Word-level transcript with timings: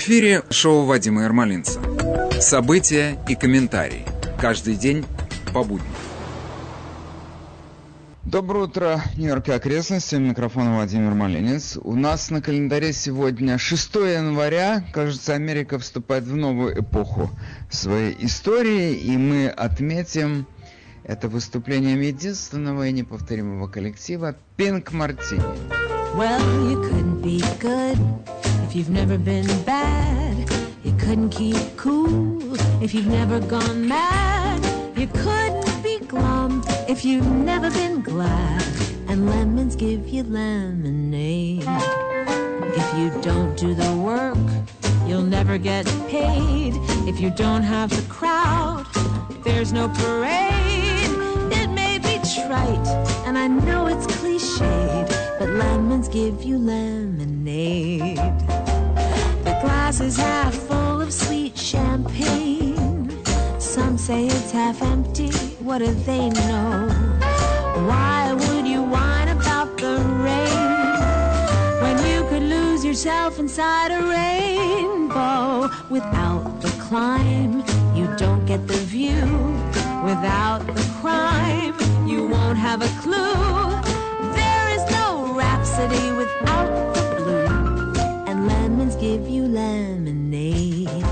В 0.00 0.02
эфире 0.02 0.42
шоу 0.48 0.86
Вадима 0.86 1.24
Ермолинца. 1.24 1.78
События 2.40 3.18
и 3.28 3.34
комментарии. 3.34 4.06
Каждый 4.40 4.74
день 4.74 5.04
по 5.52 5.62
будням. 5.62 5.92
Доброе 8.24 8.64
утро, 8.64 9.02
Нью-Йорк 9.18 9.48
и 9.48 9.52
окрестности. 9.52 10.14
Микрофон 10.14 10.72
Владимир 10.72 11.12
Малинец. 11.12 11.76
У 11.82 11.96
нас 11.96 12.30
на 12.30 12.40
календаре 12.40 12.94
сегодня 12.94 13.58
6 13.58 13.94
января. 13.96 14.82
Кажется, 14.90 15.34
Америка 15.34 15.78
вступает 15.78 16.24
в 16.24 16.34
новую 16.34 16.80
эпоху 16.80 17.30
своей 17.68 18.16
истории, 18.24 18.94
и 18.94 19.18
мы 19.18 19.48
отметим 19.48 20.46
это 21.04 21.28
выступлением 21.28 22.00
единственного 22.00 22.88
и 22.88 22.92
неповторимого 22.92 23.68
коллектива 23.68 24.34
Pink 24.56 24.92
Martini. 24.92 25.44
Well, 26.14 26.40
you 26.70 26.80
couldn't 26.88 27.20
be 27.22 27.44
good 27.60 28.39
if 28.70 28.76
you've 28.76 28.90
never 28.90 29.18
been 29.18 29.48
bad. 29.64 30.48
You 30.84 30.92
couldn't 30.92 31.30
keep 31.30 31.56
cool 31.76 32.54
if 32.80 32.94
you've 32.94 33.08
never 33.08 33.40
gone 33.40 33.88
mad. 33.88 34.60
You 34.96 35.08
couldn't 35.08 35.82
be 35.82 35.98
glum 35.98 36.62
if 36.88 37.04
you've 37.04 37.26
never 37.26 37.68
been 37.68 38.00
glad. 38.00 38.62
And 39.08 39.28
lemons 39.28 39.74
give 39.74 40.08
you 40.08 40.22
lemonade. 40.22 41.64
If 41.66 42.88
you 42.96 43.10
don't 43.22 43.56
do 43.56 43.74
the 43.74 43.92
work, 43.96 44.38
you'll 45.04 45.30
never 45.38 45.58
get 45.58 45.84
paid. 46.06 46.74
If 47.08 47.18
you 47.18 47.30
don't 47.30 47.64
have 47.64 47.90
the 47.90 48.08
crowd, 48.08 48.86
there's 49.42 49.72
no 49.72 49.88
parade. 49.88 51.10
It 51.60 51.70
may 51.70 51.98
be 51.98 52.20
trite, 52.34 52.86
and 53.26 53.36
I 53.36 53.48
know 53.48 53.88
it's 53.88 54.06
cliched, 54.06 55.10
but 55.40 55.48
lemons 55.48 56.06
give 56.06 56.42
you 56.42 56.58
lemonade. 56.58 58.18
The 59.46 59.58
glass 59.62 60.02
is 60.02 60.18
half 60.18 60.54
full 60.54 61.00
of 61.00 61.10
sweet 61.14 61.56
champagne. 61.56 63.08
Some 63.58 63.96
say 63.96 64.26
it's 64.26 64.50
half 64.50 64.82
empty. 64.82 65.30
What 65.64 65.78
do 65.78 65.94
they 66.04 66.28
know? 66.28 66.88
Why 67.88 68.34
would 68.34 68.66
you 68.66 68.82
whine 68.82 69.28
about 69.28 69.78
the 69.78 69.96
rain 70.28 70.68
when 71.80 71.96
you 72.06 72.28
could 72.28 72.42
lose 72.42 72.84
yourself 72.84 73.38
inside 73.38 73.92
a 73.92 74.02
rainbow? 74.18 75.70
Without 75.88 76.60
the 76.60 76.68
climb, 76.86 77.64
you 77.96 78.14
don't 78.18 78.44
get 78.44 78.68
the 78.68 78.80
view. 78.94 79.24
Without 80.04 80.66
the 80.66 80.86
crime, 81.00 81.74
you 82.06 82.26
won't 82.26 82.58
have 82.58 82.82
a 82.82 82.88
clue. 83.00 83.79
Rhapsody 85.70 86.10
without 86.16 86.94
the 86.94 87.14
blue, 87.22 88.02
and 88.26 88.48
lemons 88.48 88.96
give 88.96 89.28
you 89.28 89.46
lemonade. 89.46 91.09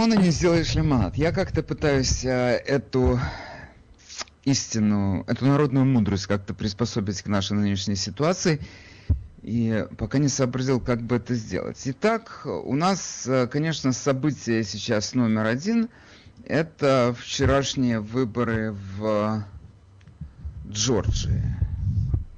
Лимона 0.00 0.14
не 0.14 0.30
сделаешь 0.30 0.74
лимонад. 0.74 1.16
Я 1.16 1.30
как-то 1.30 1.62
пытаюсь 1.62 2.24
э, 2.24 2.62
эту 2.66 3.20
истину, 4.44 5.24
эту 5.26 5.44
народную 5.44 5.84
мудрость 5.84 6.26
как-то 6.26 6.54
приспособить 6.54 7.20
к 7.20 7.26
нашей 7.26 7.58
нынешней 7.58 7.96
ситуации. 7.96 8.60
И 9.42 9.86
пока 9.98 10.16
не 10.16 10.28
сообразил, 10.28 10.80
как 10.80 11.02
бы 11.02 11.16
это 11.16 11.34
сделать. 11.34 11.82
Итак, 11.84 12.46
у 12.46 12.74
нас, 12.74 13.26
э, 13.26 13.46
конечно, 13.46 13.92
событие 13.92 14.64
сейчас 14.64 15.12
номер 15.12 15.44
один. 15.44 15.90
Это 16.46 17.14
вчерашние 17.18 18.00
выборы 18.00 18.74
в 18.96 19.44
Джорджии. 20.66 21.44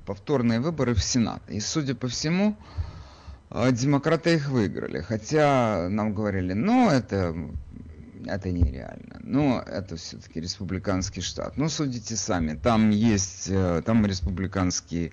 Повторные 0.04 0.58
выборы 0.58 0.94
в 0.94 1.02
Сенат. 1.04 1.42
И, 1.48 1.60
судя 1.60 1.94
по 1.94 2.08
всему, 2.08 2.56
демократы 3.72 4.34
их 4.34 4.48
выиграли. 4.48 5.00
Хотя 5.00 5.88
нам 5.90 6.14
говорили, 6.14 6.52
ну, 6.52 6.90
это, 6.90 7.34
это 8.26 8.50
нереально. 8.50 9.20
Но 9.22 9.62
это 9.66 9.96
все-таки 9.96 10.40
республиканский 10.40 11.22
штат. 11.22 11.56
Ну, 11.56 11.68
судите 11.68 12.16
сами. 12.16 12.54
Там 12.54 12.90
есть, 12.90 13.48
э, 13.50 13.82
там 13.84 14.06
республиканский 14.06 15.12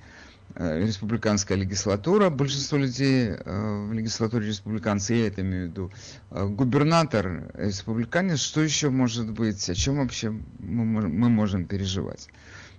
э, 0.56 0.80
республиканская 0.80 1.58
легислатура, 1.58 2.30
большинство 2.30 2.78
людей 2.78 3.30
э, 3.30 3.86
в 3.90 3.94
легислатуре 3.94 4.48
республиканцы, 4.48 5.14
я 5.14 5.28
это 5.28 5.42
имею 5.42 5.68
в 5.68 5.70
виду, 5.72 5.92
губернатор 6.32 7.52
республиканец, 7.56 8.40
что 8.40 8.62
еще 8.62 8.90
может 8.90 9.30
быть, 9.32 9.70
о 9.70 9.76
чем 9.76 9.98
вообще 9.98 10.30
мы, 10.30 10.86
мож- 10.86 11.10
мы 11.10 11.30
можем 11.30 11.66
переживать? 11.66 12.30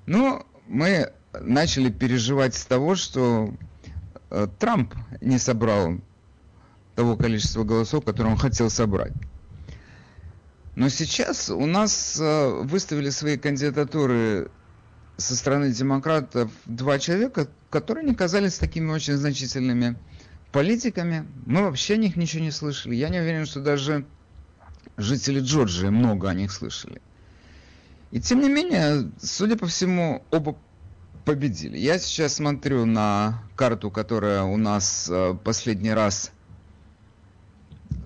Ну, 0.07 0.45
мы 0.69 1.13
начали 1.39 1.91
переживать 1.91 2.55
с 2.55 2.65
того, 2.65 2.95
что 2.95 3.55
Трамп 4.59 4.95
не 5.21 5.39
собрал 5.39 5.99
того 6.95 7.17
количества 7.17 7.65
голосов, 7.65 8.05
которое 8.05 8.31
он 8.31 8.37
хотел 8.37 8.71
собрать. 8.71 9.13
Но 10.77 10.89
сейчас 10.89 11.51
у 11.51 11.67
нас 11.67 12.19
э, 12.21 12.49
выставили 12.63 13.11
свои 13.11 13.37
кандидатуры 13.37 14.51
со 15.17 15.37
стороны 15.37 15.73
демократов 15.73 16.51
два 16.65 16.99
человека, 16.99 17.49
которые 17.71 18.07
не 18.07 18.15
казались 18.15 18.57
такими 18.57 18.91
очень 18.91 19.15
значительными 19.15 19.97
политиками. 20.53 21.27
Мы 21.47 21.63
вообще 21.63 21.95
о 21.95 21.99
них 21.99 22.17
ничего 22.17 22.43
не 22.43 22.51
слышали. 22.51 22.95
Я 22.95 23.09
не 23.09 23.19
уверен, 23.19 23.47
что 23.47 23.61
даже 23.61 24.07
жители 24.97 25.41
Джорджии 25.41 25.89
много 25.89 26.31
о 26.31 26.35
них 26.35 26.53
слышали. 26.53 27.03
И 28.11 28.21
тем 28.21 28.41
не 28.41 28.49
менее, 28.49 29.11
судя 29.21 29.57
по 29.57 29.67
всему, 29.67 30.25
оба 30.31 30.57
победили. 31.25 31.79
Я 31.79 31.99
сейчас 31.99 32.35
смотрю 32.35 32.87
на 32.87 33.43
карту, 33.57 33.91
которая 33.91 34.43
у 34.43 34.57
нас 34.57 35.09
э, 35.11 35.35
последний 35.45 35.93
раз 35.93 36.33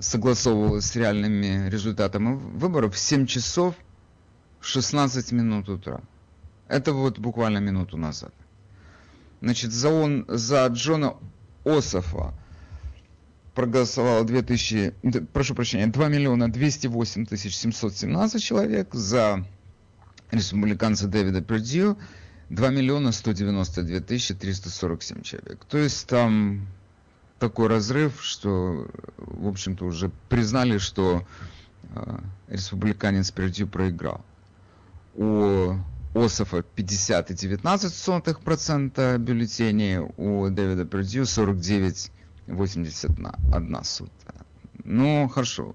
согласовывалась 0.00 0.86
с 0.86 0.96
реальными 0.96 1.68
результатами 1.68 2.34
выборов 2.34 2.94
в 2.94 2.98
7 2.98 3.26
часов 3.26 3.74
16 4.60 5.32
минут 5.32 5.68
утра. 5.68 6.00
Это 6.68 6.92
вот 6.92 7.18
буквально 7.18 7.58
минуту 7.58 7.96
назад. 7.96 8.32
Значит, 9.40 9.72
за, 9.72 9.90
он, 9.90 10.24
за 10.28 10.66
Джона 10.66 11.14
Ософа 11.64 12.32
проголосовало 13.54 14.24
2000, 14.24 14.94
д- 15.02 15.20
прошу 15.20 15.54
прощения, 15.54 15.86
2 15.86 16.08
миллиона 16.08 16.50
208 16.50 17.26
тысяч 17.26 17.54
717 17.56 18.42
человек, 18.42 18.94
за 18.94 19.46
республиканца 20.30 21.06
Дэвида 21.06 21.42
Пердью 21.42 21.98
2 22.50 22.70
миллиона 22.70 23.12
192 23.12 24.00
тысячи 24.00 24.34
347 24.34 25.22
человек. 25.22 25.64
То 25.64 25.78
есть 25.78 26.06
там 26.06 26.66
такой 27.38 27.68
разрыв, 27.68 28.22
что, 28.22 28.86
в 29.16 29.48
общем-то, 29.48 29.84
уже 29.84 30.10
признали, 30.28 30.78
что 30.78 31.26
э, 31.94 32.18
республиканец 32.48 33.30
Пердью 33.30 33.66
проиграл. 33.66 34.24
У 35.14 35.74
Ософа 36.14 36.64
50,19% 36.76 39.18
бюллетеней, 39.18 39.98
у 40.16 40.48
Дэвида 40.48 40.84
Пердью 40.84 41.24
49,81 41.24 43.84
сота. 43.84 44.34
Ну, 44.84 45.28
хорошо. 45.28 45.74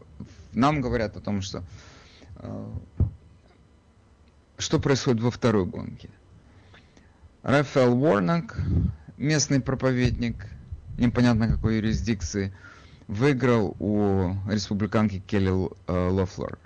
Нам 0.54 0.82
говорят 0.82 1.18
о 1.18 1.22
том, 1.22 1.42
что 1.42 1.64
что 4.58 4.80
происходит 4.80 5.22
во 5.22 5.32
второй 5.32 5.66
гонке? 5.66 6.10
Рафаэл 7.44 7.94
Уорнок, 7.94 8.58
местный 9.18 9.62
проповедник, 9.62 10.46
непонятно 10.98 11.48
какой 11.48 11.78
юрисдикции, 11.78 12.54
выиграл 13.08 13.78
у 13.80 14.36
республиканки 14.50 15.20
Келли 15.26 15.70
Лофлор. 15.88 16.60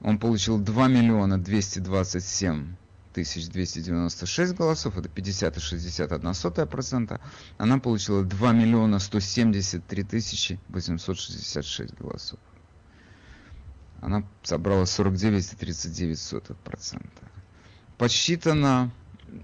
Он 0.00 0.18
получил 0.18 0.58
2 0.60 0.86
миллиона 0.86 1.38
227 1.38 2.76
тысяч 3.12 3.48
296 3.48 4.54
голосов, 4.54 4.96
это 4.96 5.08
50,61 5.08 6.34
сотая 6.34 6.66
процента. 6.66 7.20
Она 7.58 7.80
получила 7.80 8.22
2 8.22 8.52
миллиона 8.52 9.00
173 9.00 10.04
тысячи 10.04 10.60
866 10.68 11.94
голосов. 11.98 12.38
Она 14.00 14.24
собрала 14.44 14.84
49,39 14.84 16.54
процента. 16.62 17.22
Подсчитано 17.98 18.92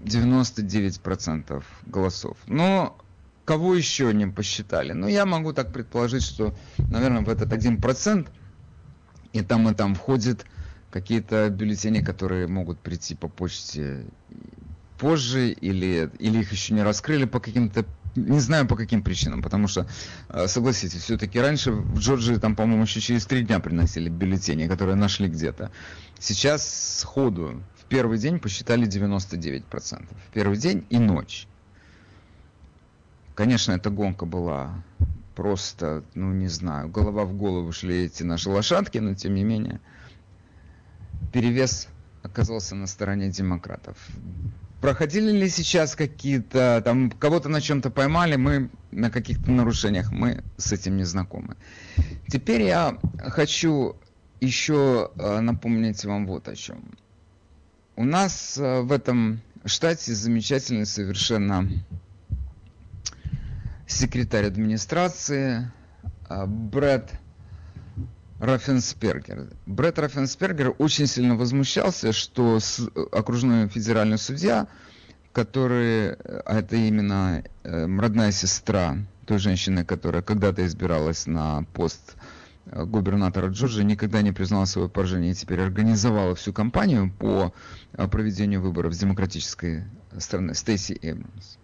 99% 0.03 1.63
голосов. 1.85 2.37
Но 2.47 2.97
кого 3.45 3.75
еще 3.75 4.13
не 4.13 4.27
посчитали? 4.27 4.93
Ну, 4.93 5.07
я 5.07 5.25
могу 5.25 5.53
так 5.53 5.71
предположить, 5.71 6.23
что, 6.23 6.53
наверное, 6.77 7.21
в 7.21 7.29
этот 7.29 7.51
1% 7.51 8.27
и 9.33 9.41
там 9.41 9.69
и 9.69 9.73
там 9.73 9.95
входит 9.95 10.45
какие-то 10.91 11.49
бюллетени, 11.49 12.01
которые 12.01 12.47
могут 12.47 12.79
прийти 12.79 13.15
по 13.15 13.27
почте 13.27 14.05
позже, 14.97 15.51
или, 15.51 16.09
или 16.19 16.39
их 16.39 16.51
еще 16.51 16.73
не 16.73 16.81
раскрыли 16.81 17.25
по 17.25 17.39
каким-то 17.39 17.85
не 18.17 18.39
знаю 18.39 18.67
по 18.67 18.75
каким 18.75 19.03
причинам, 19.03 19.43
потому 19.43 19.67
что, 19.67 19.87
э, 20.29 20.47
согласитесь, 20.47 21.03
все-таки 21.03 21.39
раньше 21.39 21.71
в 21.71 21.99
Джорджии 21.99 22.35
там, 22.35 22.55
по-моему, 22.55 22.83
еще 22.83 22.99
через 22.99 23.25
три 23.25 23.43
дня 23.43 23.59
приносили 23.59 24.09
бюллетени, 24.09 24.67
которые 24.67 24.95
нашли 24.95 25.27
где-то. 25.27 25.71
Сейчас 26.19 26.99
сходу 26.99 27.61
первый 27.87 28.17
день 28.17 28.39
посчитали 28.39 28.87
99%. 28.87 30.07
В 30.29 30.33
первый 30.33 30.57
день 30.57 30.85
и 30.89 30.99
ночь. 30.99 31.47
Конечно, 33.35 33.73
эта 33.73 33.89
гонка 33.89 34.25
была 34.25 34.83
просто, 35.35 36.03
ну 36.15 36.33
не 36.33 36.47
знаю, 36.47 36.89
голова 36.89 37.23
в 37.25 37.33
голову 37.33 37.71
шли 37.71 38.05
эти 38.05 38.23
наши 38.23 38.49
лошадки, 38.49 38.97
но 38.97 39.13
тем 39.13 39.35
не 39.35 39.43
менее 39.43 39.79
перевес 41.31 41.87
оказался 42.23 42.75
на 42.75 42.87
стороне 42.87 43.29
демократов. 43.29 43.97
Проходили 44.81 45.31
ли 45.31 45.49
сейчас 45.49 45.95
какие-то, 45.95 46.81
там, 46.83 47.09
кого-то 47.11 47.49
на 47.49 47.61
чем-то 47.61 47.89
поймали, 47.89 48.35
мы 48.35 48.69
на 48.91 49.09
каких-то 49.09 49.51
нарушениях, 49.51 50.11
мы 50.11 50.43
с 50.57 50.71
этим 50.71 50.97
не 50.97 51.03
знакомы. 51.03 51.55
Теперь 52.27 52.61
я 52.61 52.97
хочу 53.19 53.95
еще 54.39 55.11
э, 55.15 55.39
напомнить 55.39 56.03
вам 56.05 56.27
вот 56.27 56.47
о 56.47 56.55
чем. 56.55 56.97
У 57.97 58.05
нас 58.05 58.59
э, 58.59 58.81
в 58.81 58.91
этом 58.91 59.41
штате 59.65 60.13
замечательный 60.13 60.85
совершенно 60.85 61.67
секретарь 63.87 64.45
администрации 64.45 65.71
э, 66.29 66.45
Брэд 66.45 67.09
Раффенспергер. 68.39 69.49
Брэд 69.65 69.97
Раффенспергер 69.97 70.75
очень 70.77 71.07
сильно 71.07 71.35
возмущался, 71.35 72.13
что 72.13 72.59
окружной 73.11 73.67
федеральный 73.67 74.19
судья, 74.19 74.67
который, 75.31 76.13
а 76.13 76.59
это 76.59 76.75
именно 76.75 77.43
родная 77.63 78.31
сестра 78.31 78.95
той 79.25 79.39
женщины, 79.39 79.83
которая 79.83 80.21
когда-то 80.21 80.63
избиралась 80.67 81.25
на 81.25 81.63
пост 81.73 82.15
Э, 82.16 82.16
губернатора 82.71 83.49
Джорджии 83.49 83.83
никогда 83.83 84.21
не 84.21 84.31
признала 84.31 84.65
свое 84.65 84.89
поражение 84.89 85.31
и 85.31 85.35
теперь 85.35 85.61
организовала 85.61 86.35
всю 86.35 86.53
кампанию 86.53 87.11
по 87.11 87.53
э, 87.93 88.07
проведению 88.07 88.61
выборов 88.61 88.93
с 88.93 88.99
демократической 88.99 89.85
стороны 90.17 90.53
Стейси 90.53 90.97
Эбрамс. 91.01 91.57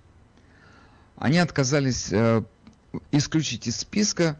Они 1.17 1.37
отказались 1.37 2.11
э, 2.11 2.43
исключить 3.11 3.67
из 3.67 3.77
списка 3.77 4.37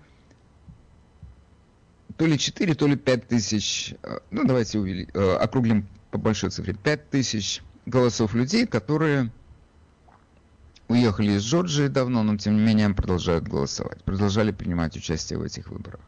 то 2.18 2.26
ли 2.26 2.38
4, 2.38 2.76
то 2.76 2.88
ли 2.88 2.96
5 2.96 3.28
тысяч, 3.28 3.96
ну 4.30 4.44
давайте 4.46 4.78
увели, 4.78 5.10
округлим 5.14 5.88
по 6.12 6.20
большой 6.20 6.52
цифре, 6.52 6.76
5 6.76 7.10
тысяч 7.10 7.64
голосов 7.88 8.36
людей, 8.36 8.68
которые 8.68 9.32
уехали 10.88 11.32
из 11.34 11.44
Джорджии 11.44 11.88
давно, 11.88 12.24
но 12.24 12.38
тем 12.38 12.56
не 12.56 12.62
менее 12.62 12.90
продолжают 12.90 13.48
голосовать, 13.48 14.04
продолжали 14.04 14.52
принимать 14.52 14.96
участие 14.96 15.40
в 15.40 15.44
этих 15.44 15.70
выборах. 15.70 16.02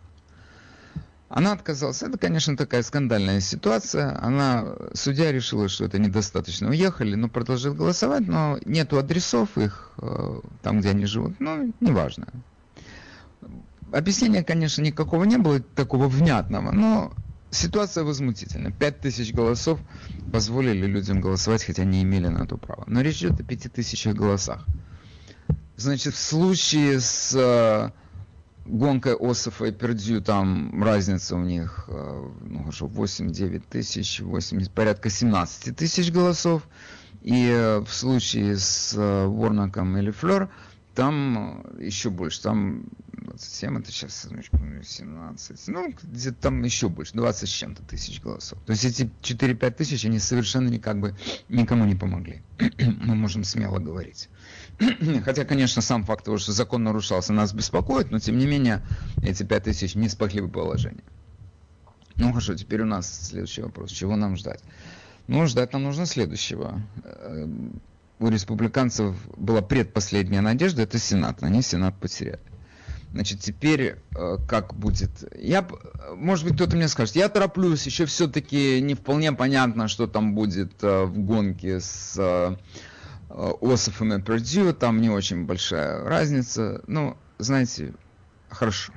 Она 1.27 1.53
отказалась. 1.53 2.03
Это, 2.03 2.17
конечно, 2.17 2.55
такая 2.55 2.83
скандальная 2.83 3.39
ситуация. 3.39 4.17
Она, 4.23 4.75
судья 4.93 5.31
решила, 5.31 5.67
что 5.69 5.85
это 5.85 5.97
недостаточно. 5.97 6.69
Уехали, 6.69 7.15
но 7.15 7.29
продолжит 7.29 7.75
голосовать, 7.75 8.27
но 8.27 8.59
нету 8.65 8.99
адресов 8.99 9.57
их 9.57 9.91
э, 9.97 10.39
там, 10.61 10.79
где 10.79 10.89
они 10.89 11.05
живут. 11.05 11.39
Ну, 11.39 11.73
неважно. 11.79 12.27
Объяснения, 13.91 14.43
конечно, 14.43 14.81
никакого 14.81 15.23
не 15.23 15.37
было, 15.37 15.59
такого 15.59 16.07
внятного, 16.07 16.71
но 16.71 17.13
ситуация 17.49 18.03
возмутительная. 18.03 18.71
Пять 18.71 19.01
тысяч 19.01 19.33
голосов 19.33 19.79
позволили 20.31 20.85
людям 20.85 21.21
голосовать, 21.21 21.63
хотя 21.63 21.85
не 21.85 22.03
имели 22.03 22.27
на 22.27 22.45
то 22.45 22.57
права. 22.57 22.83
Но 22.87 23.01
речь 23.01 23.19
идет 23.19 23.39
о 23.39 23.43
пяти 23.43 23.67
тысячах 23.69 24.13
голосах. 24.15 24.65
Значит, 25.75 26.13
в 26.13 26.19
случае 26.19 26.99
с 26.99 27.33
э, 27.35 27.91
гонка 28.65 29.15
Ософа 29.19 29.65
и 29.65 29.71
Пердью, 29.71 30.21
там 30.21 30.83
разница 30.83 31.35
у 31.35 31.43
них 31.43 31.85
э, 31.87 32.29
ну, 32.41 32.67
8-9 32.69 33.63
тысяч, 33.69 34.19
8, 34.19 34.65
порядка 34.73 35.09
17 35.09 35.75
тысяч 35.75 36.11
голосов. 36.11 36.63
И 37.21 37.47
э, 37.47 37.79
в 37.79 37.91
случае 37.91 38.57
с 38.57 38.93
э, 38.95 39.25
Ворнаком 39.25 39.97
или 39.97 40.11
Флер, 40.11 40.49
там 40.93 41.65
еще 41.79 42.09
больше, 42.09 42.41
там 42.41 42.85
27, 43.13 43.79
это 43.79 43.91
сейчас 43.91 44.27
17, 44.83 45.67
ну, 45.67 45.93
где-то 46.03 46.37
там 46.41 46.63
еще 46.63 46.87
больше, 46.89 47.13
20 47.13 47.49
с 47.49 47.51
чем-то 47.51 47.83
тысяч 47.83 48.21
голосов. 48.21 48.59
То 48.65 48.71
есть 48.71 48.85
эти 48.85 49.09
4-5 49.21 49.71
тысяч, 49.71 50.05
они 50.05 50.19
совершенно 50.19 50.69
никак 50.69 50.99
бы 50.99 51.15
никому 51.49 51.85
не 51.85 51.95
помогли. 51.95 52.41
Мы 52.79 53.15
можем 53.15 53.43
смело 53.43 53.79
говорить. 53.79 54.29
Хотя, 55.25 55.45
конечно, 55.45 55.81
сам 55.81 56.03
факт 56.03 56.25
того, 56.25 56.37
что 56.37 56.51
закон 56.51 56.83
нарушался, 56.83 57.33
нас 57.33 57.53
беспокоит, 57.53 58.11
но 58.11 58.19
тем 58.19 58.37
не 58.37 58.45
менее 58.45 58.81
эти 59.23 59.43
5 59.43 59.63
тысяч 59.63 59.95
не 59.95 60.09
спахли 60.09 60.41
бы 60.41 60.49
положение. 60.49 61.03
Ну 62.17 62.29
хорошо, 62.29 62.55
теперь 62.55 62.81
у 62.81 62.85
нас 62.85 63.27
следующий 63.29 63.61
вопрос. 63.61 63.91
Чего 63.91 64.15
нам 64.15 64.37
ждать? 64.37 64.61
Ну, 65.27 65.45
ждать 65.47 65.73
нам 65.73 65.83
нужно 65.83 66.05
следующего. 66.05 66.81
Э, 67.03 67.47
у 68.19 68.27
республиканцев 68.29 69.15
была 69.37 69.61
предпоследняя 69.61 70.41
надежда, 70.41 70.83
это 70.83 70.97
Сенат. 70.97 71.43
Они 71.43 71.61
Сенат 71.61 71.97
потеряли. 71.99 72.39
Значит, 73.11 73.39
теперь 73.39 73.97
э, 74.15 74.37
как 74.47 74.73
будет? 74.75 75.09
Я, 75.37 75.67
может 76.15 76.45
быть, 76.45 76.55
кто-то 76.55 76.75
мне 76.75 76.87
скажет, 76.87 77.15
я 77.15 77.27
тороплюсь, 77.27 77.85
еще 77.85 78.05
все-таки 78.05 78.81
не 78.81 78.93
вполне 78.93 79.31
понятно, 79.33 79.87
что 79.87 80.07
там 80.07 80.35
будет 80.35 80.83
э, 80.83 81.05
в 81.05 81.17
гонке 81.19 81.79
с 81.79 82.57
Ософом 83.61 84.13
и 84.13 84.21
Пердью, 84.21 84.73
там 84.73 85.01
не 85.01 85.09
очень 85.09 85.45
большая 85.45 86.03
разница. 86.03 86.81
Ну, 86.87 87.17
знаете, 87.37 87.93
хорошо. 88.49 88.93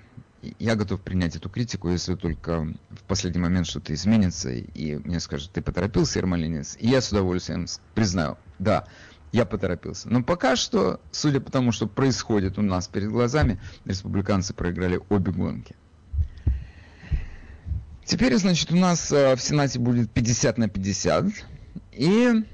Я 0.61 0.77
готов 0.77 1.01
принять 1.01 1.35
эту 1.35 1.51
критику, 1.51 1.89
если 1.89 2.15
только 2.15 2.73
в 2.91 3.03
последний 3.09 3.41
момент 3.41 3.67
что-то 3.67 3.93
изменится, 3.93 4.51
и 4.51 4.97
мне 4.97 5.19
скажут, 5.19 5.51
ты 5.51 5.61
поторопился, 5.61 6.21
Ермолинец, 6.21 6.77
и 6.79 6.87
я 6.87 7.01
с 7.01 7.11
удовольствием 7.11 7.67
признаю, 7.97 8.39
да, 8.61 8.87
я 9.33 9.45
поторопился. 9.45 10.09
Но 10.09 10.23
пока 10.23 10.55
что, 10.55 11.01
судя 11.11 11.41
по 11.41 11.51
тому, 11.51 11.73
что 11.73 11.89
происходит 11.89 12.57
у 12.57 12.63
нас 12.63 12.87
перед 12.87 13.09
глазами, 13.11 13.61
республиканцы 13.85 14.55
проиграли 14.55 15.01
обе 15.09 15.33
гонки. 15.33 15.75
Теперь, 18.05 18.37
значит, 18.37 18.71
у 18.71 18.77
нас 18.77 19.11
э, 19.11 19.35
в 19.35 19.41
Сенате 19.41 19.81
будет 19.81 20.11
50 20.11 20.57
на 20.57 20.69
50, 20.69 21.27
и 21.93 22.45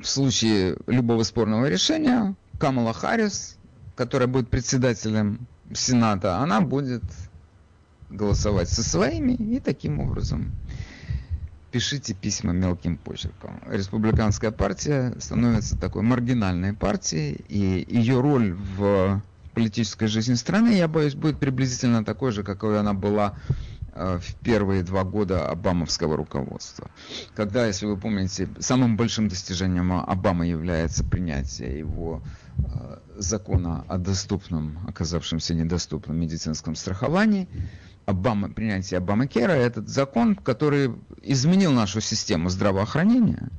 в 0.00 0.06
случае 0.06 0.76
любого 0.86 1.22
спорного 1.22 1.68
решения 1.68 2.34
Камала 2.58 2.92
Харрис, 2.92 3.56
которая 3.96 4.28
будет 4.28 4.48
председателем 4.48 5.46
Сената, 5.74 6.38
она 6.38 6.60
будет 6.60 7.02
голосовать 8.10 8.68
со 8.68 8.82
своими 8.82 9.32
и 9.32 9.60
таким 9.60 10.00
образом 10.00 10.52
пишите 11.70 12.14
письма 12.14 12.52
мелким 12.52 12.96
почерком. 12.96 13.60
Республиканская 13.66 14.50
партия 14.50 15.14
становится 15.18 15.76
такой 15.78 16.02
маргинальной 16.02 16.72
партией, 16.72 17.44
и 17.48 17.86
ее 17.88 18.20
роль 18.20 18.54
в 18.54 19.22
политической 19.52 20.06
жизни 20.06 20.34
страны, 20.34 20.68
я 20.68 20.88
боюсь, 20.88 21.14
будет 21.14 21.38
приблизительно 21.38 22.04
такой 22.04 22.32
же, 22.32 22.42
какой 22.42 22.80
она 22.80 22.94
была 22.94 23.34
Э, 23.50 23.67
в 23.98 24.34
первые 24.42 24.82
два 24.82 25.04
года 25.04 25.48
обамовского 25.48 26.16
руководства. 26.16 26.90
Когда, 27.34 27.66
если 27.66 27.86
вы 27.86 27.96
помните, 27.96 28.48
самым 28.60 28.96
большим 28.96 29.28
достижением 29.28 29.92
Обамы 29.92 30.46
является 30.46 31.04
принятие 31.04 31.78
его 31.78 32.22
э, 32.58 32.98
закона 33.16 33.84
о 33.88 33.98
доступном, 33.98 34.78
оказавшемся 34.86 35.54
недоступном 35.54 36.16
медицинском 36.16 36.76
страховании, 36.76 37.48
Обама, 38.06 38.48
принятия 38.48 38.98
Обама 38.98 39.26
Кера, 39.26 39.52
этот 39.52 39.88
закон, 39.88 40.36
который 40.36 40.94
изменил 41.22 41.72
нашу 41.72 42.00
систему 42.00 42.48
здравоохранения. 42.48 43.50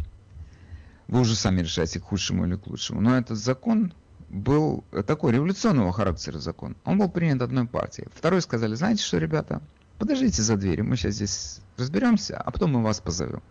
Вы 1.08 1.20
уже 1.22 1.36
сами 1.36 1.62
решаете, 1.62 2.00
к 2.00 2.04
худшему 2.04 2.46
или 2.46 2.56
к 2.56 2.66
лучшему. 2.68 3.02
Но 3.02 3.18
этот 3.18 3.38
закон 3.38 3.94
был 4.30 4.84
такой 5.06 5.34
революционного 5.34 5.92
характера 5.92 6.40
закон. 6.40 6.76
Он 6.86 6.98
был 6.98 7.10
принят 7.10 7.42
одной 7.42 7.66
партией. 7.66 8.08
Второй 8.14 8.42
сказали, 8.42 8.76
знаете 8.76 9.04
что, 9.04 9.18
ребята, 9.18 9.62
подождите 10.00 10.42
за 10.42 10.56
дверью, 10.56 10.86
мы 10.86 10.96
сейчас 10.96 11.16
здесь 11.16 11.60
разберемся, 11.78 12.38
а 12.38 12.50
потом 12.50 12.72
мы 12.72 12.82
вас 12.82 13.00
позовем. 13.00 13.44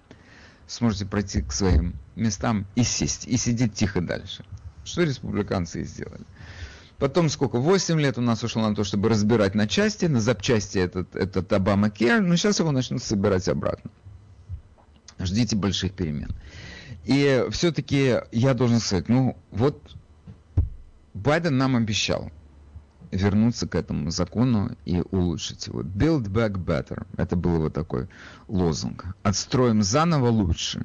Сможете 0.66 1.06
пройти 1.06 1.42
к 1.42 1.52
своим 1.52 1.94
местам 2.16 2.66
и 2.74 2.82
сесть, 2.82 3.26
и 3.26 3.36
сидеть 3.36 3.74
тихо 3.74 4.00
дальше. 4.00 4.44
Что 4.84 5.02
республиканцы 5.02 5.82
и 5.82 5.84
сделали. 5.84 6.24
Потом 6.98 7.28
сколько? 7.28 7.58
8 7.58 8.00
лет 8.00 8.18
у 8.18 8.22
нас 8.22 8.42
ушло 8.42 8.68
на 8.68 8.74
то, 8.74 8.82
чтобы 8.82 9.08
разбирать 9.08 9.54
на 9.54 9.68
части, 9.68 10.06
на 10.06 10.20
запчасти 10.20 10.78
этот, 10.78 11.14
этот 11.14 11.52
Обама 11.52 11.90
Кер, 11.90 12.20
но 12.20 12.34
сейчас 12.36 12.58
его 12.58 12.72
начнут 12.72 13.02
собирать 13.02 13.48
обратно. 13.48 13.90
Ждите 15.20 15.56
больших 15.56 15.92
перемен. 15.92 16.30
И 17.04 17.46
все-таки 17.50 18.20
я 18.32 18.54
должен 18.54 18.80
сказать, 18.80 19.08
ну 19.08 19.36
вот 19.50 19.96
Байден 21.14 21.56
нам 21.56 21.76
обещал 21.76 22.30
вернуться 23.10 23.66
к 23.66 23.74
этому 23.74 24.10
закону 24.10 24.76
и 24.84 25.02
улучшить 25.10 25.66
его. 25.66 25.82
Build 25.82 26.28
back 26.28 26.52
better. 26.52 27.06
Это 27.16 27.36
был 27.36 27.56
его 27.56 27.70
такой 27.70 28.08
лозунг. 28.48 29.06
Отстроим 29.22 29.82
заново 29.82 30.28
лучше. 30.28 30.84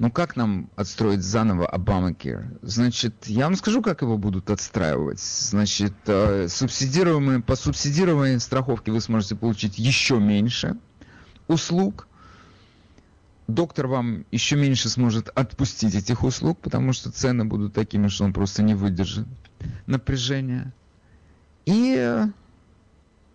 Ну 0.00 0.10
как 0.10 0.34
нам 0.34 0.70
отстроить 0.76 1.22
заново 1.22 1.68
Obamacare? 1.70 2.58
Значит, 2.62 3.26
я 3.26 3.44
вам 3.44 3.56
скажу, 3.56 3.82
как 3.82 4.00
его 4.00 4.16
будут 4.16 4.48
отстраивать. 4.48 5.20
Значит, 5.20 5.92
э, 6.06 6.48
субсидируемые, 6.48 7.40
по 7.40 7.54
субсидируемой 7.54 8.40
страховке 8.40 8.92
вы 8.92 9.02
сможете 9.02 9.36
получить 9.36 9.78
еще 9.78 10.18
меньше 10.18 10.78
услуг. 11.48 12.08
Доктор 13.46 13.88
вам 13.88 14.24
еще 14.30 14.56
меньше 14.56 14.88
сможет 14.88 15.28
отпустить 15.28 15.94
этих 15.94 16.22
услуг, 16.22 16.58
потому 16.60 16.94
что 16.94 17.10
цены 17.10 17.44
будут 17.44 17.74
такими, 17.74 18.08
что 18.08 18.24
он 18.24 18.32
просто 18.32 18.62
не 18.62 18.74
выдержит 18.74 19.26
напряжения. 19.86 20.72
И, 21.70 22.26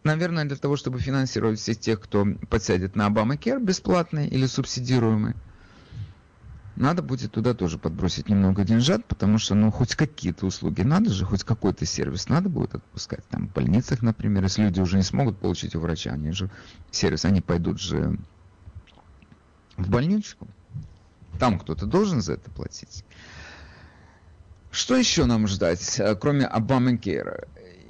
наверное, 0.03 0.43
для 0.43 0.57
того, 0.57 0.75
чтобы 0.75 0.99
финансировать 0.99 1.57
всех 1.57 1.79
тех, 1.79 2.01
кто 2.01 2.27
подсядет 2.49 2.97
на 2.97 3.07
Obamacare 3.07 3.63
бесплатный 3.63 4.27
или 4.27 4.45
субсидируемый, 4.45 5.35
надо 6.75 7.01
будет 7.01 7.31
туда 7.31 7.53
тоже 7.53 7.77
подбросить 7.77 8.27
немного 8.27 8.65
деньжат, 8.65 9.05
потому 9.05 9.37
что, 9.37 9.55
ну, 9.55 9.71
хоть 9.71 9.95
какие-то 9.95 10.45
услуги 10.45 10.81
надо 10.81 11.09
же, 11.11 11.23
хоть 11.23 11.45
какой-то 11.45 11.85
сервис 11.85 12.27
надо 12.27 12.49
будет 12.49 12.75
отпускать. 12.75 13.25
Там 13.29 13.47
в 13.47 13.53
больницах, 13.53 14.01
например, 14.01 14.43
если 14.43 14.63
люди 14.63 14.81
уже 14.81 14.97
не 14.97 15.03
смогут 15.03 15.39
получить 15.39 15.73
у 15.75 15.79
врача, 15.79 16.11
они 16.11 16.31
же 16.33 16.51
сервис, 16.91 17.23
они 17.23 17.39
пойдут 17.39 17.79
же 17.79 18.17
в 19.77 19.89
больничку. 19.89 20.49
Там 21.39 21.57
кто-то 21.57 21.85
должен 21.85 22.21
за 22.21 22.33
это 22.33 22.51
платить. 22.51 23.05
Что 24.71 24.97
еще 24.97 25.23
нам 25.23 25.47
ждать, 25.47 25.99
э, 25.99 26.15
кроме 26.15 26.45
Обамакера? 26.45 27.47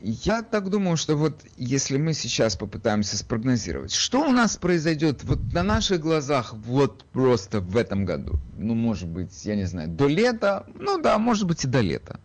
Я 0.07 0.43
так 0.43 0.69
думаю, 0.69 0.97
что 0.97 1.15
вот 1.15 1.41
если 1.57 1.97
мы 1.97 2.13
сейчас 2.13 2.55
попытаемся 2.55 3.17
спрогнозировать, 3.17 3.91
что 3.91 4.21
у 4.21 4.31
нас 4.31 4.55
произойдет 4.55 5.23
вот 5.23 5.39
на 5.51 5.63
наших 5.63 5.99
глазах 5.99 6.53
вот 6.53 7.03
просто 7.05 7.59
в 7.59 7.75
этом 7.75 8.05
году, 8.05 8.39
ну, 8.55 8.75
может 8.75 9.09
быть, 9.09 9.43
я 9.45 9.55
не 9.55 9.65
знаю, 9.65 9.89
до 9.89 10.05
лета, 10.05 10.67
ну 10.75 11.01
да, 11.01 11.17
может 11.17 11.47
быть 11.47 11.63
и 11.63 11.67
до 11.67 11.81
лета. 11.81 12.19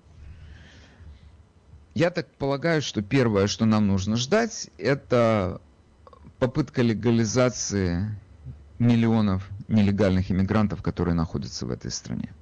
Я 1.95 2.11
так 2.11 2.31
полагаю, 2.35 2.83
что 2.83 3.01
первое, 3.01 3.47
что 3.47 3.65
нам 3.65 3.87
нужно 3.87 4.17
ждать, 4.17 4.69
это 4.77 5.63
попытка 6.39 6.83
легализации 6.83 8.15
миллионов 8.79 9.49
нелегальных 9.69 10.31
иммигрантов, 10.31 10.83
которые 10.83 11.15
находятся 11.15 11.65
в 11.65 11.71
этой 11.71 11.91
стране. 11.91 12.35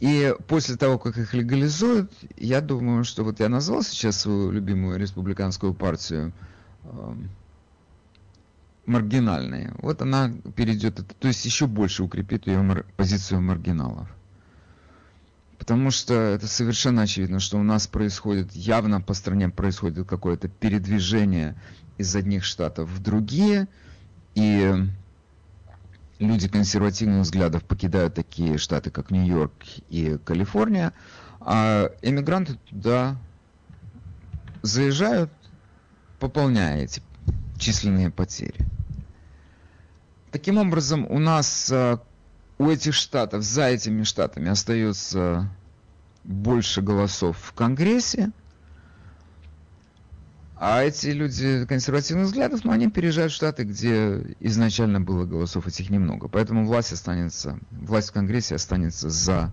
И 0.00 0.34
после 0.48 0.76
того, 0.76 0.98
как 0.98 1.16
их 1.16 1.34
легализуют, 1.34 2.12
я 2.36 2.60
думаю, 2.60 3.04
что 3.04 3.24
вот 3.24 3.40
я 3.40 3.48
назвал 3.48 3.82
сейчас 3.82 4.20
свою 4.20 4.50
любимую 4.50 4.98
республиканскую 4.98 5.72
партию 5.72 6.32
э, 6.82 7.14
маргинальной. 8.86 9.70
Вот 9.78 10.02
она 10.02 10.32
перейдет, 10.56 11.00
то 11.18 11.28
есть 11.28 11.44
еще 11.44 11.66
больше 11.66 12.02
укрепит 12.02 12.46
ее 12.46 12.60
мар, 12.60 12.84
позицию 12.96 13.40
маргиналов. 13.40 14.08
Потому 15.58 15.90
что 15.90 16.14
это 16.14 16.46
совершенно 16.46 17.02
очевидно, 17.02 17.40
что 17.40 17.58
у 17.58 17.62
нас 17.62 17.86
происходит, 17.86 18.52
явно 18.52 19.00
по 19.00 19.14
стране 19.14 19.48
происходит 19.48 20.06
какое-то 20.06 20.48
передвижение 20.48 21.54
из 21.96 22.14
одних 22.14 22.44
штатов 22.44 22.90
в 22.90 23.02
другие. 23.02 23.68
И 24.34 24.74
люди 26.18 26.48
консервативных 26.48 27.22
взглядов 27.22 27.64
покидают 27.64 28.14
такие 28.14 28.58
штаты, 28.58 28.90
как 28.90 29.10
Нью-Йорк 29.10 29.52
и 29.88 30.18
Калифорния, 30.24 30.92
а 31.40 31.90
эмигранты 32.02 32.54
туда 32.70 33.16
заезжают, 34.62 35.30
пополняя 36.18 36.82
эти 36.82 37.02
численные 37.58 38.10
потери. 38.10 38.66
Таким 40.30 40.58
образом, 40.58 41.06
у 41.08 41.18
нас 41.18 41.70
а, 41.70 42.00
у 42.58 42.68
этих 42.68 42.94
штатов, 42.94 43.42
за 43.42 43.64
этими 43.64 44.02
штатами 44.04 44.48
остается 44.48 45.48
больше 46.24 46.82
голосов 46.82 47.36
в 47.38 47.52
Конгрессе, 47.52 48.30
а 50.66 50.82
эти 50.82 51.08
люди 51.08 51.66
консервативных 51.66 52.28
взглядов, 52.28 52.64
ну, 52.64 52.72
они 52.72 52.88
переезжают 52.88 53.32
в 53.32 53.34
Штаты, 53.34 53.64
где 53.64 54.34
изначально 54.40 54.98
было 54.98 55.26
голосов 55.26 55.66
этих 55.66 55.90
немного. 55.90 56.26
Поэтому 56.28 56.64
власть 56.64 56.90
останется, 56.90 57.58
власть 57.70 58.08
в 58.08 58.12
Конгрессе 58.12 58.54
останется 58.54 59.10
за 59.10 59.50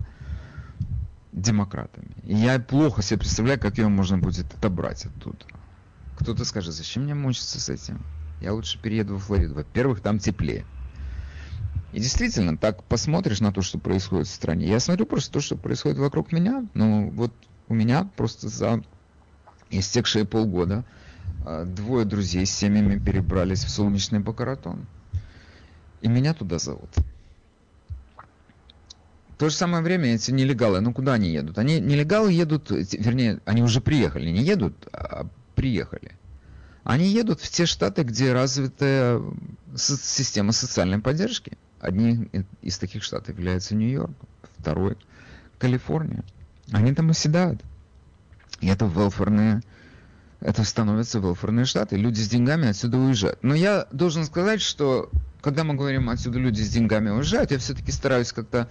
демократами. 1.32 2.16
И 2.24 2.34
я 2.34 2.58
плохо 2.58 3.02
себе 3.02 3.18
представляю, 3.18 3.60
как 3.60 3.76
ее 3.76 3.88
можно 3.88 4.16
будет 4.16 4.46
отобрать 4.54 5.04
оттуда. 5.04 5.44
Кто-то 6.18 6.46
скажет, 6.46 6.72
зачем 6.72 7.02
мне 7.02 7.14
мучиться 7.14 7.60
с 7.60 7.68
этим? 7.68 8.00
Я 8.40 8.54
лучше 8.54 8.80
перееду 8.80 9.16
в 9.16 9.24
Флориду. 9.24 9.52
Во-первых, 9.52 10.00
там 10.00 10.18
теплее. 10.18 10.64
И 11.92 12.00
действительно, 12.00 12.56
так 12.56 12.84
посмотришь 12.84 13.40
на 13.40 13.52
то, 13.52 13.60
что 13.60 13.78
происходит 13.78 14.28
в 14.28 14.34
стране. 14.34 14.66
Я 14.66 14.80
смотрю 14.80 15.04
просто 15.04 15.30
то, 15.30 15.40
что 15.42 15.56
происходит 15.56 15.98
вокруг 15.98 16.32
меня. 16.32 16.66
Ну, 16.72 17.10
вот 17.10 17.34
у 17.68 17.74
меня 17.74 18.08
просто 18.16 18.48
за 18.48 18.82
истекшие 19.78 20.24
полгода, 20.24 20.84
а, 21.44 21.64
двое 21.64 22.04
друзей 22.04 22.46
с 22.46 22.50
семьями 22.50 22.98
перебрались 22.98 23.64
в 23.64 23.70
солнечный 23.70 24.20
Бакаратон. 24.20 24.86
И 26.00 26.08
меня 26.08 26.34
туда 26.34 26.58
зовут. 26.58 26.90
В 29.30 29.36
то 29.38 29.48
же 29.48 29.54
самое 29.56 29.82
время 29.82 30.14
эти 30.14 30.30
нелегалы, 30.30 30.80
ну 30.80 30.92
куда 30.92 31.14
они 31.14 31.30
едут? 31.30 31.58
Они 31.58 31.80
нелегалы 31.80 32.32
едут, 32.32 32.70
вернее, 32.70 33.40
они 33.44 33.62
уже 33.62 33.80
приехали, 33.80 34.30
не 34.30 34.42
едут, 34.42 34.74
а 34.92 35.26
приехали. 35.54 36.12
Они 36.84 37.06
едут 37.06 37.40
в 37.40 37.48
те 37.48 37.66
штаты, 37.66 38.02
где 38.02 38.32
развитая 38.32 39.20
система 39.76 40.52
социальной 40.52 40.98
поддержки. 40.98 41.56
Одни 41.80 42.28
из 42.60 42.78
таких 42.78 43.02
штатов 43.02 43.36
является 43.36 43.74
Нью-Йорк, 43.74 44.14
второй 44.58 44.96
Калифорния. 45.58 46.24
Они 46.70 46.92
там 46.94 47.10
оседают. 47.10 47.60
И 48.62 48.68
это 48.68 48.86
велфорные, 48.86 49.60
это 50.40 50.64
становятся 50.64 51.18
велфорные 51.18 51.66
штаты. 51.66 51.96
Люди 51.96 52.20
с 52.20 52.28
деньгами 52.28 52.68
отсюда 52.68 52.96
уезжают. 52.96 53.40
Но 53.42 53.54
я 53.54 53.88
должен 53.90 54.24
сказать, 54.24 54.62
что 54.62 55.10
когда 55.40 55.64
мы 55.64 55.74
говорим 55.74 56.08
отсюда 56.08 56.38
люди 56.38 56.62
с 56.62 56.70
деньгами 56.70 57.10
уезжают, 57.10 57.50
я 57.50 57.58
все-таки 57.58 57.90
стараюсь 57.90 58.32
как-то 58.32 58.68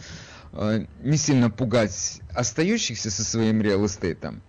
э, 0.54 0.86
не 1.04 1.18
сильно 1.18 1.50
пугать 1.50 2.22
остающихся 2.34 3.12
со 3.12 3.24
своим 3.26 3.62
реал-эстейтом. 3.62 4.42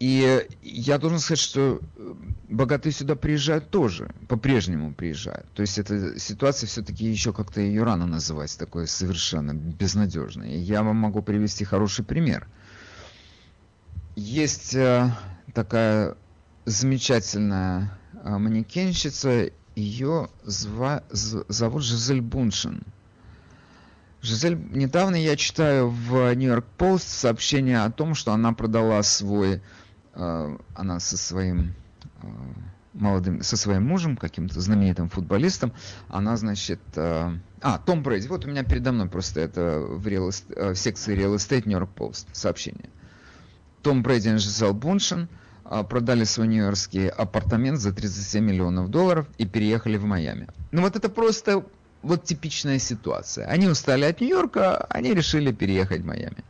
И 0.00 0.46
я 0.62 0.98
должен 0.98 1.20
сказать, 1.20 1.38
что 1.38 1.80
э, 1.96 2.14
богатые 2.48 2.92
сюда 2.92 3.14
приезжают 3.14 3.70
тоже, 3.70 4.10
по-прежнему 4.26 4.92
приезжают. 4.92 5.46
То 5.54 5.62
есть 5.62 5.78
эта 5.78 6.18
ситуация 6.18 6.66
все-таки 6.66 7.06
еще 7.06 7.32
как-то 7.32 7.60
ее 7.60 7.84
рано 7.84 8.06
называть, 8.06 8.58
такой 8.58 8.88
совершенно 8.88 9.54
безнадежной. 9.54 10.56
Я 10.58 10.82
вам 10.82 10.96
могу 10.96 11.22
привести 11.22 11.64
хороший 11.64 12.04
пример– 12.04 12.48
есть 14.18 14.74
э, 14.74 15.10
такая 15.54 16.16
замечательная 16.64 17.96
э, 18.24 18.36
манекенщица, 18.36 19.50
ее 19.76 20.28
зва, 20.42 21.04
зовут 21.10 21.84
Жизель 21.84 22.20
Буншин. 22.20 22.82
Жизель, 24.20 24.58
недавно 24.72 25.14
я 25.14 25.36
читаю 25.36 25.90
в 25.90 26.34
Нью-Йорк 26.34 26.66
Пост 26.76 27.08
сообщение 27.08 27.84
о 27.84 27.90
том, 27.92 28.14
что 28.16 28.32
она 28.32 28.52
продала 28.52 29.00
свой, 29.04 29.62
э, 30.14 30.58
она 30.74 30.98
со 30.98 31.16
своим 31.16 31.74
э, 32.22 32.26
молодым, 32.94 33.42
со 33.42 33.56
своим 33.56 33.86
мужем, 33.86 34.16
каким-то 34.16 34.60
знаменитым 34.60 35.08
футболистом, 35.08 35.72
она, 36.08 36.36
значит, 36.36 36.80
э, 36.96 37.30
а, 37.60 37.78
Том 37.78 38.02
Брейди, 38.02 38.26
вот 38.26 38.44
у 38.44 38.48
меня 38.48 38.64
передо 38.64 38.90
мной 38.90 39.08
просто 39.08 39.40
это 39.40 39.78
в, 39.78 40.04
real, 40.08 40.34
э, 40.56 40.72
в 40.72 40.76
секции 40.76 41.16
Real 41.16 41.36
Estate 41.36 41.68
York 41.68 41.90
Post 41.94 42.26
сообщение. 42.32 42.90
Том 43.82 44.02
Брэди 44.02 44.28
и 44.28 44.36
Жизел 44.36 44.74
Буншин 44.74 45.28
а, 45.64 45.82
продали 45.82 46.24
свой 46.24 46.48
нью-йоркский 46.48 47.08
апартамент 47.08 47.78
за 47.78 47.92
37 47.92 48.44
миллионов 48.44 48.90
долларов 48.90 49.26
и 49.38 49.46
переехали 49.46 49.96
в 49.96 50.04
Майами. 50.04 50.48
Ну 50.72 50.82
вот 50.82 50.96
это 50.96 51.08
просто 51.08 51.64
вот 52.02 52.24
типичная 52.24 52.78
ситуация. 52.78 53.46
Они 53.46 53.66
устали 53.66 54.04
от 54.04 54.20
Нью-Йорка, 54.20 54.86
они 54.88 55.14
решили 55.14 55.52
переехать 55.52 56.02
в 56.02 56.06
Майами. 56.06 56.44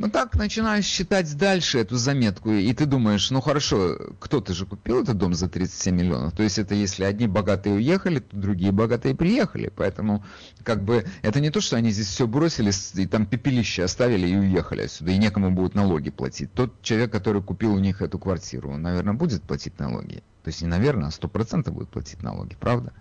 Ну 0.00 0.08
так 0.08 0.34
начинаешь 0.34 0.86
считать 0.86 1.36
дальше 1.36 1.78
эту 1.78 1.98
заметку, 1.98 2.50
и 2.50 2.72
ты 2.72 2.86
думаешь, 2.86 3.30
ну 3.30 3.42
хорошо, 3.42 3.98
кто-то 4.18 4.54
же 4.54 4.64
купил 4.64 5.02
этот 5.02 5.18
дом 5.18 5.34
за 5.34 5.46
37 5.46 5.94
миллионов. 5.94 6.32
То 6.32 6.42
есть 6.42 6.58
это 6.58 6.74
если 6.74 7.04
одни 7.04 7.26
богатые 7.26 7.74
уехали, 7.74 8.20
то 8.20 8.34
другие 8.34 8.72
богатые 8.72 9.14
приехали. 9.14 9.70
Поэтому 9.76 10.24
как 10.64 10.82
бы 10.84 11.04
это 11.20 11.40
не 11.40 11.50
то, 11.50 11.60
что 11.60 11.76
они 11.76 11.90
здесь 11.90 12.06
все 12.06 12.26
бросили 12.26 12.72
и 12.94 13.06
там 13.06 13.26
пепелище 13.26 13.84
оставили 13.84 14.26
и 14.26 14.34
уехали 14.34 14.84
отсюда, 14.84 15.10
и 15.10 15.18
некому 15.18 15.50
будут 15.50 15.74
налоги 15.74 16.08
платить. 16.08 16.50
Тот 16.54 16.80
человек, 16.80 17.12
который 17.12 17.42
купил 17.42 17.74
у 17.74 17.78
них 17.78 18.00
эту 18.00 18.18
квартиру, 18.18 18.70
он, 18.70 18.80
наверное, 18.80 19.12
будет 19.12 19.42
платить 19.42 19.78
налоги. 19.78 20.22
То 20.44 20.48
есть 20.48 20.62
не 20.62 20.68
наверное, 20.68 21.08
а 21.08 21.10
сто 21.10 21.28
процентов 21.28 21.74
будет 21.74 21.90
платить 21.90 22.22
налоги, 22.22 22.56
правда? 22.58 22.94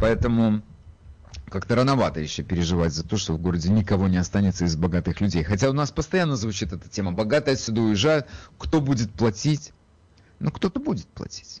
Поэтому 0.00 0.62
как-то 1.50 1.74
рановато 1.74 2.20
еще 2.20 2.42
переживать 2.42 2.92
за 2.92 3.04
то, 3.04 3.16
что 3.16 3.34
в 3.34 3.40
городе 3.40 3.70
никого 3.70 4.08
не 4.08 4.16
останется 4.16 4.64
из 4.64 4.76
богатых 4.76 5.20
людей. 5.20 5.42
Хотя 5.42 5.68
у 5.68 5.72
нас 5.72 5.90
постоянно 5.90 6.36
звучит 6.36 6.72
эта 6.72 6.88
тема. 6.88 7.12
Богатые 7.12 7.54
отсюда 7.54 7.82
уезжают. 7.82 8.26
Кто 8.56 8.80
будет 8.80 9.12
платить? 9.12 9.72
Ну, 10.38 10.50
кто-то 10.50 10.80
будет 10.80 11.08
платить. 11.08 11.60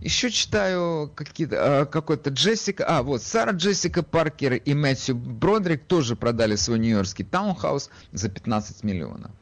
Еще 0.00 0.30
читаю 0.30 1.10
какие-то, 1.14 1.82
а, 1.82 1.86
какой-то 1.86 2.30
Джессика, 2.30 2.84
а 2.86 3.02
вот 3.02 3.22
Сара 3.22 3.52
Джессика 3.52 4.02
Паркер 4.02 4.54
и 4.54 4.74
Мэтью 4.74 5.16
Бродрик 5.16 5.84
тоже 5.84 6.16
продали 6.16 6.56
свой 6.56 6.78
нью-йоркский 6.78 7.24
таунхаус 7.24 7.90
за 8.12 8.28
15 8.28 8.84
миллионов. 8.84 9.32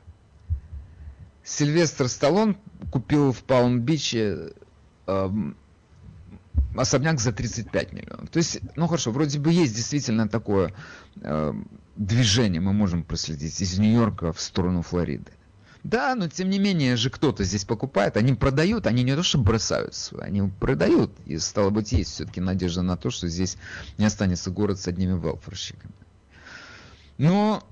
Сильвестр 1.44 2.08
Сталлон 2.08 2.56
купил 2.90 3.32
в 3.32 3.42
Палм-Биче 3.44 4.52
особняк 6.76 7.20
за 7.20 7.32
35 7.32 7.92
миллионов. 7.92 8.30
То 8.30 8.38
есть, 8.38 8.60
ну 8.76 8.86
хорошо, 8.86 9.10
вроде 9.10 9.38
бы 9.38 9.52
есть 9.52 9.74
действительно 9.74 10.28
такое 10.28 10.74
э, 11.22 11.54
движение, 11.96 12.60
мы 12.60 12.72
можем 12.72 13.02
проследить 13.02 13.60
из 13.60 13.78
Нью-Йорка 13.78 14.32
в 14.32 14.40
сторону 14.40 14.82
Флориды. 14.82 15.32
Да, 15.86 16.16
но 16.16 16.28
тем 16.28 16.50
не 16.50 16.58
менее 16.58 16.96
же 16.96 17.10
кто-то 17.10 17.44
здесь 17.44 17.64
покупает, 17.64 18.16
они 18.16 18.34
продают, 18.34 18.88
они 18.88 19.04
не 19.04 19.14
то 19.14 19.22
что 19.22 19.38
бросаются, 19.38 20.16
они 20.20 20.42
продают. 20.42 21.12
И 21.26 21.38
стало 21.38 21.70
быть, 21.70 21.92
есть 21.92 22.12
все-таки 22.12 22.40
надежда 22.40 22.82
на 22.82 22.96
то, 22.96 23.10
что 23.10 23.28
здесь 23.28 23.56
не 23.96 24.04
останется 24.04 24.50
город 24.50 24.80
с 24.80 24.88
одними 24.88 25.12
велфорщиками. 25.12 25.94
Но 27.18 27.62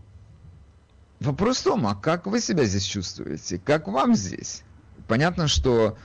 вопрос 1.18 1.58
в 1.58 1.64
том, 1.64 1.86
а 1.88 1.96
как 1.96 2.26
вы 2.26 2.40
себя 2.40 2.64
здесь 2.64 2.84
чувствуете? 2.84 3.58
Как 3.58 3.88
вам 3.88 4.14
здесь? 4.14 4.62
Понятно, 5.08 5.48
что 5.48 5.98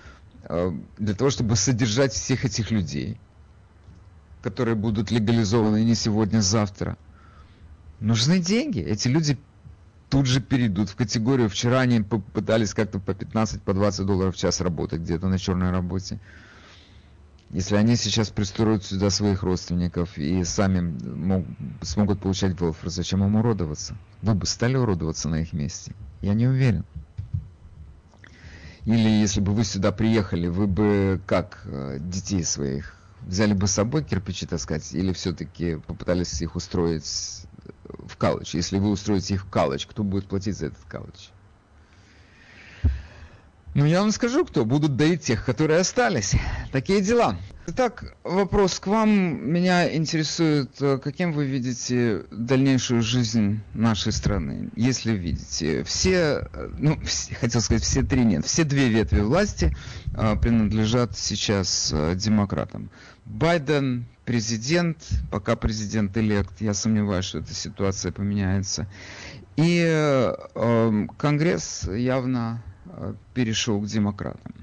для 0.48 1.14
того, 1.16 1.30
чтобы 1.30 1.56
содержать 1.56 2.14
всех 2.14 2.46
этих 2.46 2.72
людей, 2.72 3.20
которые 4.42 4.76
будут 4.76 5.12
легализованы 5.12 5.84
не 5.84 5.96
сегодня, 5.96 6.40
а 6.40 6.42
завтра. 6.42 6.98
Нужны 8.00 8.40
деньги. 8.40 8.80
Эти 8.80 9.10
люди 9.10 9.38
тут 10.10 10.26
же 10.26 10.40
перейдут 10.40 10.90
в 10.90 10.96
категорию. 10.96 11.50
Вчера 11.50 11.82
они 11.82 12.02
пытались 12.02 12.74
как-то 12.74 13.00
по 13.00 13.14
15, 13.14 13.62
по 13.62 13.74
20 13.74 14.06
долларов 14.06 14.36
в 14.36 14.40
час 14.40 14.62
работать 14.62 15.02
где-то 15.02 15.28
на 15.28 15.38
черной 15.38 15.72
работе. 15.72 16.20
Если 17.52 17.76
они 17.76 17.96
сейчас 17.96 18.30
пристроят 18.30 18.86
сюда 18.86 19.10
своих 19.10 19.42
родственников 19.42 20.18
и 20.18 20.44
сами 20.44 20.82
мог, 20.82 21.46
смогут 21.82 22.22
получать 22.22 22.60
велфер, 22.62 22.90
зачем 22.90 23.24
им 23.24 23.36
уродоваться? 23.36 23.98
Вы 24.22 24.36
бы 24.36 24.46
стали 24.46 24.78
уродоваться 24.78 25.30
на 25.30 25.42
их 25.42 25.52
месте? 25.52 25.94
Я 26.22 26.36
не 26.36 26.48
уверен. 26.48 26.86
Или 28.86 29.10
если 29.10 29.42
бы 29.42 29.54
вы 29.54 29.64
сюда 29.64 29.92
приехали, 29.92 30.48
вы 30.48 30.68
бы 30.68 31.22
как 31.26 31.62
э, 31.66 31.98
детей 32.00 32.44
своих 32.44 32.96
взяли 33.22 33.54
бы 33.54 33.68
с 33.68 33.72
собой 33.72 34.04
кирпичи 34.04 34.46
таскать, 34.46 34.94
или 34.94 35.12
все-таки 35.14 35.76
попытались 35.88 36.42
их 36.42 36.56
устроить 36.56 37.46
в 37.84 38.16
калыч? 38.18 38.56
Если 38.56 38.80
вы 38.80 38.90
устроите 38.90 39.36
их 39.36 39.46
в 39.46 39.50
калыч, 39.50 39.86
кто 39.86 40.04
будет 40.04 40.28
платить 40.28 40.58
за 40.58 40.68
этот 40.68 40.84
калыч? 40.86 41.30
Ну, 43.76 43.86
я 43.86 44.02
вам 44.02 44.12
скажу, 44.12 44.46
кто. 44.46 44.66
Будут 44.66 44.96
доить 44.96 45.24
тех, 45.24 45.46
которые 45.46 45.80
остались. 45.80 46.36
Такие 46.72 47.02
дела. 47.02 47.38
Итак, 47.72 48.16
вопрос 48.24 48.80
к 48.80 48.88
вам. 48.88 49.48
Меня 49.48 49.96
интересует, 49.96 50.72
э, 50.82 50.98
каким 50.98 51.34
вы 51.34 51.46
видите 51.46 52.24
дальнейшую 52.32 53.04
жизнь 53.04 53.60
нашей 53.76 54.12
страны, 54.12 54.72
если 54.76 55.12
видите. 55.12 55.84
Все, 55.84 56.50
э, 56.52 56.70
ну, 56.80 57.00
все, 57.06 57.36
хотел 57.36 57.62
сказать, 57.62 57.84
все 57.84 58.02
три 58.02 58.26
нет. 58.26 58.44
Все 58.44 58.64
две 58.64 58.90
ветви 58.90 59.20
власти 59.20 59.76
а, 60.16 60.36
принадлежат 60.36 61.16
сейчас 61.16 61.92
а, 61.94 62.16
демократам. 62.16 62.90
Байден 63.26 64.08
президент, 64.26 65.08
пока 65.30 65.56
президент 65.56 66.18
элект, 66.18 66.62
я 66.62 66.74
сомневаюсь, 66.74 67.26
что 67.26 67.38
эта 67.38 67.54
ситуация 67.54 68.12
поменяется. 68.12 68.88
И 69.58 69.86
э, 69.88 71.08
Конгресс 71.20 71.88
явно 71.88 72.64
перешел 73.36 73.80
к 73.80 73.86
демократам. 73.86 74.56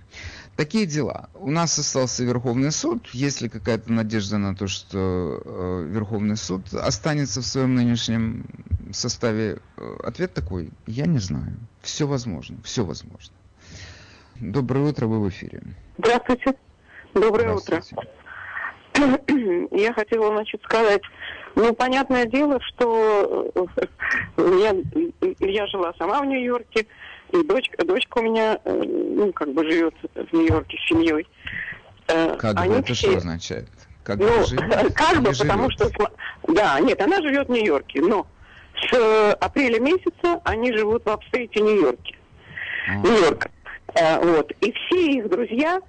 Такие 0.56 0.86
дела. 0.86 1.28
У 1.34 1.50
нас 1.50 1.78
остался 1.78 2.24
Верховный 2.24 2.72
суд. 2.72 3.08
Есть 3.12 3.42
ли 3.42 3.48
какая-то 3.50 3.92
надежда 3.92 4.38
на 4.38 4.56
то, 4.56 4.66
что 4.68 5.42
э, 5.44 5.86
Верховный 5.90 6.36
суд 6.36 6.72
останется 6.72 7.42
в 7.42 7.46
своем 7.46 7.74
нынешнем 7.74 8.46
составе? 8.90 9.58
Э, 9.76 9.96
ответ 10.02 10.32
такой, 10.32 10.70
я 10.86 11.04
не 11.04 11.18
знаю. 11.18 11.56
Все 11.82 12.06
возможно, 12.06 12.56
все 12.64 12.84
возможно. 12.86 13.34
Доброе 14.40 14.88
утро, 14.88 15.06
вы 15.06 15.20
в 15.20 15.28
эфире. 15.28 15.62
Здравствуйте. 15.98 16.54
Доброе 17.12 17.56
Здравствуйте. 17.58 18.08
утро. 18.94 19.68
Я 19.72 19.92
хотела, 19.92 20.28
значит, 20.28 20.62
сказать, 20.62 21.02
ну, 21.54 21.74
понятное 21.74 22.26
дело, 22.26 22.58
что 22.60 23.50
я, 24.36 24.74
я 25.38 25.66
жила 25.66 25.92
сама 25.98 26.20
в 26.20 26.26
Нью-Йорке, 26.26 26.86
и 27.32 27.42
дочка, 27.42 27.84
дочка 27.84 28.18
у 28.18 28.22
меня, 28.22 28.58
э, 28.64 28.72
ну, 28.72 29.32
как 29.32 29.52
бы 29.52 29.64
живет 29.64 29.94
в 30.14 30.32
Нью-Йорке 30.32 30.78
с 30.78 30.88
семьей. 30.88 31.26
Э, 32.08 32.36
как 32.36 32.58
Они 32.58 32.74
бы 32.74 32.80
это 32.80 32.94
все... 32.94 33.08
что 33.08 33.18
означает? 33.18 33.68
Как 34.02 34.18
ну, 34.18 34.26
бы 34.26 34.44
живет? 34.44 34.94
как 34.94 35.22
бы, 35.22 35.32
потому 35.32 35.70
что... 35.70 35.90
Да, 36.48 36.78
нет, 36.80 37.00
она 37.00 37.20
живет 37.22 37.48
в 37.48 37.50
Нью-Йорке, 37.50 38.00
но 38.00 38.26
с 38.80 38.92
э, 38.92 39.32
апреля 39.40 39.80
месяца 39.80 40.40
они 40.44 40.72
живут 40.72 41.04
в 41.04 41.08
апстейте 41.08 41.60
Нью-Йорке. 41.60 42.16
А. 42.88 42.94
Нью-Йорка. 42.96 43.50
Вот. 44.22 44.52
И 44.60 44.72
все 44.72 45.06
их 45.18 45.30
друзья, 45.30 45.80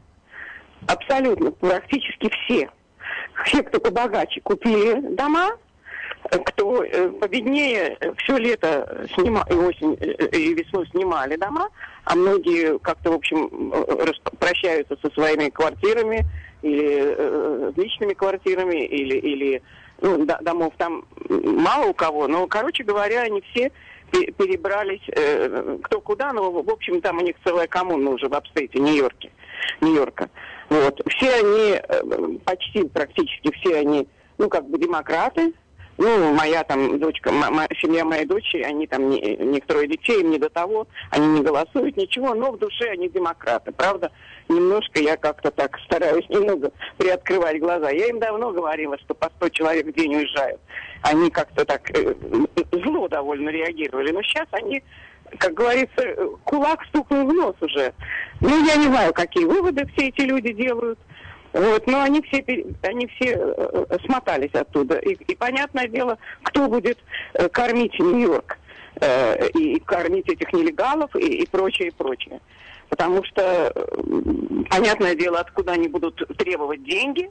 абсолютно, 0.87 1.51
практически 1.51 2.29
все, 2.29 2.69
все, 3.45 3.63
кто 3.63 3.79
побогаче, 3.79 4.41
купили 4.41 5.15
дома, 5.15 5.51
кто 6.45 6.83
э, 6.83 7.09
победнее 7.09 7.97
э, 7.99 8.13
все 8.17 8.37
лето 8.37 9.07
снима, 9.15 9.45
и 9.49 9.53
осень, 9.53 9.97
э, 9.99 10.27
и 10.37 10.53
весну 10.53 10.85
снимали 10.85 11.35
дома, 11.35 11.69
а 12.05 12.15
многие 12.15 12.77
как-то, 12.79 13.11
в 13.11 13.15
общем, 13.15 13.71
прощаются 14.39 14.97
со 15.01 15.09
своими 15.11 15.49
квартирами 15.49 16.25
или 16.61 17.15
э, 17.17 17.71
личными 17.75 18.13
квартирами, 18.13 18.85
или, 18.85 19.17
или 19.17 19.61
ну, 20.01 20.25
домов 20.25 20.73
там 20.77 21.05
мало 21.29 21.87
у 21.87 21.93
кого, 21.93 22.27
но, 22.27 22.47
короче 22.47 22.83
говоря, 22.83 23.21
они 23.21 23.41
все 23.51 23.71
перебрались 24.11 25.01
э, 25.09 25.77
кто 25.83 26.01
куда, 26.01 26.33
но, 26.33 26.51
в 26.51 26.69
общем, 26.69 27.01
там 27.01 27.17
у 27.17 27.21
них 27.21 27.35
целая 27.43 27.67
коммуна 27.67 28.11
уже 28.11 28.27
в 28.27 28.33
апстейте 28.33 28.79
Нью-Йорке, 28.79 29.31
Нью-Йорка. 29.81 30.29
Вот. 30.69 31.01
Все 31.09 31.33
они, 31.33 31.73
э, 31.73 32.37
почти 32.45 32.83
практически 32.87 33.51
все 33.59 33.79
они, 33.79 34.07
ну, 34.37 34.49
как 34.49 34.67
бы 34.69 34.77
демократы, 34.77 35.53
ну, 35.97 36.33
моя 36.33 36.63
там 36.63 36.99
дочка, 36.99 37.31
семья 37.81 38.05
моей 38.05 38.25
дочери, 38.25 38.61
они 38.63 38.85
там 38.87 39.09
не, 39.09 39.35
не 39.37 39.59
трое 39.61 39.87
детей, 39.87 40.21
им 40.21 40.31
не 40.31 40.37
до 40.37 40.49
того, 40.49 40.87
они 41.09 41.27
не 41.27 41.41
голосуют, 41.41 41.97
ничего, 41.97 42.33
но 42.35 42.51
в 42.51 42.59
душе 42.59 42.89
они 42.89 43.09
демократы, 43.09 43.71
правда? 43.71 44.11
Немножко 44.47 44.99
я 44.99 45.17
как-то 45.17 45.51
так 45.51 45.77
стараюсь 45.85 46.27
немного 46.29 46.71
приоткрывать 46.97 47.59
глаза. 47.59 47.89
Я 47.89 48.07
им 48.07 48.19
давно 48.19 48.51
говорила, 48.51 48.97
что 48.99 49.13
по 49.13 49.29
100 49.37 49.49
человек 49.49 49.87
в 49.87 49.93
день 49.93 50.15
уезжают. 50.15 50.61
Они 51.01 51.29
как-то 51.29 51.65
так 51.65 51.89
э, 51.91 52.13
зло 52.71 53.07
довольно 53.07 53.49
реагировали, 53.49 54.11
но 54.11 54.21
сейчас 54.21 54.47
они 54.51 54.83
как 55.39 55.53
говорится, 55.53 56.15
кулак 56.45 56.85
стукнул 56.85 57.27
в 57.27 57.33
нос 57.33 57.55
уже. 57.59 57.93
Ну, 58.39 58.65
я 58.65 58.77
не 58.77 58.85
знаю, 58.85 59.13
какие 59.13 59.43
выводы 59.43 59.85
все 59.93 60.07
эти 60.07 60.21
люди 60.21 60.53
делают. 60.53 60.97
Вот, 61.57 61.87
но 61.87 62.03
они 62.03 62.21
все, 62.21 62.45
они 62.83 63.07
все 63.07 63.31
э, 63.31 63.85
э, 63.89 63.97
смотались 64.05 64.53
оттуда. 64.53 64.97
И, 64.97 65.13
и 65.13 65.35
понятное 65.35 65.87
дело, 65.87 66.19
кто 66.43 66.67
будет 66.67 66.99
э, 67.33 67.49
кормить 67.49 67.97
Нью-Йорк 67.99 68.57
и 69.59 69.79
кормить 69.81 70.27
этих 70.27 70.51
нелегалов 70.53 71.15
и, 71.15 71.43
и 71.43 71.45
прочее, 71.45 71.89
и 71.89 71.91
прочее. 71.91 72.41
Потому 72.89 73.23
что, 73.23 73.71
понятное 74.71 75.13
дело, 75.13 75.39
откуда 75.39 75.73
они 75.73 75.87
будут 75.87 76.15
требовать 76.35 76.83
деньги. 76.83 77.29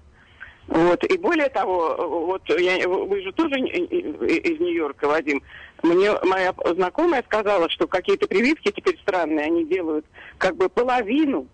Вот. 0.68 1.02
И 1.02 1.18
более 1.18 1.48
того, 1.48 1.96
вот 2.28 2.42
я, 2.60 2.88
вы 2.88 3.20
же 3.20 3.32
тоже 3.32 3.58
из 3.58 4.60
Нью-Йорка, 4.60 5.08
Вадим, 5.08 5.42
Мне 5.82 6.12
моя 6.22 6.54
знакомая 6.76 7.24
сказала, 7.24 7.68
что 7.68 7.88
какие-то 7.88 8.28
прививки 8.28 8.70
теперь 8.70 8.96
странные, 9.00 9.46
они 9.46 9.64
делают 9.64 10.06
как 10.38 10.54
бы 10.54 10.68
половину 10.68 11.48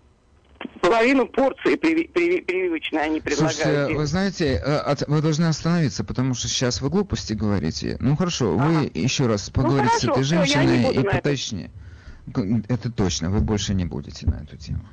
половину 0.80 1.26
порции 1.26 1.76
прививочной 1.76 3.04
они 3.04 3.20
предлагают. 3.20 3.56
Слушайте, 3.56 3.94
вы 3.94 4.06
знаете, 4.06 4.62
э, 4.64 4.94
вы 5.06 5.22
должны 5.22 5.44
остановиться, 5.46 6.04
потому 6.04 6.34
что 6.34 6.48
сейчас 6.48 6.80
вы 6.80 6.90
глупости 6.90 7.32
говорите. 7.32 7.96
Ну 8.00 8.16
хорошо, 8.16 8.54
ага. 8.54 8.64
вы 8.64 8.90
еще 8.94 9.26
раз 9.26 9.50
ну, 9.54 9.62
поговорите 9.62 10.06
ну, 10.06 10.14
хорошо, 10.14 10.22
с 10.22 10.22
этой 10.22 10.24
женщиной 10.24 10.94
и 10.94 11.02
поточнее. 11.02 11.70
Это. 12.68 12.92
точно, 12.92 13.30
вы 13.30 13.40
больше 13.40 13.74
не 13.74 13.84
будете 13.84 14.26
на 14.26 14.42
эту 14.42 14.56
тему. 14.56 14.84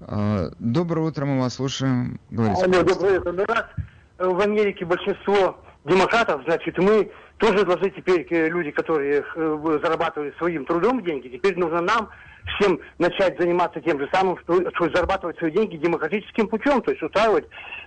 А, 0.00 0.50
доброе 0.58 1.06
утро, 1.06 1.26
мы 1.26 1.40
вас 1.40 1.54
слушаем. 1.54 2.18
Говорите, 2.30 2.64
Алло, 2.64 2.82
доброе 2.82 3.20
утро. 3.20 3.32
Ну, 3.32 3.44
раз 3.46 3.64
в 4.18 4.40
Америке 4.40 4.84
большинство 4.84 5.58
демократов, 5.84 6.42
значит, 6.44 6.78
мы 6.78 7.10
тоже 7.38 7.64
должны 7.64 7.90
теперь, 7.90 8.26
э, 8.30 8.48
люди, 8.48 8.70
которые 8.70 9.24
э, 9.34 9.78
зарабатывают 9.82 10.36
своим 10.36 10.64
трудом 10.64 11.02
деньги, 11.02 11.28
теперь 11.28 11.58
нужно 11.58 11.80
нам 11.80 12.08
всем 12.46 12.78
начать 12.98 13.38
заниматься 13.38 13.80
тем 13.80 13.98
же 13.98 14.08
самым, 14.12 14.38
что, 14.38 14.70
что 14.74 14.90
зарабатывать 14.90 15.38
свои 15.38 15.50
деньги 15.50 15.76
демократическим 15.76 16.48
путем, 16.48 16.82
то 16.82 16.90
есть 16.90 17.02
устраивать 17.02 17.46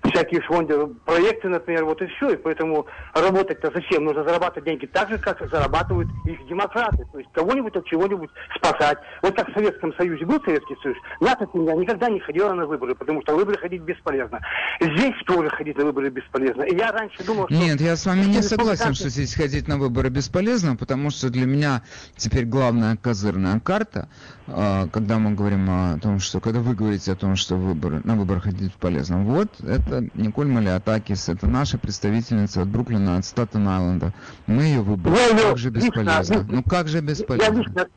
всякие 0.10 0.42
фонды, 0.42 0.88
проекты, 1.06 1.50
например, 1.50 1.86
вот 1.86 2.02
и 2.02 2.08
все. 2.08 2.32
И 2.32 2.38
поэтому 2.38 2.86
работать-то 3.14 3.72
зачем? 3.74 4.06
Нужно 4.06 4.24
зарабатывать 4.24 4.66
деньги 4.66 4.86
так 4.86 5.10
же, 5.10 5.18
как 5.18 5.40
зарабатывают 5.50 6.10
их 6.26 6.46
демократы. 6.48 7.08
То 7.12 7.20
есть 7.20 7.32
кого-нибудь 7.34 7.76
от 7.76 7.86
чего-нибудь 7.86 8.30
спасать. 8.56 8.98
Вот 9.22 9.36
как 9.36 9.50
в 9.50 9.54
Советском 9.54 9.94
Союзе 9.96 10.26
был 10.26 10.42
Советский 10.44 10.76
Союз, 10.82 10.98
НАТО 11.20 11.48
меня 11.54 11.74
никогда 11.74 12.10
не 12.10 12.20
ходила 12.20 12.54
на 12.54 12.66
выборы, 12.66 12.96
потому 12.96 13.22
что 13.22 13.36
выборы 13.36 13.58
ходить 13.58 13.82
бесполезно. 13.82 14.40
Здесь 14.80 15.16
тоже 15.26 15.50
ходить 15.50 15.78
на 15.78 15.86
выборы 15.86 16.10
бесполезно. 16.10 16.64
И 16.64 16.76
я 16.76 16.92
раньше 16.92 17.24
думал, 17.24 17.46
что... 17.46 17.56
Нет, 17.56 17.82
я 17.82 17.96
с 17.96 18.06
вами 18.06 18.26
не 18.26 18.42
согласен, 18.42 18.94
что 18.94 19.10
здесь 19.10 19.36
ходить 19.36 19.68
на 19.68 19.78
выборы 19.78 20.10
бесполезно, 20.10 20.76
потому 20.76 21.10
что 21.10 21.30
для 21.30 21.46
меня 21.46 21.82
теперь 22.18 22.46
главная 22.46 22.98
козырная 22.98 23.60
карта 23.60 24.10
а, 24.48 24.88
когда 24.92 25.18
мы 25.18 25.32
говорим 25.32 25.70
о 25.70 25.98
том, 26.00 26.20
что 26.20 26.40
когда 26.40 26.60
вы 26.60 26.76
говорите 26.76 27.12
о 27.12 27.16
том, 27.16 27.36
что 27.36 27.56
выборы, 27.56 28.02
на 28.04 28.16
выборы 28.16 28.42
ходить 28.42 28.74
полезно, 28.76 29.24
вот 29.24 29.50
это 29.62 29.95
Николь 30.14 30.48
Малиатакис, 30.48 31.30
это 31.30 31.48
наша 31.48 31.78
представительница 31.78 32.62
от 32.62 32.68
Бруклина, 32.68 33.18
от 33.18 33.26
Статен-Айленда. 33.26 34.14
Мы 34.48 34.64
ее 34.64 34.82
выбрали. 34.82 35.16
Я 35.16 35.50
как 35.50 35.58
же 35.58 35.70
бесполезно? 35.70 36.34
Лично, 36.36 36.48
ну 36.50 36.64
как 36.64 36.88
же 36.88 37.02
бесполезно? 37.02 37.44
Я 37.44 37.60
лично, 37.60 37.88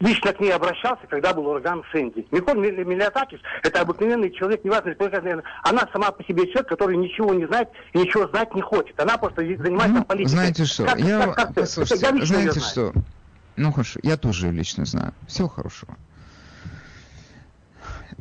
лично 0.00 0.32
к 0.32 0.40
ней 0.40 0.52
обращался, 0.52 1.06
когда 1.08 1.32
был 1.32 1.46
ураган 1.46 1.82
Сэнди. 1.92 2.26
Николь 2.30 2.58
Миллиатакис– 2.58 3.40
это 3.62 3.80
обыкновенный 3.80 4.30
человек, 4.30 4.64
неважно, 4.64 4.94
она 5.62 5.88
сама 5.92 6.10
по 6.10 6.22
себе 6.24 6.46
человек, 6.46 6.68
который 6.68 6.96
ничего 6.96 7.34
не 7.34 7.46
знает 7.46 7.68
и 7.92 7.98
ничего 7.98 8.26
знать 8.28 8.54
не 8.54 8.62
хочет. 8.62 8.98
Она 9.00 9.16
просто 9.18 9.42
занимается 9.42 9.98
ну, 9.98 10.04
политикой. 10.04 10.30
Знаете 10.30 10.64
что, 10.64 10.84
как, 10.84 10.98
я, 10.98 11.26
как, 11.26 11.36
как, 11.36 11.54
послушайте, 11.54 12.06
я 12.06 12.24
знаете 12.26 12.60
что, 12.60 12.92
ну 13.56 13.72
хорошо, 13.72 14.00
я 14.02 14.16
тоже 14.16 14.46
ее 14.46 14.52
лично 14.52 14.84
знаю. 14.84 15.12
Всего 15.26 15.48
хорошего. 15.48 15.96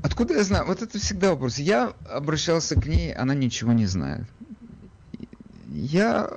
Откуда 0.04 0.36
я 0.36 0.44
знаю? 0.44 0.66
Вот 0.66 0.82
это 0.82 0.98
всегда 1.00 1.32
вопрос. 1.32 1.60
Я 1.60 1.94
обращался 2.10 2.80
к 2.80 2.86
ней, 2.86 3.14
она 3.14 3.34
ничего 3.34 3.74
не 3.74 3.86
знает. 3.86 4.26
Я 5.68 6.30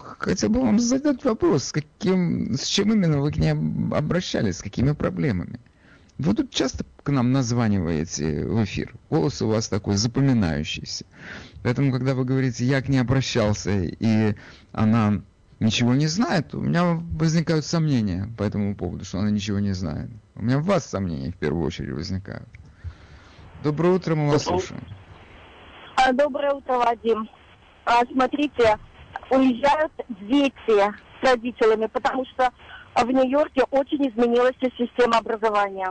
хотел 0.00 0.50
бы 0.50 0.60
вам 0.60 0.78
задать 0.78 1.24
вопрос, 1.24 1.64
с 1.64 1.72
каким, 1.72 2.54
с 2.54 2.64
чем 2.66 2.92
именно 2.92 3.18
вы 3.18 3.32
к 3.32 3.36
ней 3.36 3.52
обращались, 3.52 4.58
с 4.58 4.62
какими 4.62 4.92
проблемами? 4.92 5.60
Вы 6.18 6.34
тут 6.34 6.50
часто 6.50 6.84
к 7.02 7.10
нам 7.10 7.32
названиваете 7.32 8.44
в 8.44 8.64
эфир. 8.64 8.94
Голос 9.08 9.40
у 9.40 9.48
вас 9.48 9.68
такой 9.68 9.96
запоминающийся. 9.96 11.04
Поэтому, 11.62 11.92
когда 11.92 12.14
вы 12.14 12.24
говорите, 12.24 12.64
я 12.64 12.82
к 12.82 12.88
ней 12.88 12.98
обращался, 12.98 13.70
и 13.70 14.34
она 14.72 15.22
ничего 15.60 15.94
не 15.94 16.08
знает, 16.08 16.54
у 16.54 16.60
меня 16.60 16.94
возникают 16.94 17.64
сомнения 17.64 18.28
по 18.36 18.42
этому 18.42 18.74
поводу, 18.74 19.04
что 19.04 19.20
она 19.20 19.30
ничего 19.30 19.60
не 19.60 19.72
знает. 19.72 20.10
У 20.34 20.42
меня 20.42 20.58
в 20.58 20.64
вас 20.64 20.86
сомнения 20.86 21.30
в 21.30 21.36
первую 21.36 21.64
очередь 21.64 21.94
возникают. 21.94 22.48
Доброе 23.62 23.94
утро, 23.94 24.14
мы 24.14 24.30
вас 24.30 24.44
слушаем. 24.44 24.80
А, 25.96 26.12
доброе 26.12 26.52
утро, 26.52 26.74
Вадим. 26.74 27.28
А, 27.84 28.02
смотрите, 28.12 28.78
уезжают 29.30 29.92
дети 30.20 30.52
с 30.68 31.22
родителями, 31.22 31.86
потому 31.86 32.24
что 32.26 32.50
в 32.94 33.10
Нью-Йорке 33.10 33.64
очень 33.70 34.08
изменилась 34.08 34.54
система 34.60 35.18
образования. 35.18 35.88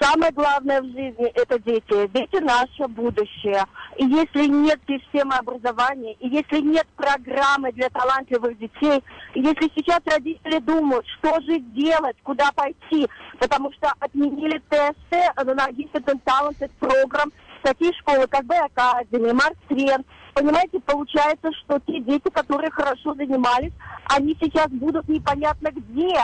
Самое 0.00 0.30
главное 0.32 0.80
в 0.80 0.86
жизни– 0.86 1.26
это 1.34 1.58
дети. 1.58 2.06
Дети– 2.08 2.36
наше 2.42 2.86
будущее. 2.88 3.64
И 3.96 4.04
если 4.04 4.46
нет 4.46 4.80
системы 4.86 5.34
образования, 5.34 6.14
и 6.20 6.28
если 6.28 6.60
нет 6.60 6.86
программы 6.96 7.72
для 7.72 7.88
талантливых 7.90 8.56
детей, 8.58 9.02
и 9.34 9.40
если 9.40 9.70
сейчас 9.74 10.00
родители 10.06 10.60
думают, 10.60 11.04
что 11.18 11.40
же 11.40 11.58
делать, 11.58 12.16
куда 12.22 12.52
пойти, 12.52 13.08
потому 13.40 13.72
что 13.72 13.92
отменили 13.98 14.62
тесты 14.68 15.20
на 15.36 15.68
Gifted 15.70 16.20
Talented 16.24 16.70
программ, 16.78 17.32
такие 17.62 17.92
школы, 17.94 18.26
как 18.28 18.44
Б 18.44 18.56
Академи, 18.56 19.32
Марстрен, 19.32 20.04
понимаете, 20.34 20.78
получается, 20.80 21.50
что 21.64 21.80
те 21.80 22.00
дети, 22.00 22.28
которые 22.30 22.70
хорошо 22.70 23.14
занимались, 23.14 23.72
они 24.14 24.36
сейчас 24.40 24.68
будут 24.68 25.08
непонятно 25.08 25.70
где. 25.72 26.14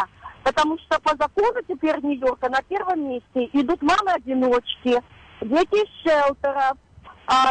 Потому 0.44 0.78
что 0.78 1.00
по 1.00 1.16
закону 1.16 1.60
теперь 1.66 1.98
Нью-Йорка 2.02 2.50
на 2.50 2.60
первом 2.62 3.08
месте 3.08 3.48
идут 3.54 3.80
мамы-одиночки, 3.82 5.02
дети 5.40 5.84
из 5.84 6.02
шелтеров, 6.02 6.76
а 7.26 7.50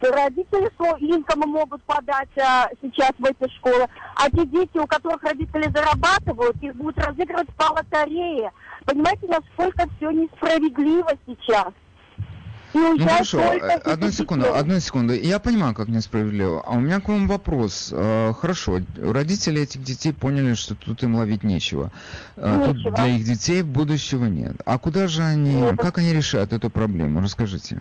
родители 0.00 0.70
с 0.78 1.00
инкомом 1.00 1.50
могут 1.50 1.82
подать 1.84 2.28
а, 2.36 2.68
сейчас 2.82 3.12
в 3.18 3.24
эти 3.24 3.50
школы. 3.54 3.86
А 4.16 4.30
те 4.30 4.44
дети, 4.44 4.76
у 4.76 4.86
которых 4.86 5.22
родители 5.22 5.70
зарабатывают, 5.70 6.62
их 6.62 6.74
будут 6.76 6.98
разыгрывать 6.98 7.48
по 7.56 7.72
лотерее. 7.72 8.52
Понимаете, 8.84 9.26
насколько 9.26 9.88
все 9.96 10.10
несправедливо 10.10 11.12
сейчас. 11.26 11.72
Ну 12.74 12.98
хорошо, 12.98 13.40
э, 13.40 13.78
одну 13.84 14.10
секунду, 14.10 14.52
одну 14.52 14.80
секунду. 14.80 15.14
Я 15.14 15.38
понимаю, 15.38 15.74
как 15.74 15.86
несправедливо. 15.88 16.60
А 16.66 16.72
у 16.72 16.80
меня 16.80 17.00
к 17.00 17.08
вам 17.08 17.28
вопрос. 17.28 17.90
Э, 17.92 18.32
хорошо, 18.32 18.80
родители 19.00 19.62
этих 19.62 19.82
детей 19.82 20.12
поняли, 20.12 20.54
что 20.54 20.74
тут 20.74 21.02
им 21.04 21.14
ловить 21.14 21.44
нечего. 21.44 21.92
Э, 22.36 22.56
нечего. 22.56 22.74
Тут 22.74 22.94
для 22.94 23.06
их 23.06 23.24
детей 23.24 23.62
будущего 23.62 24.24
нет. 24.24 24.56
А 24.66 24.78
куда 24.78 25.06
же 25.06 25.22
они, 25.22 25.54
нет. 25.54 25.78
как 25.78 25.98
они 25.98 26.12
решают 26.12 26.52
эту 26.52 26.68
проблему? 26.68 27.20
Расскажите. 27.20 27.78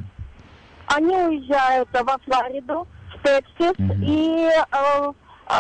Они 0.86 1.16
уезжают 1.16 1.90
во 1.92 2.18
Флориду, 2.20 2.88
в 3.16 3.24
Тексас 3.24 3.74
угу. 3.80 3.96
и 4.00 4.50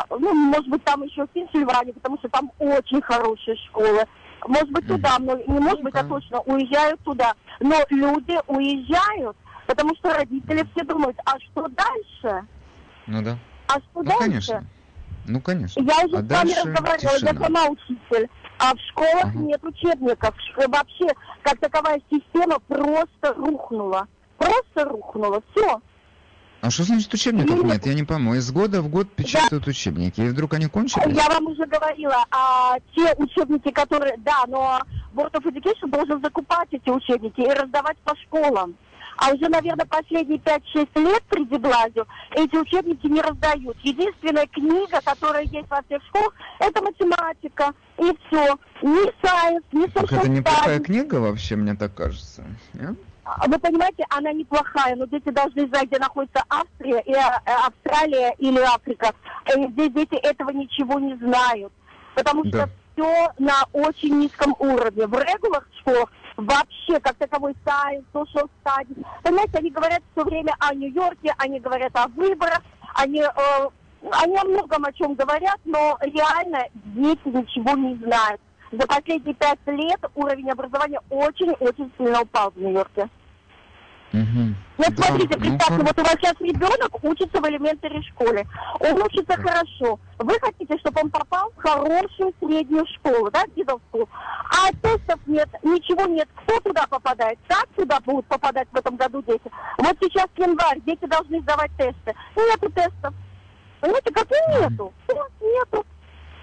ну, 0.09 0.33
может 0.33 0.67
быть, 0.69 0.83
там 0.83 1.03
еще 1.03 1.25
в 1.25 1.29
Пенсильвании, 1.29 1.91
потому 1.91 2.17
что 2.19 2.29
там 2.29 2.51
очень 2.59 3.01
хорошие 3.01 3.57
школы. 3.67 4.05
Может 4.47 4.71
быть, 4.71 4.87
туда, 4.87 5.17
но 5.19 5.35
не 5.35 5.59
может 5.59 5.81
быть, 5.81 5.95
а 5.95 6.03
точно 6.03 6.39
уезжают 6.41 6.99
туда. 7.01 7.33
Но 7.59 7.75
люди 7.89 8.37
уезжают, 8.47 9.37
потому 9.67 9.95
что 9.95 10.13
родители 10.13 10.67
все 10.73 10.85
думают, 10.85 11.17
а 11.25 11.39
что 11.39 11.67
дальше? 11.69 12.47
Ну 13.07 13.21
да. 13.21 13.37
А 13.67 13.73
что 13.73 13.85
ну, 13.95 14.03
дальше? 14.03 14.19
Конечно. 14.19 14.65
Ну, 15.25 15.41
конечно. 15.41 15.79
Я 15.81 16.05
уже 16.05 16.17
а 16.17 16.23
с 16.23 16.29
вами 16.29 16.51
разговаривала, 16.51 17.15
тишина. 17.15 17.31
я 17.31 17.39
сама 17.39 17.65
учитель. 17.67 18.29
А 18.59 18.75
в 18.75 18.79
школах 18.89 19.25
ага. 19.25 19.37
нет 19.39 19.63
учебников. 19.63 20.35
Вообще, 20.67 21.07
как 21.41 21.59
таковая 21.59 22.01
система 22.11 22.59
просто 22.59 23.33
рухнула. 23.35 24.07
Просто 24.37 24.85
рухнула. 24.85 25.41
Все. 25.51 25.81
А 26.63 26.69
что 26.69 26.83
значит 26.83 27.13
учебников 27.13 27.57
нет? 27.57 27.65
нет? 27.65 27.85
Я 27.87 27.93
не 27.93 28.03
пойму. 28.03 28.35
Из 28.35 28.49
года 28.49 28.81
в 28.81 28.87
год 28.87 29.11
печатают 29.11 29.67
я... 29.67 29.71
учебники, 29.71 30.21
и 30.21 30.29
вдруг 30.29 30.53
они 30.53 30.67
кончились? 30.67 31.13
Я 31.13 31.27
вам 31.27 31.47
уже 31.47 31.65
говорила, 31.65 32.23
а 32.31 32.77
те 32.95 33.13
учебники, 33.17 33.69
которые... 33.69 34.15
Да, 34.19 34.45
но 34.47 34.79
Board 35.13 35.33
of 35.33 35.43
Education 35.43 35.89
должен 35.89 36.21
закупать 36.21 36.69
эти 36.71 36.89
учебники 36.89 37.41
и 37.41 37.49
раздавать 37.49 37.97
по 38.05 38.15
школам. 38.15 38.75
А 39.17 39.33
уже, 39.33 39.49
наверное, 39.49 39.85
последние 39.85 40.39
5-6 40.39 40.87
лет 41.03 41.23
при 41.23 41.43
Деблазию 41.43 42.07
эти 42.31 42.55
учебники 42.55 43.07
не 43.07 43.19
раздают. 43.19 43.77
Единственная 43.83 44.47
книга, 44.47 45.01
которая 45.03 45.43
есть 45.43 45.69
во 45.69 45.81
всех 45.81 46.01
школах, 46.05 46.33
это 46.59 46.81
математика. 46.81 47.73
И 47.97 48.17
все. 48.27 48.57
Ни 48.81 49.11
сайенс, 49.21 49.65
ни 49.73 49.85
social 49.87 50.07
Так 50.07 50.13
это 50.13 50.29
неплохая 50.29 50.79
книга 50.79 51.15
вообще, 51.15 51.57
мне 51.57 51.75
так 51.75 51.93
кажется. 51.93 52.45
Нет? 52.73 52.95
А 53.23 53.47
вы 53.47 53.57
понимаете, 53.57 54.05
она 54.09 54.33
неплохая, 54.33 54.95
но 54.95 55.05
дети 55.05 55.29
должны 55.29 55.67
знать, 55.67 55.87
где 55.87 55.97
находится 55.97 56.43
Австрия, 56.49 56.99
и, 57.01 57.13
э, 57.13 57.21
Австралия 57.45 58.35
или 58.37 58.59
Африка. 58.59 59.13
И 59.55 59.67
здесь 59.71 59.93
дети 59.93 60.15
этого 60.15 60.49
ничего 60.49 60.99
не 60.99 61.15
знают, 61.15 61.71
потому 62.15 62.45
что 62.45 62.57
да. 62.57 62.69
все 62.93 63.31
на 63.39 63.63
очень 63.71 64.19
низком 64.19 64.55
уровне. 64.59 65.07
В 65.07 65.13
регулах 65.13 65.67
школах 65.79 66.11
вообще 66.35 66.99
как 66.99 67.15
таковой 67.15 67.55
science, 67.65 68.03
social 68.13 68.49
studies. 68.63 69.05
Понимаете, 69.23 69.57
они 69.57 69.69
говорят 69.69 70.01
все 70.11 70.25
время 70.25 70.53
о 70.59 70.73
Нью-Йорке, 70.73 71.33
они 71.37 71.59
говорят 71.59 71.91
о 71.95 72.07
выборах, 72.09 72.61
они, 72.95 73.21
э, 73.21 73.69
они 74.11 74.37
о 74.37 74.43
многом 74.43 74.83
о 74.83 74.91
чем 74.91 75.13
говорят, 75.13 75.59
но 75.63 75.97
реально 76.01 76.65
дети 76.73 77.27
ничего 77.27 77.71
не 77.77 77.95
знают 78.03 78.41
за 78.73 78.87
последние 78.87 79.35
пять 79.35 79.59
лет 79.67 79.99
уровень 80.15 80.49
образования 80.49 80.99
очень-очень 81.09 81.91
сильно 81.97 82.21
упал 82.21 82.51
в 82.51 82.57
Нью-Йорке. 82.57 83.09
Угу. 84.13 84.53
Вот 84.77 84.95
да, 84.95 85.03
смотрите, 85.03 85.35
ну, 85.37 85.41
представьте, 85.41 85.73
ну, 85.73 85.83
вот 85.85 85.99
у 85.99 86.03
вас 86.03 86.15
сейчас 86.21 86.35
ребенок 86.39 87.03
учится 87.03 87.41
в 87.41 87.49
элементаре 87.49 88.01
школе. 88.03 88.47
Он 88.79 89.01
учится 89.01 89.35
хорошо. 89.41 89.99
Вы 90.19 90.39
хотите, 90.39 90.77
чтобы 90.79 91.01
он 91.01 91.09
попал 91.09 91.51
в 91.51 91.61
хорошую 91.61 92.33
среднюю 92.39 92.85
школу, 92.95 93.31
да, 93.31 93.43
дедовскую. 93.55 94.07
А 94.49 94.71
тестов 94.81 95.19
нет, 95.25 95.49
ничего 95.63 96.05
нет. 96.05 96.27
Кто 96.35 96.59
туда 96.59 96.85
попадает? 96.87 97.39
Как 97.47 97.67
туда 97.75 97.99
будут 98.01 98.27
попадать 98.27 98.67
в 98.71 98.75
этом 98.75 98.97
году 98.97 99.23
дети? 99.23 99.51
Вот 99.79 99.97
сейчас 99.99 100.27
январь, 100.37 100.79
дети 100.85 101.05
должны 101.05 101.41
сдавать 101.41 101.71
тесты. 101.77 102.13
Нету 102.35 102.69
тестов. 102.71 103.13
Понимаете, 103.81 104.13
как 104.13 104.27
и 104.31 104.61
нету. 104.61 104.93
Нету. 105.41 105.85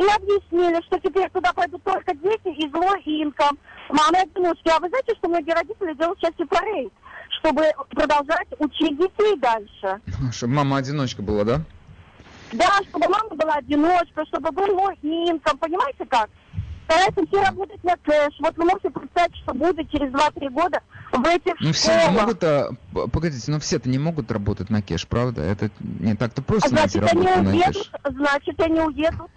И 0.00 0.02
объяснили, 0.02 0.82
что 0.86 0.98
теперь 0.98 1.28
туда 1.30 1.52
пойдут 1.52 1.82
только 1.84 2.14
дети 2.14 2.48
и 2.56 2.70
злой 2.70 3.02
инком. 3.04 3.58
Мама 3.90 4.20
одиночки. 4.20 4.68
А 4.68 4.80
вы 4.80 4.88
знаете, 4.88 5.14
что 5.16 5.28
многие 5.28 5.52
родители 5.52 5.94
делают 5.94 6.18
сейчас 6.18 6.32
сепарейт? 6.38 6.92
чтобы 7.40 7.62
продолжать 7.90 8.48
учить 8.58 8.96
детей 8.98 9.36
дальше. 9.38 10.00
Чтобы 10.32 10.54
мама 10.54 10.78
одиночка 10.78 11.22
была, 11.22 11.44
да? 11.44 11.62
Да, 12.52 12.80
чтобы 12.88 13.08
мама 13.08 13.30
была 13.30 13.54
одиночка, 13.54 14.24
чтобы 14.26 14.50
был 14.50 14.74
мой 14.74 14.94
инком, 15.02 15.56
понимаете 15.58 16.04
как? 16.06 16.28
Стараются 16.84 17.24
все 17.26 17.44
работать 17.44 17.84
на 17.84 17.96
кэш. 17.98 18.34
Вот 18.40 18.56
вы 18.56 18.64
можете 18.64 18.90
представить, 18.90 19.36
что 19.36 19.54
будет 19.54 19.88
через 19.90 20.12
2-3 20.12 20.50
года 20.50 20.80
в 21.12 21.24
этих 21.24 21.54
ну, 21.60 21.72
все 21.72 22.08
не 22.08 22.18
могут, 22.18 22.42
а, 22.42 22.70
погодите, 23.12 23.50
но 23.50 23.60
все-то 23.60 23.88
не 23.88 23.98
могут 23.98 24.32
работать 24.32 24.70
на 24.70 24.82
кэш, 24.82 25.06
правда? 25.06 25.42
Это 25.42 25.70
не 25.78 26.16
так-то 26.16 26.42
просто 26.42 26.66
а 26.66 26.70
значит, 26.70 27.00
найти 27.00 27.14
работу 27.14 27.32
они 27.32 27.48
уедут, 27.48 27.66
на 27.66 27.72
кэш. 27.72 27.90
Значит, 28.16 28.60
они 28.60 28.80
уедут 28.80 29.30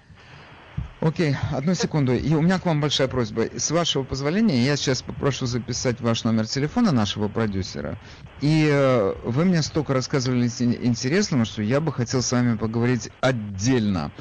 Окей, 1.04 1.36
одну 1.52 1.74
секунду. 1.74 2.14
И 2.14 2.34
у 2.34 2.42
меня 2.42 2.60
к 2.60 2.66
вам 2.66 2.80
большая 2.80 3.10
просьба. 3.10 3.44
С 3.58 3.72
вашего 3.72 4.04
позволения, 4.04 4.64
я 4.64 4.78
сейчас 4.78 5.02
попрошу 5.02 5.46
записать 5.46 6.00
ваш 6.00 6.24
номер 6.24 6.48
телефона 6.48 6.94
нашего 6.94 7.28
продюсера. 7.28 7.98
И 8.40 8.70
э, 8.72 9.14
вы 9.26 9.44
мне 9.44 9.62
столько 9.64 9.94
рассказывали 9.94 10.46
интересного, 10.46 11.44
что 11.44 11.62
я 11.62 11.82
бы 11.82 11.92
хотел 11.92 12.22
с 12.22 12.32
вами 12.32 12.56
поговорить 12.56 13.10
отдельно. 13.20 14.12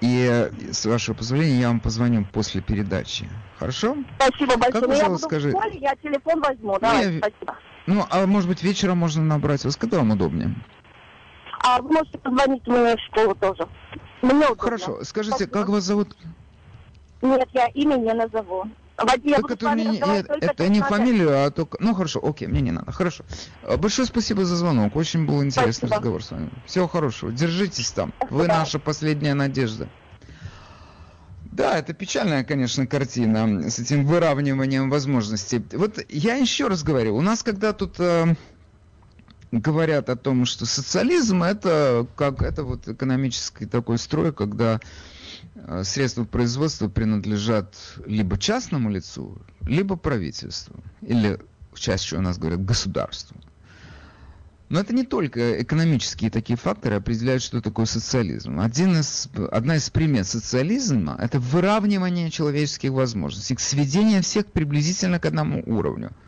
И 0.00 0.26
э, 0.30 0.72
с 0.72 0.86
вашего 0.86 1.14
позволения 1.14 1.60
я 1.60 1.68
вам 1.68 1.78
позвоню 1.78 2.24
после 2.32 2.62
передачи. 2.62 3.28
Хорошо? 3.58 3.98
Спасибо 4.16 4.56
большое. 4.56 4.80
Как 4.80 4.88
вы 4.88 4.96
я 4.96 5.06
буду 5.08 5.18
скажи... 5.18 5.48
в 5.48 5.50
школе, 5.50 5.78
я 5.78 5.94
телефон 5.96 6.40
возьму. 6.40 6.78
Давай, 6.80 7.12
я... 7.12 7.18
спасибо. 7.18 7.58
Ну, 7.84 8.06
а 8.08 8.26
может 8.26 8.48
быть 8.48 8.62
вечером 8.62 8.96
можно 8.96 9.22
набрать 9.22 9.62
вас, 9.66 9.76
когда 9.76 9.98
вам 9.98 10.12
удобнее? 10.12 10.54
А 11.62 11.82
вы 11.82 11.92
можете 11.92 12.16
позвонить 12.16 12.66
мне 12.66 12.96
в 12.96 13.00
школу 13.10 13.34
тоже. 13.34 13.68
Мне 14.22 14.46
Хорошо, 14.58 15.02
скажите, 15.04 15.36
Спасибо. 15.36 15.52
как 15.52 15.68
вас 15.68 15.84
зовут? 15.84 16.16
Нет, 17.22 17.48
я 17.52 17.66
имя 17.68 17.96
не 17.96 18.12
назову. 18.12 18.64
Вадим, 18.96 19.36
так 19.36 19.50
это, 19.50 19.70
мне, 19.70 19.98
это, 19.98 20.34
это 20.34 20.68
не 20.68 20.80
фамилию, 20.80 21.46
а 21.46 21.50
только... 21.50 21.78
Ну 21.80 21.94
хорошо, 21.94 22.20
окей, 22.22 22.48
мне 22.48 22.60
не 22.60 22.70
надо. 22.70 22.92
Хорошо. 22.92 23.24
А, 23.62 23.76
большое 23.78 24.06
спасибо 24.06 24.44
за 24.44 24.56
звонок. 24.56 24.94
Очень 24.94 25.24
был 25.24 25.42
интересный 25.42 25.88
спасибо. 25.88 25.96
разговор 25.96 26.22
с 26.22 26.30
вами. 26.30 26.50
Всего 26.66 26.86
хорошего. 26.86 27.32
Держитесь 27.32 27.90
там. 27.92 28.12
Вы 28.28 28.46
наша 28.46 28.78
последняя 28.78 29.34
надежда. 29.34 29.88
Да, 31.44 31.78
это 31.78 31.94
печальная, 31.94 32.44
конечно, 32.44 32.86
картина 32.86 33.70
с 33.70 33.78
этим 33.78 34.06
выравниванием 34.06 34.88
возможностей. 34.88 35.64
Вот 35.72 35.98
я 36.08 36.36
еще 36.36 36.68
раз 36.68 36.82
говорю, 36.82 37.16
у 37.16 37.20
нас 37.22 37.42
когда 37.42 37.72
тут 37.72 37.98
э, 37.98 38.36
говорят 39.52 40.08
о 40.08 40.16
том, 40.16 40.44
что 40.44 40.66
социализм 40.66 41.42
это 41.42 42.06
как 42.16 42.42
это 42.42 42.62
вот 42.62 42.88
экономический 42.88 43.66
такой 43.66 43.98
строй, 43.98 44.32
когда 44.32 44.80
э, 45.54 45.82
средства 45.84 46.24
производства 46.24 46.88
принадлежат 46.88 47.74
либо 48.06 48.38
частному 48.38 48.90
лицу, 48.90 49.38
либо 49.66 49.96
правительству, 49.96 50.76
или 51.02 51.38
чаще 51.74 52.16
у 52.16 52.20
нас 52.20 52.38
говорят 52.38 52.64
государству. 52.64 53.36
Но 54.68 54.78
это 54.78 54.94
не 54.94 55.04
только 55.04 55.60
экономические 55.60 56.30
такие 56.30 56.56
факторы 56.56 56.94
определяют, 56.94 57.42
что 57.42 57.60
такое 57.60 57.86
социализм. 57.86 58.60
Один 58.60 59.00
из, 59.00 59.28
одна 59.50 59.74
из 59.74 59.90
примет 59.90 60.28
социализма– 60.28 61.16
это 61.20 61.40
выравнивание 61.40 62.30
человеческих 62.30 62.92
возможностей, 62.92 63.56
сведение 63.58 64.22
всех 64.22 64.46
приблизительно 64.46 65.18
к 65.18 65.26
одному 65.26 65.60
уровню– 65.66 66.12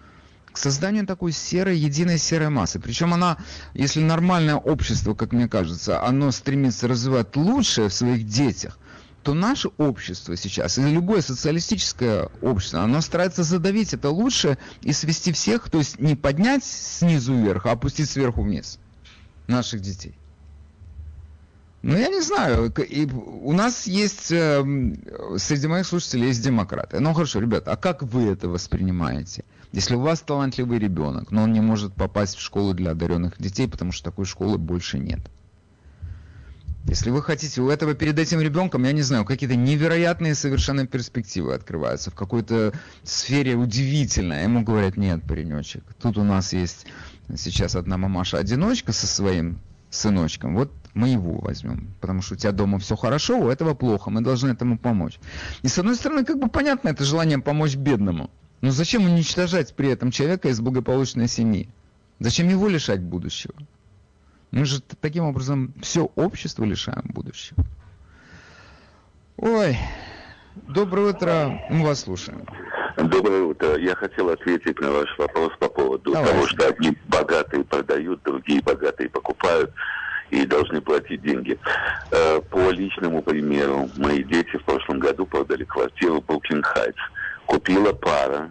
к 0.52 0.58
созданию 0.58 1.06
такой 1.06 1.32
серой, 1.32 1.76
единой 1.78 2.18
серой 2.18 2.50
массы. 2.50 2.78
Причем 2.78 3.14
она, 3.14 3.38
если 3.74 4.00
нормальное 4.00 4.56
общество, 4.56 5.14
как 5.14 5.32
мне 5.32 5.48
кажется, 5.48 6.02
оно 6.04 6.30
стремится 6.30 6.88
развивать 6.88 7.34
лучшее 7.36 7.88
в 7.88 7.94
своих 7.94 8.26
детях, 8.26 8.78
то 9.22 9.34
наше 9.34 9.68
общество 9.78 10.36
сейчас, 10.36 10.78
или 10.78 10.90
любое 10.90 11.22
социалистическое 11.22 12.28
общество, 12.40 12.80
оно 12.80 13.00
старается 13.00 13.44
задавить 13.44 13.94
это 13.94 14.10
лучше 14.10 14.58
и 14.82 14.92
свести 14.92 15.32
всех, 15.32 15.70
то 15.70 15.78
есть 15.78 16.00
не 16.00 16.16
поднять 16.16 16.64
снизу 16.64 17.34
вверх, 17.34 17.66
а 17.66 17.72
опустить 17.72 18.10
сверху 18.10 18.42
вниз 18.42 18.78
наших 19.46 19.80
детей. 19.80 20.14
Ну, 21.82 21.96
я 21.96 22.08
не 22.08 22.20
знаю. 22.20 22.72
И 22.88 23.06
у 23.06 23.52
нас 23.52 23.88
есть, 23.88 24.30
э, 24.30 24.62
среди 25.36 25.66
моих 25.66 25.86
слушателей 25.86 26.28
есть 26.28 26.42
демократы. 26.42 27.00
Ну, 27.00 27.12
хорошо, 27.12 27.40
ребята, 27.40 27.72
а 27.72 27.76
как 27.76 28.02
вы 28.02 28.30
это 28.30 28.48
воспринимаете? 28.48 29.44
Если 29.72 29.94
у 29.94 30.00
вас 30.00 30.20
талантливый 30.20 30.78
ребенок, 30.78 31.30
но 31.30 31.44
он 31.44 31.52
не 31.52 31.60
может 31.60 31.94
попасть 31.94 32.36
в 32.36 32.40
школу 32.40 32.74
для 32.74 32.90
одаренных 32.90 33.38
детей, 33.38 33.66
потому 33.66 33.90
что 33.90 34.04
такой 34.04 34.26
школы 34.26 34.58
больше 34.58 34.98
нет. 34.98 35.20
Если 36.84 37.10
вы 37.10 37.22
хотите, 37.22 37.62
у 37.62 37.70
этого 37.70 37.94
перед 37.94 38.18
этим 38.18 38.40
ребенком, 38.40 38.84
я 38.84 38.92
не 38.92 39.02
знаю, 39.02 39.24
какие-то 39.24 39.54
невероятные 39.54 40.34
совершенно 40.34 40.86
перспективы 40.86 41.54
открываются, 41.54 42.10
в 42.10 42.14
какой-то 42.14 42.74
сфере 43.04 43.54
удивительно. 43.54 44.42
Ему 44.42 44.62
говорят, 44.62 44.96
нет, 44.96 45.22
паренечек, 45.22 45.84
тут 46.00 46.18
у 46.18 46.24
нас 46.24 46.52
есть 46.52 46.86
сейчас 47.36 47.76
одна 47.76 47.96
мамаша-одиночка 47.96 48.92
со 48.92 49.06
своим 49.06 49.60
сыночком, 49.90 50.54
вот 50.56 50.72
мы 50.92 51.08
его 51.08 51.38
возьмем, 51.38 51.94
потому 52.00 52.20
что 52.20 52.34
у 52.34 52.36
тебя 52.36 52.52
дома 52.52 52.78
все 52.78 52.96
хорошо, 52.96 53.38
у 53.38 53.48
этого 53.48 53.74
плохо, 53.74 54.10
мы 54.10 54.20
должны 54.20 54.50
этому 54.50 54.76
помочь. 54.76 55.18
И 55.62 55.68
с 55.68 55.78
одной 55.78 55.94
стороны, 55.94 56.24
как 56.24 56.38
бы 56.38 56.48
понятно 56.48 56.88
это 56.88 57.04
желание 57.04 57.38
помочь 57.38 57.76
бедному, 57.76 58.30
но 58.62 58.70
зачем 58.70 59.04
уничтожать 59.04 59.74
при 59.74 59.90
этом 59.90 60.10
человека 60.10 60.48
из 60.48 60.60
благополучной 60.60 61.28
семьи? 61.28 61.68
Зачем 62.20 62.48
его 62.48 62.68
лишать 62.68 63.00
будущего? 63.00 63.54
Мы 64.52 64.64
же 64.64 64.80
таким 65.00 65.24
образом 65.24 65.74
все 65.82 66.10
общество 66.14 66.64
лишаем 66.64 67.02
будущего. 67.06 67.64
Ой, 69.36 69.76
доброе 70.68 71.10
утро, 71.10 71.60
мы 71.70 71.84
вас 71.84 72.00
слушаем. 72.00 72.46
Доброе 72.96 73.42
утро. 73.42 73.76
Я 73.78 73.96
хотел 73.96 74.28
ответить 74.28 74.78
на 74.80 74.92
ваш 74.92 75.18
вопрос 75.18 75.52
по 75.58 75.68
поводу 75.68 76.12
Давай. 76.12 76.30
того, 76.30 76.46
что 76.46 76.68
одни 76.68 76.96
богатые 77.08 77.64
продают, 77.64 78.22
другие 78.22 78.62
богатые 78.62 79.08
покупают 79.08 79.72
и 80.30 80.46
должны 80.46 80.80
платить 80.80 81.22
деньги. 81.22 81.58
Э, 82.12 82.40
по 82.48 82.70
личному 82.70 83.22
примеру, 83.22 83.88
мои 83.96 84.22
дети 84.22 84.56
в 84.56 84.64
прошлом 84.64 85.00
году 85.00 85.26
продали 85.26 85.64
квартиру 85.64 86.20
в 86.20 86.26
Бруклин 86.26 86.62
Хайтс 86.62 87.00
купила 87.52 87.92
пара 87.92 88.50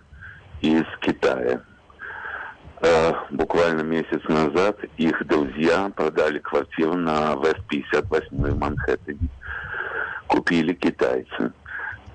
из 0.61 0.85
Китая. 0.99 1.59
Э, 2.81 3.13
буквально 3.31 3.81
месяц 3.81 4.21
назад 4.27 4.77
их 4.97 5.25
друзья 5.25 5.91
продали 5.95 6.37
квартиру 6.37 6.93
на 6.93 7.33
Вест 7.43 7.65
58 7.67 8.27
в 8.29 8.59
Манхэттене. 8.59 9.27
Купили 10.27 10.73
китайцы. 10.73 11.51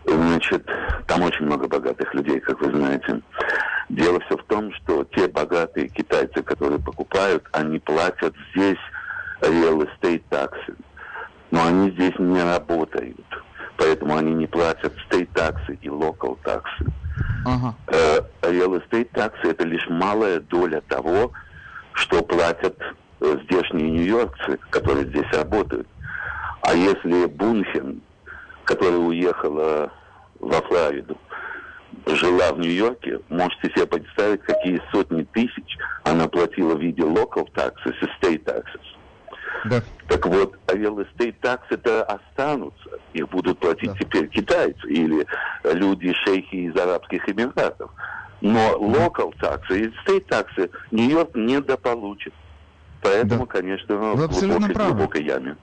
Значит, 0.04 0.64
там 1.08 1.22
очень 1.22 1.46
много 1.46 1.66
богатых 1.66 2.14
людей, 2.14 2.38
как 2.38 2.60
вы 2.60 2.70
знаете. 2.70 3.20
Дело 3.88 4.20
все 4.20 4.36
в 4.36 4.44
том, 4.44 4.72
что 4.74 5.02
те 5.16 5.26
богатые 5.26 5.88
китайцы, 5.88 6.40
которые 6.44 6.78
покупают, 6.78 7.44
они 7.50 7.80
платят 7.80 8.32
здесь 8.54 8.78
real 9.40 9.88
estate 9.88 10.22
таксы. 10.30 10.76
Но 11.50 11.66
они 11.66 11.90
здесь 11.90 12.16
не 12.20 12.44
работают 12.44 13.26
поэтому 13.76 14.16
они 14.16 14.34
не 14.34 14.46
платят 14.46 14.92
state 15.08 15.28
таксы 15.34 15.78
и 15.80 15.88
local 15.88 16.38
таксы. 16.42 16.86
Ага. 17.44 17.74
Uh, 17.86 18.26
real 18.42 18.80
estate 18.80 19.10
таксы 19.12 19.48
это 19.50 19.64
лишь 19.64 19.86
малая 19.88 20.40
доля 20.40 20.82
того, 20.88 21.32
что 21.92 22.22
платят 22.22 22.76
uh, 23.20 23.42
здешние 23.44 23.90
нью-йоркцы, 23.90 24.58
которые 24.70 25.06
здесь 25.06 25.30
работают. 25.32 25.86
А 26.62 26.74
если 26.74 27.26
Бунхен, 27.26 28.00
которая 28.64 28.98
уехала 28.98 29.92
во 30.40 30.60
Флориду, 30.62 31.16
жила 32.06 32.52
в 32.52 32.58
Нью-Йорке, 32.58 33.20
можете 33.28 33.70
себе 33.70 33.86
представить, 33.86 34.42
какие 34.42 34.82
сотни 34.92 35.22
тысяч 35.32 35.78
она 36.04 36.28
платила 36.28 36.74
в 36.74 36.80
виде 36.80 37.02
local 37.02 37.48
taxes 37.54 37.94
и 38.00 38.04
state 38.24 38.44
taxes. 38.44 38.80
Да. 39.64 39.82
Так 40.08 40.26
вот, 40.26 40.56
real 40.68 41.06
estate 41.06 41.34
таксы-то 41.40 42.04
останутся. 42.04 42.90
Их 43.12 43.28
будут 43.28 43.58
платить 43.58 43.92
да. 43.92 43.98
теперь 43.98 44.28
китайцы 44.28 44.86
или 44.88 45.26
люди, 45.64 46.12
шейхи 46.24 46.68
из 46.68 46.76
Арабских 46.76 47.28
Эмиратов. 47.28 47.90
Но 48.40 48.76
local 48.78 49.34
таксы 49.40 49.80
и 49.80 49.92
state 50.04 50.26
таксы 50.28 50.70
Нью-Йорк 50.90 51.34
недополучит. 51.34 52.34
Поэтому, 53.02 53.46
да. 53.46 53.52
конечно, 53.52 53.96
Вы 53.96 54.26
в 54.26 54.40
глубокой, 54.40 54.74
глубокой 54.74 55.24
яме. 55.24 55.56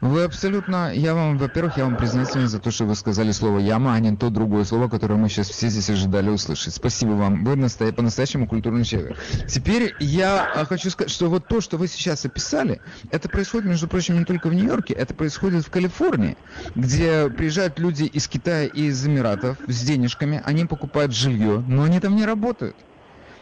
Вы 0.00 0.24
абсолютно, 0.24 0.94
я 0.94 1.14
вам, 1.14 1.36
во-первых, 1.36 1.76
я 1.76 1.84
вам 1.84 1.96
признателен 1.96 2.48
за 2.48 2.58
то, 2.58 2.70
что 2.70 2.86
вы 2.86 2.94
сказали 2.94 3.32
слово 3.32 3.58
яма, 3.58 3.94
а 3.94 4.00
не 4.00 4.16
то 4.16 4.30
другое 4.30 4.64
слово, 4.64 4.88
которое 4.88 5.16
мы 5.16 5.28
сейчас 5.28 5.50
все 5.50 5.68
здесь 5.68 5.90
ожидали 5.90 6.30
услышать. 6.30 6.74
Спасибо 6.74 7.10
вам, 7.10 7.44
вы 7.44 7.54
настоя... 7.56 7.92
по-настоящему 7.92 8.46
культурный 8.46 8.84
человек. 8.84 9.18
Теперь 9.46 9.94
я 10.00 10.50
а, 10.54 10.64
хочу 10.64 10.88
сказать, 10.88 11.10
что 11.10 11.28
вот 11.28 11.48
то, 11.48 11.60
что 11.60 11.76
вы 11.76 11.86
сейчас 11.86 12.24
описали, 12.24 12.80
это 13.10 13.28
происходит, 13.28 13.66
между 13.66 13.88
прочим, 13.88 14.18
не 14.18 14.24
только 14.24 14.48
в 14.48 14.54
Нью-Йорке, 14.54 14.94
это 14.94 15.12
происходит 15.12 15.66
в 15.66 15.70
Калифорнии, 15.70 16.38
где 16.74 17.28
приезжают 17.28 17.78
люди 17.78 18.04
из 18.04 18.26
Китая 18.26 18.64
и 18.64 18.84
из 18.84 19.06
Эмиратов 19.06 19.58
с 19.66 19.82
денежками, 19.82 20.40
они 20.46 20.64
покупают 20.64 21.12
жилье, 21.12 21.62
но 21.68 21.82
они 21.82 22.00
там 22.00 22.16
не 22.16 22.24
работают. 22.24 22.76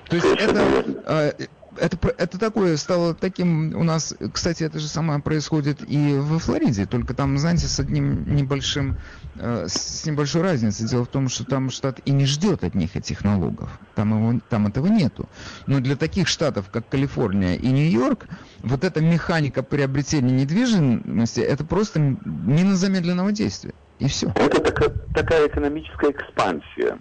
То 0.09 0.17
есть 0.17 0.27
это 0.27 0.85
а, 1.07 1.33
это, 1.81 1.97
это 2.17 2.39
такое 2.39 2.77
стало 2.77 3.15
таким 3.15 3.77
у 3.77 3.85
нас, 3.85 4.15
кстати, 4.33 4.65
это 4.65 4.79
же 4.79 4.89
самое 4.89 5.21
происходит 5.21 5.79
и 5.87 6.17
во 6.19 6.39
Флориде, 6.39 6.87
только 6.87 7.15
там, 7.15 7.39
знаете, 7.39 7.67
с 7.67 7.81
одним 7.81 8.35
небольшим, 8.35 8.97
э, 9.37 9.67
с 9.69 10.05
небольшой 10.07 10.43
разницей. 10.43 10.87
Дело 10.89 11.05
в 11.05 11.09
том, 11.09 11.29
что 11.29 11.45
там 11.45 11.71
штат 11.71 12.01
и 12.05 12.11
не 12.11 12.27
ждет 12.27 12.65
от 12.65 12.75
них 12.75 12.97
этих 12.97 13.25
налогов, 13.25 13.71
там, 13.95 14.11
его, 14.11 14.41
там 14.49 14.67
этого 14.67 14.87
нету. 14.87 15.29
Но 15.67 15.81
для 15.81 15.97
таких 15.97 16.29
штатов, 16.29 16.67
как 16.71 16.89
Калифорния 16.89 17.55
и 17.55 17.69
Нью-Йорк, 17.69 18.27
вот 18.61 18.85
эта 18.85 19.01
механика 19.01 19.63
приобретения 19.63 20.33
недвижимости, 20.33 21.41
это 21.41 21.65
просто 21.65 22.01
мина 22.01 22.77
замедленного 22.77 23.33
действия. 23.33 23.75
И 23.99 24.07
все. 24.07 24.33
Это 24.37 24.61
такая, 24.61 24.91
такая 25.15 25.49
экономическая 25.49 26.13
экспансия. 26.13 26.99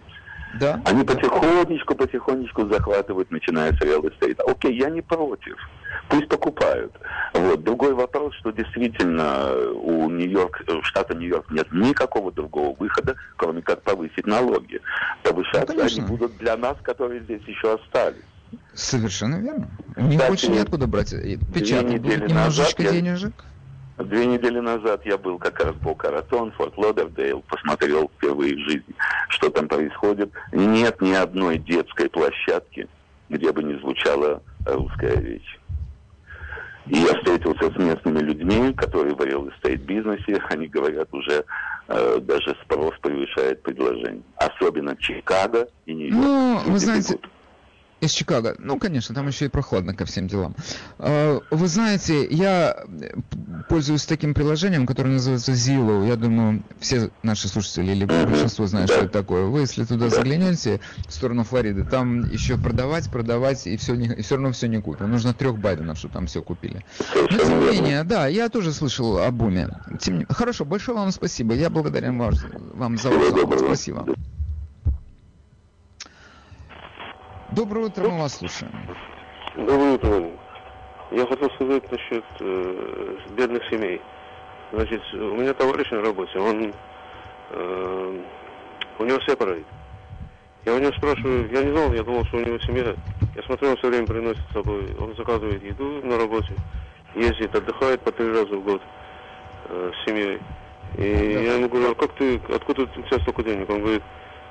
Да. 0.56 0.82
Они 0.86 1.04
потихонечку, 1.04 1.96
потихонечку 1.96 2.68
захватывают, 2.68 3.32
начиная 3.32 3.74
с 3.74 3.82
real 3.82 4.02
estate. 4.02 4.40
Окей, 4.50 4.78
я 4.78 4.90
не 4.90 5.02
против. 5.02 5.56
Пусть 6.10 6.28
покупают. 6.30 6.94
Вот. 7.34 7.64
Другой 7.64 7.94
вопрос, 7.94 8.34
что 8.36 8.52
действительно 8.52 9.52
у 9.74 10.10
Нью-Йорк, 10.10 10.62
штата 10.84 11.16
Нью-Йорк 11.16 11.52
нет 11.52 11.72
никакого 11.72 12.32
другого 12.32 12.76
выхода, 12.80 13.16
кроме 13.36 13.62
как 13.62 13.82
повысить 13.84 14.26
налоги. 14.26 14.82
Повышаться 15.24 15.76
ну, 15.76 15.84
они 15.84 16.02
будут 16.02 16.38
для 16.38 16.56
нас, 16.58 16.78
которые 16.82 17.22
здесь 17.22 17.42
еще 17.46 17.76
остались. 17.76 18.24
Совершенно 18.74 19.36
верно. 19.38 19.70
Не 19.98 20.18
хочешь 20.18 20.50
неоткуда 20.50 20.88
брать. 20.88 21.12
Печатать 21.54 22.02
немножечко 22.02 22.84
назад 22.84 22.94
денежек. 22.94 23.34
Я 23.38 23.57
Две 23.98 24.28
недели 24.28 24.60
назад 24.60 25.02
я 25.06 25.18
был 25.18 25.40
как 25.40 25.60
раз 25.60 25.74
в 25.74 25.82
Бока-Ратон, 25.82 26.52
Форт 26.52 26.78
Лодердейл, 26.78 27.44
посмотрел 27.48 28.12
впервые 28.16 28.56
в 28.56 28.60
жизни, 28.60 28.96
что 29.30 29.50
там 29.50 29.68
происходит. 29.68 30.32
Нет 30.52 31.02
ни 31.02 31.14
одной 31.14 31.58
детской 31.58 32.08
площадки, 32.08 32.88
где 33.30 33.52
бы 33.52 33.64
не 33.64 33.74
звучала 33.80 34.44
русская 34.66 35.20
речь. 35.20 35.60
И 36.86 36.98
я 37.00 37.16
встретился 37.16 37.72
с 37.72 37.76
местными 37.76 38.20
людьми, 38.20 38.74
которые 38.74 39.16
в 39.16 39.20
real 39.20 39.52
estate 39.52 39.78
бизнесе, 39.78 40.42
они 40.50 40.68
говорят 40.68 41.10
уже, 41.12 41.44
э, 41.88 42.20
даже 42.22 42.56
спрос 42.64 42.94
превышает 43.02 43.62
предложение. 43.64 44.22
Особенно 44.38 44.96
Чикаго 44.96 45.68
и 45.86 45.94
Нью-Йорк. 45.94 46.24
Ну, 46.24 46.60
вы 46.68 46.80
знаете, 46.80 47.16
бегут. 47.16 47.30
Из 48.00 48.12
Чикаго. 48.12 48.56
Ну, 48.60 48.78
конечно, 48.78 49.16
там 49.16 49.28
еще 49.28 49.46
и 49.46 49.48
прохладно 49.48 49.96
ко 49.96 50.06
всем 50.06 50.28
делам. 50.28 50.56
А, 51.00 51.40
вы 51.50 51.68
знаете, 51.68 52.28
я 52.30 52.86
пользуюсь 53.70 54.06
таким 54.06 54.36
приложением, 54.36 54.86
которое 54.86 55.12
называется 55.12 55.54
Zillow. 55.54 56.08
Я 56.08 56.16
думаю, 56.16 56.62
все 56.80 57.10
наши 57.24 57.48
слушатели 57.48 57.92
или 57.92 58.06
большинство 58.06 58.68
знают, 58.68 58.92
что 58.92 59.02
это 59.02 59.14
такое. 59.14 59.46
Вы, 59.46 59.62
если 59.62 59.84
туда 59.84 60.10
заглянете, 60.10 60.80
в 61.08 61.14
сторону 61.14 61.44
Флориды, 61.44 61.86
там 61.86 62.30
еще 62.30 62.58
продавать, 62.58 63.10
продавать, 63.10 63.66
и 63.66 63.78
все, 63.78 63.96
не, 63.96 64.08
и 64.08 64.22
все 64.22 64.36
равно 64.36 64.52
все 64.52 64.68
не 64.68 64.80
купят. 64.80 65.08
Нужно 65.08 65.34
трех 65.34 65.58
Байденов, 65.58 65.98
чтобы 65.98 66.14
там 66.14 66.28
все 66.28 66.44
купили. 66.44 66.86
Но, 67.16 67.28
тем 67.28 67.60
не 67.60 67.72
менее, 67.72 68.04
да, 68.04 68.28
я 68.28 68.50
тоже 68.50 68.74
слышал 68.74 69.18
о 69.18 69.32
буме. 69.32 69.70
Тем 70.00 70.20
не... 70.20 70.26
Хорошо, 70.30 70.66
большое 70.66 70.98
вам 70.98 71.12
спасибо. 71.12 71.56
Я 71.56 71.72
благодарен 71.72 72.18
вам, 72.20 72.34
вам 72.74 72.98
за 73.00 73.10
вопрос. 73.10 73.60
Спасибо. 73.62 74.06
Доброе 77.58 77.88
утро, 77.88 78.08
мы 78.08 78.20
вас 78.20 78.38
слушаем. 78.38 78.72
Доброе 79.56 79.94
утро. 79.94 80.30
Я 81.10 81.26
хотел 81.26 81.50
сказать 81.56 81.92
насчет 81.92 82.24
э, 82.40 83.18
бедных 83.36 83.68
семей. 83.72 84.00
Значит, 84.72 85.02
у 85.16 85.34
меня 85.34 85.56
товарищ 85.56 85.90
на 85.90 86.04
работе, 86.04 86.38
он 86.38 86.72
э, 87.50 88.22
у 89.00 89.04
него 89.04 89.20
сепарейт. 89.22 89.66
Я 90.66 90.76
у 90.76 90.78
него 90.78 90.92
спрашиваю, 90.92 91.50
я 91.52 91.64
не 91.64 91.72
знал, 91.72 91.92
я 91.94 92.04
думал, 92.04 92.26
что 92.26 92.38
у 92.38 92.42
него 92.42 92.60
семья. 92.60 92.96
Я 93.36 93.42
смотрю, 93.42 93.70
он 93.72 93.78
все 93.78 93.90
время 93.90 94.06
приносит 94.06 94.44
с 94.52 94.54
собой, 94.54 94.96
он 95.00 95.16
заказывает 95.16 95.64
еду 95.64 96.06
на 96.06 96.16
работе, 96.16 96.54
ездит, 97.16 97.56
отдыхает 97.56 98.02
по 98.02 98.12
три 98.12 98.30
раза 98.30 98.56
в 98.56 98.64
год 98.64 98.84
э, 99.70 99.92
с 99.96 100.08
семьей. 100.08 100.40
И 100.96 101.34
да. 101.34 101.40
я 101.40 101.56
ему 101.56 101.70
говорю, 101.70 101.94
а 101.94 101.96
как 101.96 102.14
ты, 102.18 102.40
откуда 102.54 102.84
у 102.84 102.86
тебя 102.86 103.20
столько 103.22 103.42
денег? 103.42 103.68
Он 103.68 103.82
говорит, 103.82 104.04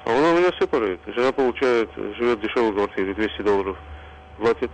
а 0.06 0.16
она 0.16 0.30
у 0.30 0.38
меня 0.38 0.52
сепарит. 0.58 1.00
Жена 1.06 1.32
получает, 1.32 1.90
живет 1.96 2.38
в 2.38 2.42
дешевой 2.42 2.72
квартире, 2.72 3.12
200 3.12 3.42
долларов 3.42 3.76
платит. 4.38 4.70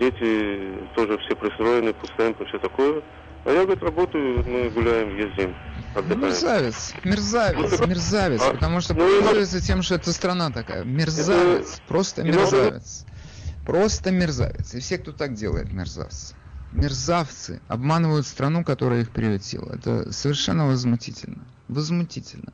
Дети 0.00 0.76
тоже 0.96 1.18
все 1.18 1.36
пристроены, 1.36 1.94
пустемпы, 1.94 2.44
все 2.46 2.58
такое. 2.58 3.00
А 3.44 3.50
я, 3.50 3.62
говорит, 3.62 3.82
работаю, 3.82 4.44
мы 4.44 4.70
гуляем, 4.70 5.16
ездим, 5.16 5.54
отдыхаем. 5.94 6.20
Мерзавец, 6.20 6.94
мерзавец, 7.04 7.86
мерзавец, 7.86 8.40
а, 8.42 8.52
потому 8.54 8.80
что 8.80 8.94
ну, 8.94 9.00
пользуется 9.22 9.60
тем, 9.60 9.82
что 9.82 9.96
это 9.96 10.12
страна 10.12 10.50
такая. 10.50 10.84
Мерзавец, 10.84 11.74
это, 11.74 11.82
просто 11.88 12.22
мерзавец. 12.24 13.06
Просто 13.64 14.10
мерзавец. 14.10 14.74
И 14.74 14.80
все, 14.80 14.98
кто 14.98 15.12
так 15.12 15.34
делает, 15.34 15.72
мерзавцы. 15.72 16.34
Мерзавцы 16.72 17.60
обманывают 17.68 18.26
страну, 18.26 18.64
которая 18.64 19.02
их 19.02 19.10
приютила. 19.10 19.74
Это 19.74 20.12
совершенно 20.12 20.66
возмутительно. 20.66 21.44
Возмутительно. 21.68 22.52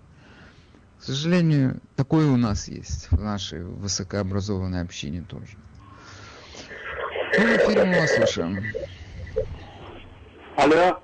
К 0.98 1.02
сожалению, 1.02 1.80
такое 1.96 2.26
у 2.26 2.36
нас 2.36 2.68
есть 2.68 3.10
в 3.10 3.20
нашей 3.20 3.62
высокообразованной 3.62 4.82
общине 4.82 5.24
тоже. 5.28 5.56
Ну, 7.38 7.44
в 7.44 7.56
эфире 7.56 7.84
мы 7.84 8.00
вас 8.00 8.14
слушаем. 8.14 8.64
Алло. 10.56 11.00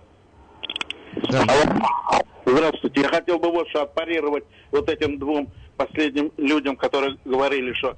Да. 1.31 1.43
Алло. 1.43 2.23
Здравствуйте. 2.45 3.01
Я 3.03 3.09
хотел 3.09 3.39
бы 3.39 3.51
вот 3.51 3.69
что 3.69 3.83
отпарировать 3.83 4.45
вот 4.73 4.89
этим 4.89 5.19
двум 5.19 5.53
последним 5.77 6.33
людям, 6.37 6.77
которые 6.77 7.17
говорили, 7.25 7.73
что 7.75 7.97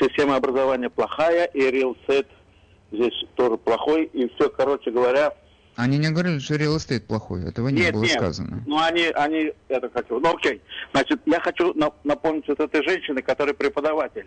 система 0.00 0.36
образования 0.36 0.90
плохая, 0.90 1.44
и 1.46 1.60
estate 1.60 2.26
здесь 2.90 3.24
тоже 3.36 3.56
плохой, 3.56 4.04
и 4.06 4.28
все, 4.34 4.48
короче 4.48 4.90
говоря, 4.90 5.32
они 5.78 5.96
не 5.96 6.10
говорили, 6.10 6.40
что 6.40 6.56
real 6.56 6.74
estate 6.74 7.06
плохой, 7.06 7.48
этого 7.48 7.68
не 7.68 7.82
нет, 7.82 7.94
было 7.94 8.02
нет. 8.02 8.12
сказано. 8.12 8.64
Ну, 8.66 8.78
они, 8.80 9.04
они, 9.14 9.52
это 9.68 9.88
хочу, 9.90 10.18
ну, 10.18 10.34
окей. 10.34 10.60
Значит, 10.92 11.20
я 11.24 11.38
хочу 11.38 11.72
напомнить 12.02 12.48
вот 12.48 12.58
этой 12.58 12.82
женщине, 12.82 13.22
которая 13.22 13.54
преподаватель. 13.54 14.26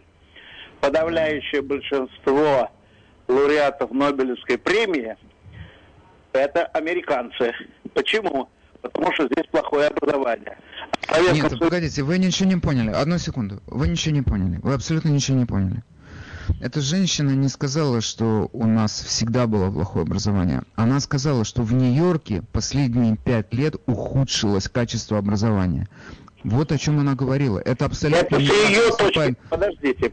Подавляющее 0.79 1.61
большинство 1.61 2.71
лауреатов 3.27 3.91
Нобелевской 3.91 4.57
премии 4.57 5.17
это 6.31 6.67
американцы. 6.67 7.53
Почему? 7.93 8.47
Потому 8.81 9.11
что 9.11 9.25
здесь 9.25 9.45
плохое 9.51 9.87
образование. 9.87 10.57
Советском... 11.09 11.51
Нет, 11.51 11.59
погодите, 11.59 12.03
вы 12.03 12.17
ничего 12.17 12.47
не 12.47 12.55
поняли. 12.55 12.91
Одну 12.91 13.17
секунду. 13.17 13.61
Вы 13.67 13.89
ничего 13.89 14.15
не 14.15 14.21
поняли. 14.21 14.57
Вы 14.63 14.73
абсолютно 14.73 15.09
ничего 15.09 15.37
не 15.37 15.45
поняли. 15.45 15.83
Эта 16.59 16.81
женщина 16.81 17.31
не 17.31 17.49
сказала, 17.49 18.01
что 18.01 18.49
у 18.53 18.65
нас 18.65 19.01
всегда 19.01 19.47
было 19.47 19.71
плохое 19.71 20.03
образование. 20.03 20.63
Она 20.75 20.99
сказала, 20.99 21.43
что 21.43 21.63
в 21.63 21.73
Нью-Йорке 21.73 22.43
последние 22.51 23.17
пять 23.17 23.53
лет 23.53 23.75
ухудшилось 23.85 24.67
качество 24.67 25.17
образования. 25.17 25.87
Вот 26.43 26.71
о 26.71 26.77
чем 26.77 26.99
она 26.99 27.15
говорила. 27.15 27.59
Это 27.59 27.85
абсолютно... 27.85 28.35
Это 28.35 28.39
ее 28.39 28.95
точка. 28.97 29.35
Подождите, 29.49 30.11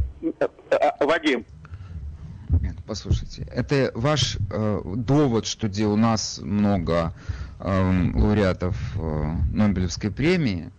а, 0.71 1.05
Вадим. 1.05 1.45
Нет, 2.61 2.77
послушайте, 2.87 3.47
это 3.53 3.93
ваш 3.95 4.39
э, 4.51 4.81
довод, 4.97 5.47
что 5.47 5.69
где 5.69 5.87
у 5.87 5.97
нас 5.97 6.39
много 6.43 7.13
э, 7.61 8.11
лауреатов 8.15 8.77
э, 8.97 9.35
Нобелевской 9.53 10.11
премии, 10.11 10.71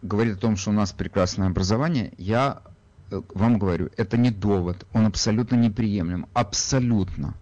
говорит 0.00 0.38
о 0.38 0.40
том, 0.40 0.56
что 0.56 0.70
у 0.70 0.72
нас 0.72 0.92
прекрасное 0.92 1.48
образование. 1.48 2.12
Я 2.16 2.62
вам 3.10 3.58
говорю, 3.58 3.90
это 3.96 4.16
не 4.16 4.30
довод, 4.30 4.86
он 4.92 5.06
абсолютно 5.06 5.56
неприемлем, 5.56 6.26
абсолютно. 6.34 7.34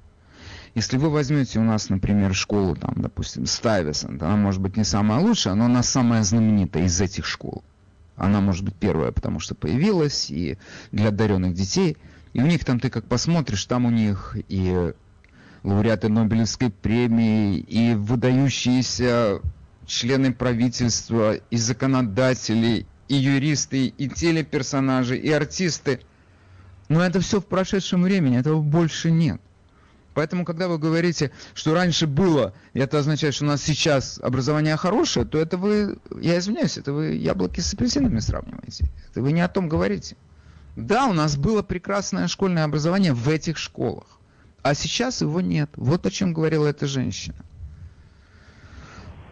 Если 0.74 0.98
вы 0.98 1.08
возьмете 1.08 1.58
у 1.58 1.62
нас, 1.62 1.88
например, 1.88 2.34
школу, 2.34 2.76
там, 2.76 2.94
допустим, 2.96 3.46
Стайвесон, 3.46 4.18
она 4.20 4.36
может 4.36 4.60
быть 4.60 4.76
не 4.76 4.84
самая 4.84 5.20
лучшая, 5.20 5.54
но 5.54 5.64
она 5.64 5.82
самая 5.82 6.22
знаменитая 6.22 6.84
из 6.84 7.00
этих 7.00 7.24
школ. 7.24 7.64
Она 8.16 8.40
может 8.40 8.64
быть 8.64 8.74
первая, 8.74 9.10
потому 9.10 9.40
что 9.40 9.54
появилась, 9.54 10.30
и 10.30 10.58
для 10.92 11.08
одаренных 11.08 11.54
детей. 11.54 11.96
И 12.34 12.42
у 12.42 12.46
них 12.46 12.64
там, 12.64 12.78
ты 12.78 12.90
как 12.90 13.06
посмотришь, 13.06 13.64
там 13.64 13.86
у 13.86 13.90
них 13.90 14.36
и 14.48 14.92
лауреаты 15.62 16.08
Нобелевской 16.08 16.70
премии, 16.70 17.56
и 17.58 17.94
выдающиеся 17.94 19.40
члены 19.86 20.32
правительства, 20.32 21.36
и 21.36 21.56
законодатели, 21.56 22.86
и 23.08 23.14
юристы, 23.14 23.86
и 23.86 24.08
телеперсонажи, 24.08 25.16
и 25.16 25.30
артисты. 25.30 26.00
Но 26.88 27.02
это 27.02 27.20
все 27.20 27.40
в 27.40 27.46
прошедшем 27.46 28.02
времени, 28.02 28.38
этого 28.38 28.60
больше 28.60 29.10
нет. 29.10 29.40
Поэтому, 30.16 30.46
когда 30.46 30.66
вы 30.66 30.78
говорите, 30.78 31.30
что 31.52 31.74
раньше 31.74 32.06
было, 32.06 32.54
и 32.72 32.78
это 32.78 32.98
означает, 32.98 33.34
что 33.34 33.44
у 33.44 33.48
нас 33.48 33.62
сейчас 33.62 34.18
образование 34.22 34.76
хорошее, 34.78 35.26
то 35.26 35.36
это 35.36 35.58
вы, 35.58 35.98
я 36.18 36.38
извиняюсь, 36.38 36.78
это 36.78 36.94
вы 36.94 37.16
яблоки 37.16 37.60
с 37.60 37.74
апельсинами 37.74 38.20
сравниваете. 38.20 38.88
Это 39.10 39.20
вы 39.20 39.32
не 39.32 39.42
о 39.42 39.48
том 39.48 39.68
говорите. 39.68 40.16
Да, 40.74 41.06
у 41.06 41.12
нас 41.12 41.36
было 41.36 41.62
прекрасное 41.62 42.28
школьное 42.28 42.64
образование 42.64 43.12
в 43.12 43.28
этих 43.28 43.58
школах, 43.58 44.18
а 44.62 44.74
сейчас 44.74 45.20
его 45.20 45.42
нет. 45.42 45.70
Вот 45.76 46.06
о 46.06 46.10
чем 46.10 46.32
говорила 46.32 46.66
эта 46.66 46.86
женщина. 46.86 47.44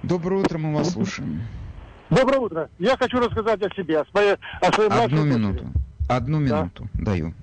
Доброе 0.02 0.42
утро, 0.42 0.58
мы 0.58 0.74
вас 0.74 0.90
слушаем. 0.92 1.44
Доброе 2.10 2.38
утро. 2.38 2.70
Я 2.78 2.96
хочу 2.96 3.18
рассказать 3.18 3.62
о 3.62 3.74
себе, 3.74 4.00
о 4.00 4.04
своей, 4.06 4.36
о 4.60 4.72
своей 4.72 4.90
Одну 4.90 5.24
минуту. 5.24 5.64
Одну 6.08 6.38
минуту 6.38 6.88
да? 6.94 7.12
даю. 7.12 7.34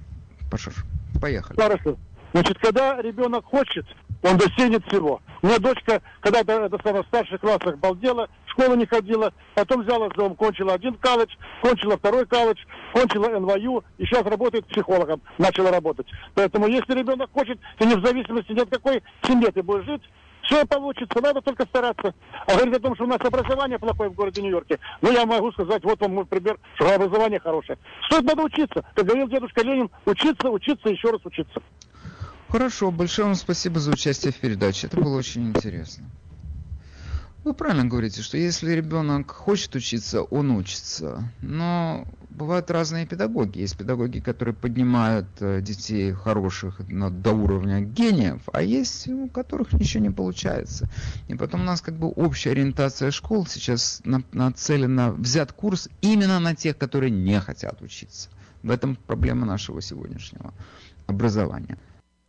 Пошел. 0.52 0.74
Поехали. 1.20 1.60
Хорошо. 1.60 1.98
Значит, 2.34 2.60
когда 2.60 3.02
ребенок 3.02 3.46
хочет, 3.46 3.86
он 4.22 4.38
достигнет 4.38 4.86
всего. 4.86 5.22
У 5.42 5.48
меня 5.48 5.58
дочка, 5.58 6.02
когда 6.22 6.44
то 6.44 6.54
это 6.66 6.78
самое, 6.84 7.04
в 7.04 7.08
старших 7.08 7.42
классах 7.42 7.78
балдела, 7.80 8.30
в 8.46 8.52
школу 8.52 8.76
не 8.76 8.86
ходила, 8.86 9.34
потом 9.56 9.82
взяла 9.82 10.08
дом, 10.10 10.36
кончила 10.36 10.74
один 10.74 10.94
колледж, 10.96 11.34
кончила 11.62 11.98
второй 11.98 12.26
колледж, 12.28 12.60
кончила 12.94 13.40
НВЮ, 13.40 13.84
и 13.98 14.06
сейчас 14.06 14.24
работает 14.24 14.68
психологом, 14.68 15.22
начала 15.40 15.72
работать. 15.72 16.06
Поэтому 16.36 16.68
если 16.68 16.94
ребенок 16.94 17.32
хочет, 17.34 17.60
то 17.78 17.86
не 17.86 17.96
в 17.96 18.06
зависимости 18.06 18.52
ни 18.52 18.60
от 18.60 18.70
какой 18.70 19.02
семье 19.24 19.52
ты 19.52 19.64
будешь 19.64 19.86
жить, 19.86 20.04
все 20.52 20.66
получится, 20.66 21.22
надо 21.22 21.42
только 21.42 21.66
стараться. 21.66 22.14
А 22.46 22.54
говорить 22.54 22.76
о 22.76 22.80
том, 22.80 22.96
что 22.96 23.06
у 23.06 23.08
нас 23.08 23.20
образование 23.22 23.80
плохое 23.80 24.10
в 24.10 24.14
городе 24.14 24.42
Нью-Йорке, 24.42 24.80
ну 25.02 25.12
я 25.12 25.26
могу 25.26 25.52
сказать, 25.54 25.84
вот 25.84 26.00
вам 26.02 26.16
мой 26.16 26.26
пример, 26.26 26.60
что 26.76 26.94
образование 26.94 27.40
хорошее. 27.40 27.78
Стоит 28.08 28.26
надо 28.26 28.44
учиться. 28.44 28.84
Как 28.94 29.06
говорил 29.06 29.28
дедушка 29.30 29.62
Ленин, 29.62 29.90
учиться, 30.06 30.50
учиться, 30.50 30.90
еще 30.90 31.12
раз 31.12 31.22
учиться. 31.24 31.62
Хорошо, 32.50 32.92
большое 32.92 33.28
вам 33.28 33.36
спасибо 33.36 33.80
за 33.80 33.92
участие 33.92 34.34
в 34.34 34.38
передаче. 34.38 34.88
Это 34.88 35.00
было 35.00 35.18
очень 35.18 35.48
интересно. 35.50 36.04
Вы 37.44 37.56
правильно 37.56 37.86
говорите, 37.86 38.22
что 38.22 38.38
если 38.38 38.72
ребенок 38.72 39.32
хочет 39.32 39.74
учиться, 39.74 40.22
он 40.22 40.52
учится. 40.52 41.24
Но 41.42 42.06
бывают 42.30 42.70
разные 42.70 43.08
педагоги. 43.08 43.60
Есть 43.60 43.78
педагоги, 43.78 44.20
которые 44.20 44.54
поднимают 44.54 45.26
э, 45.40 45.60
детей 45.62 46.12
хороших 46.12 46.82
до 46.88 47.32
уровня 47.32 47.82
гениев, 47.82 48.44
а 48.54 48.62
есть 48.62 49.08
у 49.08 49.28
которых 49.28 49.74
ничего 49.74 50.04
не 50.04 50.12
получается. 50.12 50.88
И 51.30 51.36
потом 51.36 51.62
у 51.62 51.64
нас 51.64 51.82
как 51.82 51.96
бы 51.96 52.10
общая 52.10 52.52
ориентация 52.52 53.10
школ 53.10 53.48
сейчас 53.48 54.04
нацелена, 54.06 55.12
взят 55.12 55.52
курс 55.52 55.90
именно 56.02 56.40
на 56.40 56.56
тех, 56.56 56.78
которые 56.78 57.10
не 57.10 57.40
хотят 57.40 57.82
учиться. 57.82 58.30
В 58.62 58.70
этом 58.70 58.96
проблема 58.96 59.48
нашего 59.48 59.82
сегодняшнего 59.82 60.54
образования. 61.08 61.80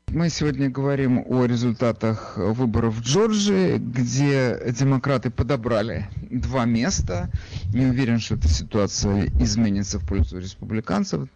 Мы 0.09 0.28
сегодня 0.28 0.68
говорим 0.68 1.24
о 1.26 1.46
результатах 1.46 2.36
выборов 2.36 2.96
в 2.96 3.03
Джорджии, 3.03 3.78
где 3.78 4.61
демократы 4.78 5.30
подобрали 5.30 6.07
два 6.30 6.66
места. 6.66 7.30
Не 7.72 7.86
уверен, 7.86 8.20
что 8.20 8.34
эта 8.34 8.48
ситуация 8.48 9.26
изменится 9.40 9.98
в 9.98 10.07
пользу 10.07 10.38
республиканцев. 10.38 11.28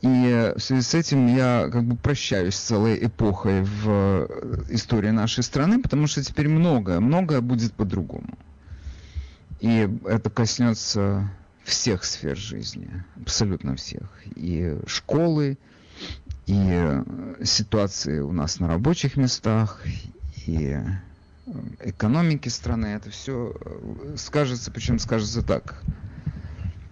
И 0.00 0.52
в 0.56 0.60
связи 0.60 0.82
с 0.82 0.94
этим 0.94 1.28
я 1.28 1.68
как 1.70 1.84
бы 1.84 1.96
прощаюсь 1.96 2.56
с 2.56 2.60
целой 2.60 2.98
эпохой 3.06 3.62
в 3.62 4.28
истории 4.70 5.10
нашей 5.10 5.44
страны, 5.44 5.80
потому 5.80 6.08
что 6.08 6.22
теперь 6.22 6.48
многое, 6.48 6.98
многое 6.98 7.40
будет 7.40 7.72
по-другому. 7.74 8.36
И 9.60 9.88
это 10.04 10.30
коснется 10.30 11.30
всех 11.62 12.04
сфер 12.04 12.36
жизни, 12.36 12.90
абсолютно 13.20 13.76
всех. 13.76 14.10
И 14.34 14.76
школы, 14.86 15.58
и 16.48 16.54
э, 16.56 17.44
ситуации 17.44 18.20
у 18.20 18.32
нас 18.32 18.58
на 18.58 18.68
рабочих 18.68 19.18
местах, 19.18 19.82
и 20.46 20.78
э, 20.78 21.52
экономики 21.84 22.48
страны, 22.48 22.86
это 22.86 23.10
все 23.10 23.54
э, 23.60 24.14
скажется, 24.16 24.70
причем 24.70 24.98
скажется 24.98 25.42
так, 25.42 25.82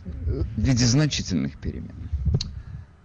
в 0.05 0.61
виде 0.61 0.85
значительных 0.85 1.57
перемен. 1.57 2.06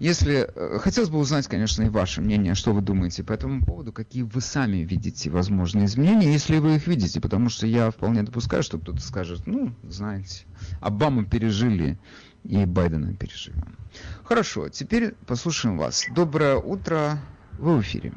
Если 0.01 0.49
хотелось 0.79 1.11
бы 1.11 1.19
узнать, 1.19 1.47
конечно, 1.47 1.83
и 1.83 1.89
ваше 1.89 2.21
мнение, 2.21 2.55
что 2.55 2.73
вы 2.73 2.81
думаете 2.81 3.23
по 3.23 3.33
этому 3.33 3.63
поводу, 3.63 3.93
какие 3.93 4.23
вы 4.23 4.41
сами 4.41 4.77
видите 4.77 5.29
возможные 5.29 5.85
изменения, 5.85 6.33
если 6.33 6.57
вы 6.57 6.77
их 6.77 6.87
видите, 6.87 7.21
потому 7.21 7.49
что 7.49 7.67
я 7.67 7.91
вполне 7.91 8.23
допускаю, 8.23 8.63
что 8.63 8.79
кто-то 8.79 8.99
скажет, 8.99 9.45
ну, 9.45 9.69
знаете, 9.83 10.45
Обаму 10.81 11.23
пережили 11.23 11.99
и 12.43 12.65
Байдена 12.65 13.13
переживем. 13.13 13.77
Хорошо, 14.23 14.69
теперь 14.69 15.13
послушаем 15.27 15.77
вас. 15.77 16.07
Доброе 16.15 16.55
утро, 16.55 17.19
вы 17.59 17.77
в 17.77 17.81
эфире. 17.81 18.11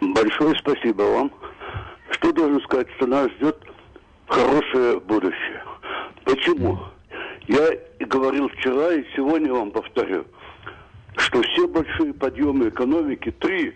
Большое 0.00 0.54
спасибо 0.60 1.02
вам. 1.02 1.32
Что 2.12 2.30
должен 2.30 2.60
сказать, 2.62 2.86
что 2.94 3.08
нас 3.08 3.28
ждет 3.32 3.58
хорошее 4.28 5.00
будущее. 5.00 5.64
Почему? 6.24 6.78
Я 7.48 7.70
говорил 8.06 8.48
вчера 8.50 8.94
и 8.94 9.04
сегодня 9.16 9.52
вам 9.52 9.72
повторю, 9.72 10.26
что 11.16 11.42
все 11.42 11.66
большие 11.68 12.14
подъемы 12.14 12.68
экономики, 12.68 13.30
три, 13.40 13.74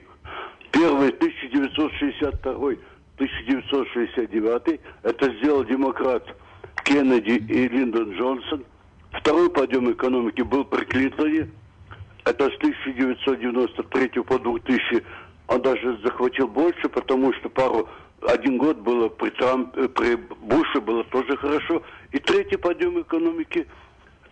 первый 0.72 1.09
1962 1.11 2.53
1969 3.16 4.80
это 5.03 5.32
сделал 5.36 5.64
демократ 5.64 6.24
Кеннеди 6.84 7.32
и 7.32 7.68
Линдон 7.68 8.12
Джонсон– 8.12 8.64
Второй 9.12 9.51
подъем 9.51 9.91
экономики 9.91 10.43
был 10.43 10.64
при 10.64 10.84
Клинтоне. 10.84 11.51
Это 12.24 12.45
с 12.45 12.57
1993 12.57 14.09
по 14.22 14.38
2000. 14.38 15.05
Он 15.49 15.62
даже 15.62 15.99
захватил 16.05 16.47
больше, 16.47 16.88
потому 16.88 17.32
что 17.34 17.49
пару 17.49 17.88
один 18.28 18.59
год 18.59 18.78
было 18.78 19.09
при, 19.09 19.30
Трамп, 19.30 19.76
э, 19.76 19.88
при 19.88 20.14
Буше 20.14 20.80
было 20.80 21.03
тоже 21.05 21.36
хорошо. 21.36 21.82
И 22.12 22.18
третий 22.18 22.57
подъем 22.57 23.01
экономики 23.01 23.66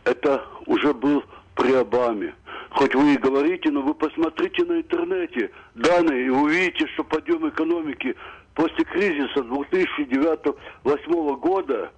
это 0.05 0.45
уже 0.67 0.95
был 0.95 1.25
при 1.59 1.75
Обаме. 1.75 2.35
Хоть 2.71 2.95
вы 2.95 3.15
и 3.15 3.19
говорите, 3.19 3.71
но 3.71 3.83
вы 3.83 3.93
посмотрите 3.95 4.65
на 4.65 4.79
интернете 4.79 5.51
данные 5.75 6.27
и 6.27 6.29
увидите, 6.29 6.87
что 6.95 7.03
подъем 7.03 7.49
экономики 7.49 8.15
после 8.55 8.85
кризиса 8.85 9.41
2009-2008 9.41 11.37
года, 11.37 11.91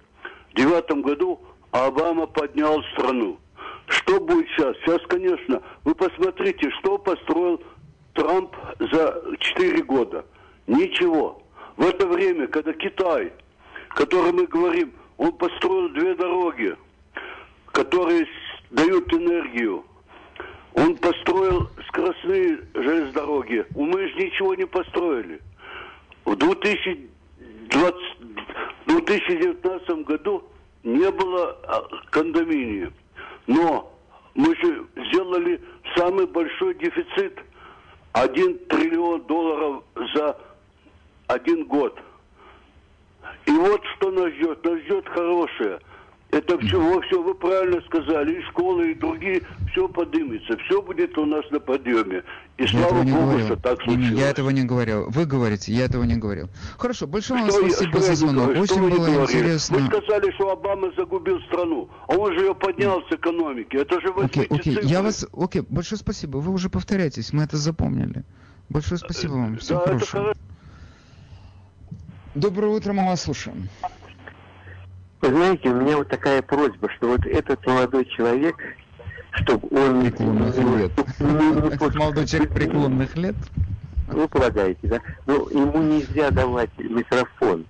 в 0.49 0.55
2009 0.55 1.05
году 1.05 1.39
Обама 1.71 2.25
поднял 2.25 2.83
страну. 2.93 3.37
Что 3.87 4.19
будет 4.19 4.47
сейчас? 4.49 4.75
Сейчас, 4.77 5.01
конечно, 5.07 5.61
вы 5.83 5.93
посмотрите, 5.95 6.69
что 6.79 6.97
построил 6.97 7.61
Трамп 8.13 8.55
за 8.79 9.21
4 9.39 9.83
года. 9.83 10.25
Ничего. 10.67 11.43
В 11.77 11.87
это 11.87 12.07
время, 12.07 12.47
когда 12.47 12.73
Китай, 12.73 13.31
который 13.89 14.31
мы 14.31 14.47
говорим, 14.47 14.91
он 15.17 15.31
построил 15.33 15.89
две 15.89 16.15
дороги, 16.15 16.75
которые 17.71 18.25
дают 18.71 19.13
энергию. 19.13 19.85
Он 20.73 20.95
построил 20.97 21.69
скоростные 21.87 22.59
железные 22.73 23.11
дороги. 23.11 23.65
Мы 23.75 24.07
же 24.07 24.15
ничего 24.15 24.55
не 24.55 24.65
построили. 24.65 25.41
В 26.23 26.35
2020, 26.35 27.09
2019 28.87 30.05
году 30.05 30.43
не 30.83 31.11
было 31.11 31.57
а, 31.67 31.83
кондоминия. 32.09 32.91
Но 33.47 33.91
мы 34.33 34.55
же 34.55 34.85
сделали 35.09 35.61
самый 35.95 36.25
большой 36.25 36.73
дефицит. 36.75 37.37
Один 38.13 38.57
триллион 38.67 39.21
долларов 39.23 39.83
за 40.15 40.37
один 41.27 41.65
год. 41.65 41.97
И 43.45 43.51
вот 43.51 43.81
что 43.95 44.11
нас 44.11 44.31
ждет. 44.33 44.63
Нас 44.63 44.79
ждет 44.79 45.07
хорошее– 45.09 45.79
это 46.31 46.57
все, 46.59 47.01
все 47.01 47.21
вы 47.21 47.35
правильно 47.35 47.81
сказали, 47.81 48.39
и 48.39 48.43
школы, 48.43 48.91
и 48.91 48.95
другие, 48.95 49.41
все 49.71 49.87
поднимется, 49.87 50.57
все 50.65 50.81
будет 50.81 51.17
у 51.17 51.25
нас 51.25 51.43
на 51.51 51.59
подъеме. 51.59 52.23
И 52.57 52.63
я 52.63 52.67
слава 52.67 53.03
Богу, 53.03 53.21
говорил. 53.21 53.45
что 53.45 53.55
так 53.57 53.81
случилось. 53.81 54.19
Я 54.19 54.29
этого 54.29 54.49
не 54.49 54.63
говорил. 54.63 55.09
Вы 55.09 55.25
говорите, 55.25 55.73
я 55.73 55.85
этого 55.85 56.03
не 56.03 56.15
говорил. 56.15 56.49
Хорошо, 56.77 57.05
большое 57.07 57.41
вам 57.41 57.51
спасибо 57.51 57.99
за 57.99 58.15
звонок. 58.15 58.49
Очень 58.57 58.89
было 58.89 59.23
интересно. 59.23 59.77
Вы 59.77 59.87
сказали, 59.87 60.31
что 60.31 60.51
Обама 60.51 60.91
загубил 60.95 61.41
страну, 61.41 61.89
а 62.07 62.15
он 62.15 62.33
же 62.33 62.39
ее 62.45 62.55
поднял 62.55 63.01
с 63.09 63.11
экономики. 63.11 63.75
Это 63.75 63.99
же 63.99 64.11
вы 64.13 64.25
Окей, 64.25 64.47
окей, 64.49 64.79
я 64.83 65.01
вас, 65.01 65.27
окей, 65.33 65.63
большое 65.67 65.99
спасибо. 65.99 66.37
Вы 66.37 66.53
уже 66.53 66.69
повторяетесь, 66.69 67.33
мы 67.33 67.43
это 67.43 67.57
запомнили. 67.57 68.23
Большое 68.69 68.99
спасибо 68.99 69.33
вам. 69.33 69.57
Всего 69.57 69.79
да, 69.79 69.85
хорошего. 69.85 70.33
Доброе 72.35 72.67
утро, 72.67 72.93
мы 72.93 73.05
вас 73.05 73.23
слушаем. 73.23 73.67
Вы 75.21 75.29
знаете, 75.29 75.69
у 75.69 75.75
меня 75.75 75.97
вот 75.97 76.09
такая 76.09 76.41
просьба, 76.41 76.89
что 76.97 77.09
вот 77.09 77.25
этот 77.25 77.65
молодой 77.67 78.05
человек, 78.05 78.55
чтобы 79.33 79.67
он... 79.69 80.01
Преклонных 80.01 80.57
лет. 80.57 80.91
Этот 81.73 81.95
молодой 81.95 82.25
человек 82.25 82.53
преклонных 82.53 83.15
лет? 83.15 83.35
Вы 84.07 84.27
полагаете, 84.27 84.87
да? 84.87 84.99
Но 85.27 85.47
ему 85.51 85.81
нельзя 85.83 86.31
давать 86.31 86.71
микрофон. 86.77 87.65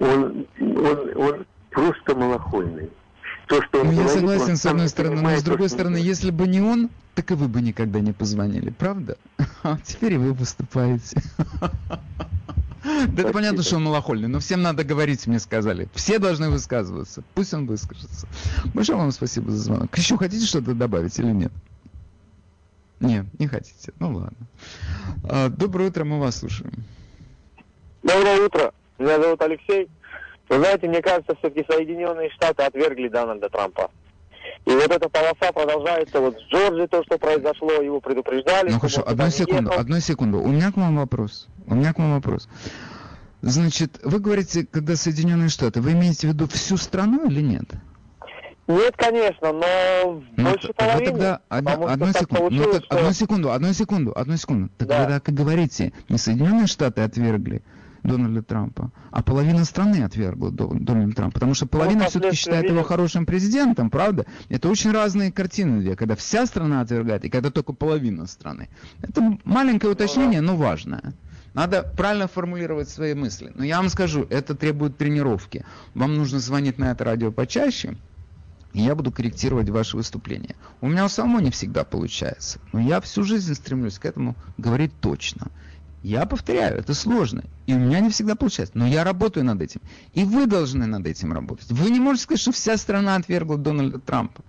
Он, 0.00 0.46
он, 0.60 1.16
он 1.16 1.46
просто 1.70 2.14
малохольный. 2.14 2.90
то, 3.46 3.62
что 3.62 3.80
он 3.80 3.86
Ну, 3.86 3.92
я 3.92 3.98
говорит, 3.98 4.18
согласен, 4.18 4.50
он 4.50 4.56
с 4.56 4.66
одной 4.66 4.88
стороны, 4.88 5.22
но 5.22 5.36
с 5.36 5.42
другой 5.44 5.68
стороны, 5.68 5.98
он 5.98 6.02
если 6.02 6.30
бы 6.30 6.48
не 6.48 6.60
он, 6.60 6.90
так 7.14 7.30
и 7.30 7.34
вы 7.34 7.46
бы 7.46 7.62
никогда 7.62 8.00
не 8.00 8.12
позвонили, 8.12 8.70
правда? 8.70 9.16
А 9.62 9.78
теперь 9.82 10.14
и 10.14 10.16
вы 10.16 10.32
выступаете. 10.32 11.22
Да 13.08 13.22
это 13.22 13.32
понятно, 13.32 13.62
что 13.62 13.76
он 13.76 13.84
малохольный, 13.84 14.28
но 14.28 14.38
всем 14.38 14.62
надо 14.62 14.84
говорить, 14.84 15.26
мне 15.26 15.38
сказали. 15.38 15.88
Все 15.94 16.18
должны 16.18 16.50
высказываться. 16.50 17.22
Пусть 17.34 17.52
он 17.52 17.66
выскажется. 17.66 18.26
Большое 18.74 18.98
вам 18.98 19.10
спасибо 19.12 19.50
за 19.50 19.58
звонок. 19.58 19.96
Еще 19.96 20.16
хотите 20.16 20.46
что-то 20.46 20.74
добавить 20.74 21.18
или 21.18 21.30
нет? 21.30 21.52
Нет, 23.00 23.26
не 23.38 23.46
хотите. 23.46 23.92
Ну 23.98 24.14
ладно. 24.14 24.46
А, 25.28 25.48
Доброе 25.48 25.88
утро, 25.88 26.04
мы 26.04 26.20
вас 26.20 26.38
слушаем. 26.38 26.72
Доброе 28.02 28.46
утро. 28.46 28.72
Меня 28.98 29.20
зовут 29.20 29.42
Алексей. 29.42 29.88
Вы 30.48 30.58
знаете, 30.58 30.88
мне 30.88 31.02
кажется, 31.02 31.34
все-таки 31.38 31.66
Соединенные 31.70 32.30
Штаты 32.30 32.62
отвергли 32.62 33.08
Дональда 33.08 33.48
Трампа. 33.48 33.90
И 34.64 34.70
вот 34.70 34.90
эта 34.90 35.08
полоса 35.08 35.52
продолжается. 35.52 36.20
Вот 36.20 36.38
с 36.38 36.42
Джорджией 36.52 36.88
то, 36.88 37.02
что 37.04 37.18
произошло, 37.18 37.72
его 37.72 38.00
предупреждали. 38.00 38.70
Ну 38.70 38.78
хорошо, 38.78 39.02
одну 39.06 39.24
не 39.24 39.30
секунду, 39.30 39.70
ехал. 39.70 39.80
одну 39.80 40.00
секунду. 40.00 40.40
У 40.40 40.48
меня 40.48 40.72
к 40.72 40.76
вам 40.76 40.96
вопрос. 40.96 41.48
У 41.66 41.74
меня 41.74 41.92
к 41.92 41.98
вам 41.98 42.12
вопрос. 42.12 42.48
Значит, 43.42 44.00
вы 44.02 44.18
говорите, 44.18 44.66
когда 44.66 44.96
Соединенные 44.96 45.48
Штаты, 45.48 45.80
вы 45.80 45.92
имеете 45.92 46.26
в 46.28 46.30
виду 46.32 46.46
всю 46.48 46.76
страну 46.76 47.28
или 47.28 47.40
нет? 47.40 47.64
Нет, 48.66 48.94
конечно, 48.96 49.52
но 49.52 50.22
Ну, 50.36 50.50
больше 50.50 50.72
половины. 50.72 51.10
тогда 51.12 51.40
одну, 51.48 51.70
что 51.70 51.86
одну 51.92 52.06
секунду, 52.12 52.50
ну, 52.50 52.72
так, 52.72 52.82
одну 52.88 53.04
что- 53.04 53.12
секунду, 53.14 53.52
одну 53.52 53.72
секунду, 53.72 54.12
одну 54.16 54.36
секунду. 54.36 54.70
Так 54.76 54.88
Да. 54.88 55.02
вы 55.04 55.06
так 55.12 55.28
и 55.28 55.32
говорите, 55.32 55.92
не 56.08 56.18
Соединенные 56.18 56.66
Штаты 56.66 57.02
отвергли 57.02 57.62
Дональда 58.02 58.42
Трампа, 58.42 58.90
а 59.12 59.22
половина 59.22 59.64
страны 59.64 60.02
отвергла 60.02 60.50
До- 60.50 60.72
Дональда 60.74 61.14
Трампа, 61.14 61.34
потому 61.34 61.54
что 61.54 61.66
половина 61.66 62.06
все-таки 62.06 62.30
последствия 62.30 62.36
считает 62.42 62.64
его 62.64 62.74
видим. 62.78 62.88
хорошим 62.88 63.26
президентом, 63.26 63.88
правда? 63.90 64.26
Это 64.48 64.68
очень 64.68 64.90
разные 64.90 65.30
картины, 65.30 65.80
две, 65.80 65.94
когда 65.94 66.16
вся 66.16 66.44
страна 66.46 66.80
отвергает 66.80 67.24
и 67.24 67.28
когда 67.28 67.50
только 67.50 67.72
половина 67.72 68.26
страны. 68.26 68.68
Это 69.00 69.38
маленькое 69.44 69.92
уточнение, 69.92 70.40
но 70.40 70.56
важное. 70.56 71.12
Надо 71.56 71.82
правильно 71.82 72.28
формулировать 72.28 72.90
свои 72.90 73.14
мысли. 73.14 73.50
Но 73.54 73.64
я 73.64 73.78
вам 73.78 73.88
скажу, 73.88 74.26
это 74.28 74.54
требует 74.54 74.98
тренировки. 74.98 75.64
Вам 75.94 76.14
нужно 76.14 76.38
звонить 76.38 76.76
на 76.76 76.90
это 76.90 77.02
радио 77.04 77.32
почаще, 77.32 77.96
и 78.74 78.82
я 78.82 78.94
буду 78.94 79.10
корректировать 79.10 79.70
ваши 79.70 79.96
выступления. 79.96 80.54
У 80.82 80.88
меня 80.88 81.06
у 81.06 81.08
самого 81.08 81.40
не 81.40 81.50
всегда 81.50 81.84
получается, 81.84 82.58
но 82.74 82.80
я 82.80 83.00
всю 83.00 83.22
жизнь 83.22 83.54
стремлюсь 83.54 83.98
к 83.98 84.04
этому 84.04 84.36
говорить 84.58 84.92
точно. 85.00 85.46
Я 86.02 86.26
повторяю, 86.26 86.76
это 86.76 86.92
сложно, 86.92 87.42
и 87.64 87.72
у 87.72 87.78
меня 87.78 88.00
не 88.00 88.10
всегда 88.10 88.34
получается, 88.34 88.76
но 88.76 88.86
я 88.86 89.02
работаю 89.02 89.46
над 89.46 89.62
этим. 89.62 89.80
И 90.12 90.24
вы 90.24 90.44
должны 90.44 90.84
над 90.84 91.06
этим 91.06 91.32
работать. 91.32 91.70
Вы 91.70 91.90
не 91.90 92.00
можете 92.00 92.24
сказать, 92.24 92.42
что 92.42 92.52
вся 92.52 92.76
страна 92.76 93.16
отвергла 93.16 93.56
Дональда 93.56 93.98
Трампа. 93.98 94.42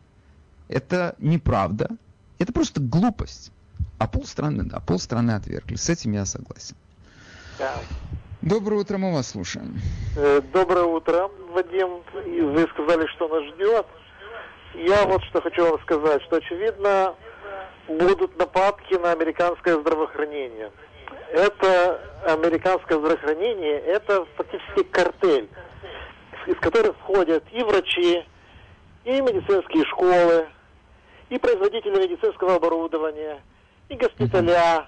Это 0.67 1.15
неправда, 1.19 1.89
это 2.37 2.51
просто 2.51 2.81
глупость. 2.81 3.53
А 3.97 4.07
полстраны, 4.07 4.65
да, 4.65 4.81
полстраны 4.81 5.31
отвергли. 5.31 5.75
С 5.75 5.89
этим 5.89 6.11
я 6.11 6.25
согласен. 6.25 6.75
Да. 7.57 7.73
Доброе 8.41 8.81
утро, 8.81 8.97
мы 8.97 9.13
вас 9.13 9.29
слушаем. 9.29 9.75
Э, 10.15 10.41
Доброе 10.53 10.85
утро, 10.85 11.29
Вадим. 11.53 12.01
Вы 12.13 12.67
сказали, 12.73 13.07
что 13.07 13.27
нас 13.27 13.43
ждет. 13.53 13.85
Я 14.75 15.05
вот 15.05 15.23
что 15.25 15.41
хочу 15.41 15.63
вам 15.63 15.81
сказать, 15.81 16.21
что 16.23 16.37
очевидно 16.37 17.15
будут 17.87 18.37
нападки 18.37 18.93
на 18.93 19.11
американское 19.11 19.79
здравоохранение. 19.79 20.71
Это 21.31 21.99
американское 22.25 22.99
здравоохранение, 22.99 23.79
это 23.79 24.25
фактически 24.35 24.83
картель, 24.83 25.49
из 26.45 26.55
которых 26.57 26.95
входят 26.97 27.43
и 27.51 27.63
врачи, 27.63 28.23
и 29.03 29.21
медицинские 29.21 29.83
школы, 29.85 30.47
и 31.29 31.37
производители 31.39 31.97
медицинского 31.97 32.55
оборудования, 32.55 33.41
и 33.89 33.95
госпиталя, 33.95 34.85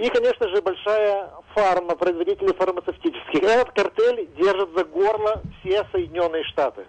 и, 0.00 0.08
конечно 0.08 0.48
же, 0.48 0.62
большая 0.62 1.30
фарма, 1.54 1.94
производители 1.94 2.52
фармацевтических. 2.54 3.42
Этот 3.42 3.72
картель 3.72 4.30
держит 4.34 4.70
за 4.74 4.84
горло 4.84 5.42
все 5.60 5.86
Соединенные 5.92 6.42
Штаты. 6.44 6.86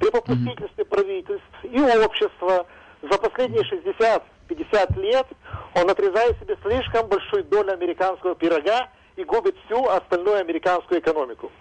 При 0.00 0.10
попустительстве 0.10 0.84
правительств 0.84 1.46
и 1.62 1.80
общества 1.80 2.66
за 3.00 3.18
последние 3.18 3.62
60-50 3.62 5.00
лет 5.00 5.26
он 5.74 5.88
отрезает 5.88 6.36
себе 6.40 6.56
слишком 6.62 7.06
большую 7.06 7.44
долю 7.44 7.72
американского 7.72 8.34
пирога 8.34 8.88
и 9.14 9.22
губит 9.22 9.54
всю 9.66 9.86
остальную 9.86 10.40
американскую 10.40 11.00
экономику. 11.00 11.52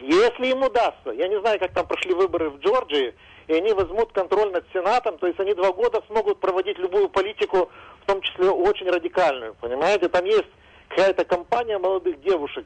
Если 0.00 0.46
им 0.46 0.62
удастся, 0.62 1.10
я 1.10 1.28
не 1.28 1.38
знаю, 1.40 1.58
как 1.58 1.72
там 1.74 1.86
прошли 1.86 2.14
выборы 2.14 2.50
в 2.50 2.58
Джорджии, 2.60 3.14
и 3.48 3.52
они 3.52 3.72
возьмут 3.72 4.12
контроль 4.12 4.52
над 4.52 4.64
Сенатом, 4.72 5.18
то 5.18 5.26
есть 5.26 5.40
они 5.40 5.52
два 5.54 5.72
года 5.72 6.02
смогут 6.06 6.38
проводить 6.40 6.78
любую 6.78 7.08
политику, 7.10 7.70
том 8.08 8.22
числе 8.22 8.50
очень 8.50 8.88
радикальную, 8.88 9.54
понимаете? 9.60 10.08
Там 10.08 10.24
есть 10.24 10.48
какая-то 10.88 11.24
компания 11.24 11.78
молодых 11.78 12.20
девушек, 12.22 12.64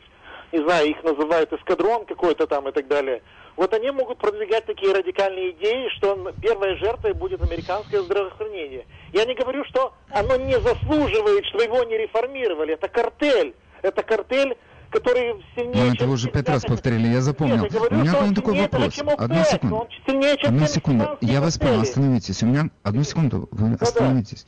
не 0.53 0.61
знаю, 0.61 0.89
их 0.89 1.03
называют 1.03 1.53
эскадрон 1.53 2.07
какой-то 2.07 2.47
там 2.47 2.69
и 2.69 2.73
так 2.73 2.87
далее. 2.87 3.23
Вот 3.57 3.75
они 3.75 3.91
могут 3.91 4.19
продвигать 4.19 4.65
такие 4.67 4.95
радикальные 4.95 5.51
идеи, 5.51 5.89
что 5.97 6.33
первой 6.41 6.77
жертвой 6.77 7.13
будет 7.13 7.43
американское 7.43 8.01
здравоохранение. 8.03 8.87
Я 9.13 9.25
не 9.25 9.35
говорю, 9.35 9.65
что 9.65 9.93
оно 10.11 10.37
не 10.37 10.59
заслуживает, 10.61 11.45
что 11.47 11.63
его 11.63 11.83
не 11.85 11.99
реформировали. 11.99 12.75
Это 12.75 12.89
картель. 12.89 13.55
Это 13.83 14.03
картель, 14.03 14.57
который 14.91 15.45
сильнее, 15.57 15.85
Ну, 15.85 15.93
это 15.93 16.07
уже 16.07 16.31
пять 16.31 16.49
раз 16.49 16.63
повторили, 16.63 17.09
я 17.09 17.21
запомнил. 17.21 17.65
Нет, 17.65 17.73
я 17.73 17.79
говорю, 17.79 17.97
У 17.97 18.01
меня 18.01 18.13
к 18.13 18.21
вам 18.21 18.35
такой 18.35 18.61
вопрос. 18.61 18.99
Одну 19.19 19.45
секунду. 19.45 19.89
сильнее, 20.07 20.35
Одну 20.35 20.67
секунду. 20.67 21.19
Я 21.21 21.41
вас 21.41 21.59
понял, 21.59 21.81
остановитесь. 21.83 22.43
У 22.43 22.47
меня... 22.47 22.71
Одну 22.85 23.03
секунду, 23.03 23.49
вы 23.51 23.75
остановитесь. 23.81 24.47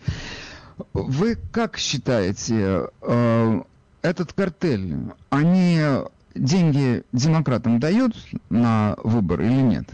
Вы 0.92 1.36
как 1.52 1.76
считаете, 1.76 2.88
э, 3.02 3.60
этот 4.02 4.32
картель, 4.32 4.94
они 5.30 5.80
деньги 6.34 7.04
демократам 7.12 7.78
дают 7.78 8.14
на 8.50 8.96
выбор 9.02 9.40
или 9.40 9.60
нет? 9.60 9.84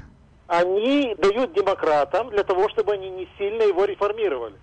Они 0.46 1.14
дают 1.18 1.54
демократам 1.54 2.30
для 2.30 2.42
того, 2.42 2.68
чтобы 2.70 2.94
они 2.94 3.10
не 3.10 3.28
сильно 3.38 3.62
его 3.62 3.84
реформировали. 3.84 4.54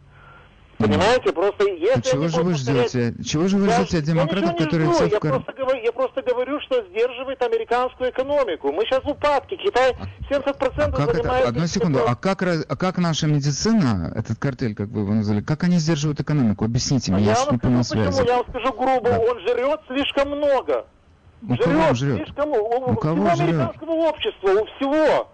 Понимаете, 0.78 1.34
просто 1.34 1.64
если 1.68 1.98
А 2.00 2.02
чего 2.02 2.28
же 2.28 2.44
вы 2.44 2.54
ждете? 2.54 3.14
Чего 3.26 3.48
же 3.48 3.58
вы 3.58 3.66
Я- 3.68 3.74
ждете 3.82 3.98
от 3.98 4.06
я 4.06 4.14
демократов, 4.14 4.58
которые 4.58 4.86
жду, 4.86 4.94
все 4.94 5.06
я 5.08 5.18
в 5.18 5.20
просто, 5.22 5.54
говорю, 5.54 5.82
я 5.84 5.92
просто 5.92 6.22
говорю, 6.22 6.60
что 6.62 6.86
сдерживает 6.90 7.42
американскую 7.42 8.12
экономику. 8.12 8.72
Мы 8.72 8.84
сейчас 8.86 9.04
в 9.04 9.08
упадке. 9.08 9.58
Китай 9.58 9.96
70% 10.30 10.92
Как 10.96 11.00
это? 11.10 11.14
занимает... 11.18 11.48
Одну 11.48 11.66
секунду. 11.68 12.00
А 12.08 12.16
как, 12.16 12.44
а 12.44 12.76
как 12.76 12.98
наша 13.00 13.26
медицина, 13.28 14.14
этот 14.16 14.38
картель, 14.38 14.76
как 14.76 14.90
вы 14.90 15.02
его 15.02 15.14
назвали, 15.14 15.42
как 15.42 15.64
они 15.64 15.78
сдерживают 15.80 16.20
экономику? 16.20 16.66
Объясните 16.66 17.12
мне, 17.12 17.24
я, 17.24 17.30
я 17.32 17.36
сейчас 17.36 17.52
не 17.52 17.58
понял 17.58 17.84
связи. 17.84 18.08
почему. 18.12 18.28
Я 18.28 18.36
вам 18.38 18.46
скажу 18.50 18.74
грубо. 18.74 19.10
Он 19.32 19.40
жрет 19.40 19.80
слишком 19.88 20.30
много. 20.30 20.86
У 21.42 21.56
кого 21.56 21.88
он 21.90 21.96
жрет? 21.96 22.18
слишком... 22.26 22.50
У, 22.52 22.92
У 22.92 22.96
кого 22.98 23.16
всего 23.30 23.36
жрет? 23.36 23.50
американского 23.50 23.92
общества, 24.10 24.50
у 24.50 24.66
всего. 24.66 25.28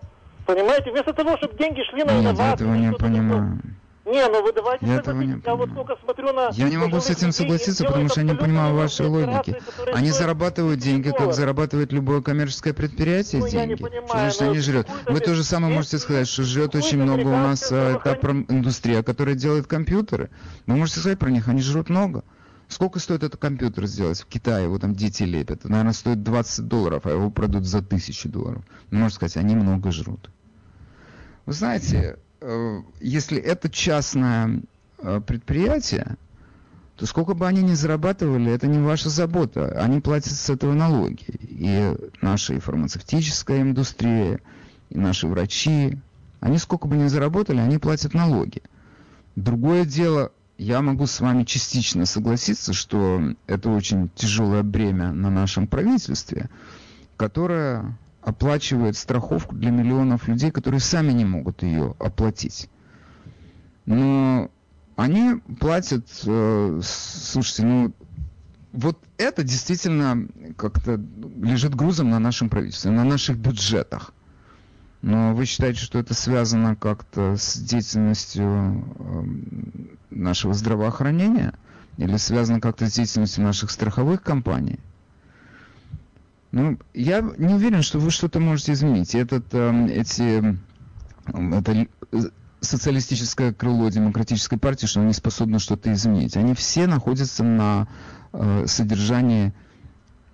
Понимаете, 0.46 0.92
вместо 0.92 1.14
того, 1.14 1.38
чтобы 1.38 1.58
деньги 1.58 1.82
шли 1.90 2.04
на 2.04 2.12
Нет, 2.12 2.24
я 2.24 2.32
инновации... 2.32 2.54
этого 2.66 2.74
не 2.76 2.92
понимаю. 2.94 3.60
Не, 4.06 4.28
ну 4.28 4.44
вы 4.44 4.52
давайте 4.52 4.86
Я 4.86 4.96
этого 4.96 5.22
не. 5.22 5.42
Я 5.46 5.56
вот 5.56 5.70
сколько 5.70 5.96
смотрю 5.96 6.34
на... 6.34 6.50
Я 6.52 6.70
не 6.70 6.76
могу 6.78 7.00
с 7.00 7.10
этим 7.10 7.32
согласиться, 7.32 7.86
потому 7.86 8.10
что 8.10 8.20
я 8.20 8.28
не 8.28 8.36
понимаю 8.36 8.76
вашей 8.76 9.08
логики. 9.08 9.56
Они 9.94 10.12
зарабатывают 10.12 10.80
деньги, 10.82 11.10
как 11.12 11.34
зарабатывает 11.34 11.94
любое 11.94 12.22
коммерческое 12.22 12.74
предприятие 12.74 13.42
Ну, 13.42 13.48
деньги. 13.48 13.76
понимаю, 13.76 14.06
Что 14.06 14.18
значит 14.20 14.42
но 14.42 14.50
они 14.52 14.60
жрет? 14.60 14.88
Вы 15.08 15.20
то 15.22 15.34
же 15.34 15.44
самое 15.44 15.74
можете 15.74 16.00
сказать, 16.00 16.28
что 16.28 16.44
жрет 16.44 16.76
очень 16.76 17.02
много 17.02 17.28
у 17.28 17.32
нас 17.32 17.72
э, 17.72 17.98
та 18.04 18.16
индустрия, 18.50 19.04
которая 19.04 19.36
делает 19.36 19.68
компьютеры. 19.68 20.30
Вы 20.66 20.76
можете 20.76 21.00
сказать 21.00 21.20
про 21.20 21.30
них, 21.30 21.48
они 21.48 21.62
жрут 21.62 21.90
много. 21.90 22.24
Сколько 22.68 23.00
стоит 23.00 23.24
этот 23.24 23.40
компьютер 23.40 23.86
сделать 23.86 24.20
в 24.20 24.26
Китае? 24.26 24.66
Его 24.66 24.80
там 24.80 24.96
дети 24.96 25.24
лепят. 25.24 25.64
Наверное, 25.64 25.94
стоит 25.94 26.24
20 26.24 26.68
долларов, 26.68 27.06
а 27.06 27.12
его 27.12 27.30
продают 27.30 27.66
за 27.66 27.82
тысячу 27.82 28.28
долларов. 28.30 28.64
Ну, 28.90 29.00
можно 29.00 29.16
сказать, 29.16 29.38
они 29.38 29.56
много 29.56 29.92
жрут. 29.92 30.30
Вы 31.46 31.54
знаете, 31.54 32.18
если 33.00 33.40
это 33.40 33.70
частное 33.70 34.62
э, 35.00 35.22
предприятие, 35.26 36.18
то 36.96 37.06
сколько 37.06 37.34
бы 37.34 37.48
они 37.48 37.62
ни 37.62 37.74
зарабатывали, 37.74 38.52
это 38.52 38.68
не 38.68 38.80
ваша 38.80 39.10
забота. 39.10 39.82
Они 39.82 40.00
платят 40.00 40.34
с 40.34 40.50
этого 40.50 40.74
налоги. 40.74 41.26
И 41.42 41.96
наша 42.22 42.54
и 42.54 42.60
фармацевтическая 42.60 43.62
индустрия, 43.62 44.40
и 44.90 44.98
наши 44.98 45.28
врачи, 45.28 45.98
они 46.40 46.58
сколько 46.58 46.88
бы 46.88 46.98
ни 46.98 47.08
заработали, 47.08 47.60
они 47.60 47.78
платят 47.78 48.14
налоги. 48.14 48.62
Другое 49.36 49.86
дело, 49.86 50.32
я 50.58 50.82
могу 50.82 51.08
с 51.08 51.20
вами 51.20 51.46
частично 51.46 52.06
согласиться, 52.06 52.74
что 52.74 53.34
это 53.48 53.70
очень 53.70 54.10
тяжелое 54.14 54.62
бремя 54.62 55.12
на 55.12 55.32
нашем 55.32 55.66
правительстве, 55.68 56.50
которое 57.18 57.98
оплачивает 58.24 58.98
страховку 58.98 59.56
для 59.56 59.72
миллионов 59.72 60.28
людей, 60.28 60.52
которые 60.52 60.80
сами 60.80 61.12
не 61.12 61.26
могут 61.26 61.64
ее 61.64 61.96
оплатить. 62.00 62.70
Но 63.86 64.50
они 64.96 65.42
платят, 65.60 66.08
э, 66.26 66.82
слушайте, 66.84 67.66
ну, 67.66 67.94
вот 68.72 68.98
это 69.18 69.44
действительно 69.44 70.28
как-то 70.56 71.00
лежит 71.42 71.76
грузом 71.76 72.10
на 72.10 72.20
нашем 72.20 72.50
правительстве, 72.50 72.92
на 72.92 73.04
наших 73.04 73.38
бюджетах. 73.38 74.14
Но 75.02 75.36
вы 75.36 75.46
считаете, 75.46 75.80
что 75.80 76.00
это 76.00 76.14
связано 76.14 76.78
как-то 76.78 77.36
с 77.38 77.58
деятельностью 77.58 78.46
эм, 78.46 79.98
нашего 80.10 80.54
здравоохранения? 80.54 81.54
Или 81.98 82.16
связано 82.16 82.62
как-то 82.62 82.90
с 82.90 82.94
деятельностью 82.94 83.44
наших 83.44 83.70
страховых 83.70 84.24
компаний? 84.24 84.80
Ну, 86.54 86.78
я 86.94 87.22
не 87.40 87.56
уверен, 87.56 87.82
что 87.82 87.98
вы 87.98 88.12
что-то 88.12 88.40
можете 88.40 88.74
изменить. 88.74 89.16
Этот, 89.16 89.46
э, 89.54 89.88
эти, 89.90 90.56
э, 91.26 91.58
это 91.58 91.88
социалистическое 92.62 93.52
крыло 93.54 93.90
демократической 93.90 94.58
партии, 94.58 94.86
что 94.86 95.02
они 95.02 95.14
способны 95.14 95.58
что-то 95.58 95.92
изменить. 95.92 96.38
Они 96.38 96.54
все 96.54 96.86
находятся 96.86 97.44
на 97.44 97.88
э, 98.34 98.66
содержании 98.68 99.52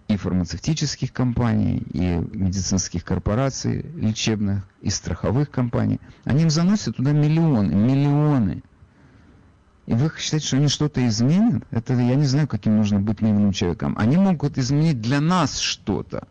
и 0.09 0.17
фармацевтических 0.17 1.13
компаний, 1.13 1.84
и 1.93 2.17
медицинских 2.36 3.05
корпораций, 3.05 3.86
лечебных, 3.95 4.67
и 4.82 4.89
страховых 4.89 5.49
компаний. 5.49 6.01
Они 6.26 6.43
им 6.43 6.49
заносят 6.49 6.97
туда 6.97 7.13
миллионы, 7.13 7.74
миллионы. 7.74 8.61
И 9.89 9.93
вы 9.95 10.11
считаете, 10.19 10.45
что 10.45 10.57
они 10.57 10.67
что-то 10.67 11.05
изменят? 11.07 11.63
Это 11.71 11.93
я 11.95 12.13
не 12.13 12.25
знаю, 12.25 12.47
каким 12.47 12.77
нужно 12.77 12.99
быть 12.99 13.21
наивным 13.21 13.53
человеком. 13.53 13.95
Они 13.97 14.17
могут 14.17 14.59
изменить 14.59 15.01
для 15.01 15.19
нас 15.19 15.57
что-то. 15.57 16.27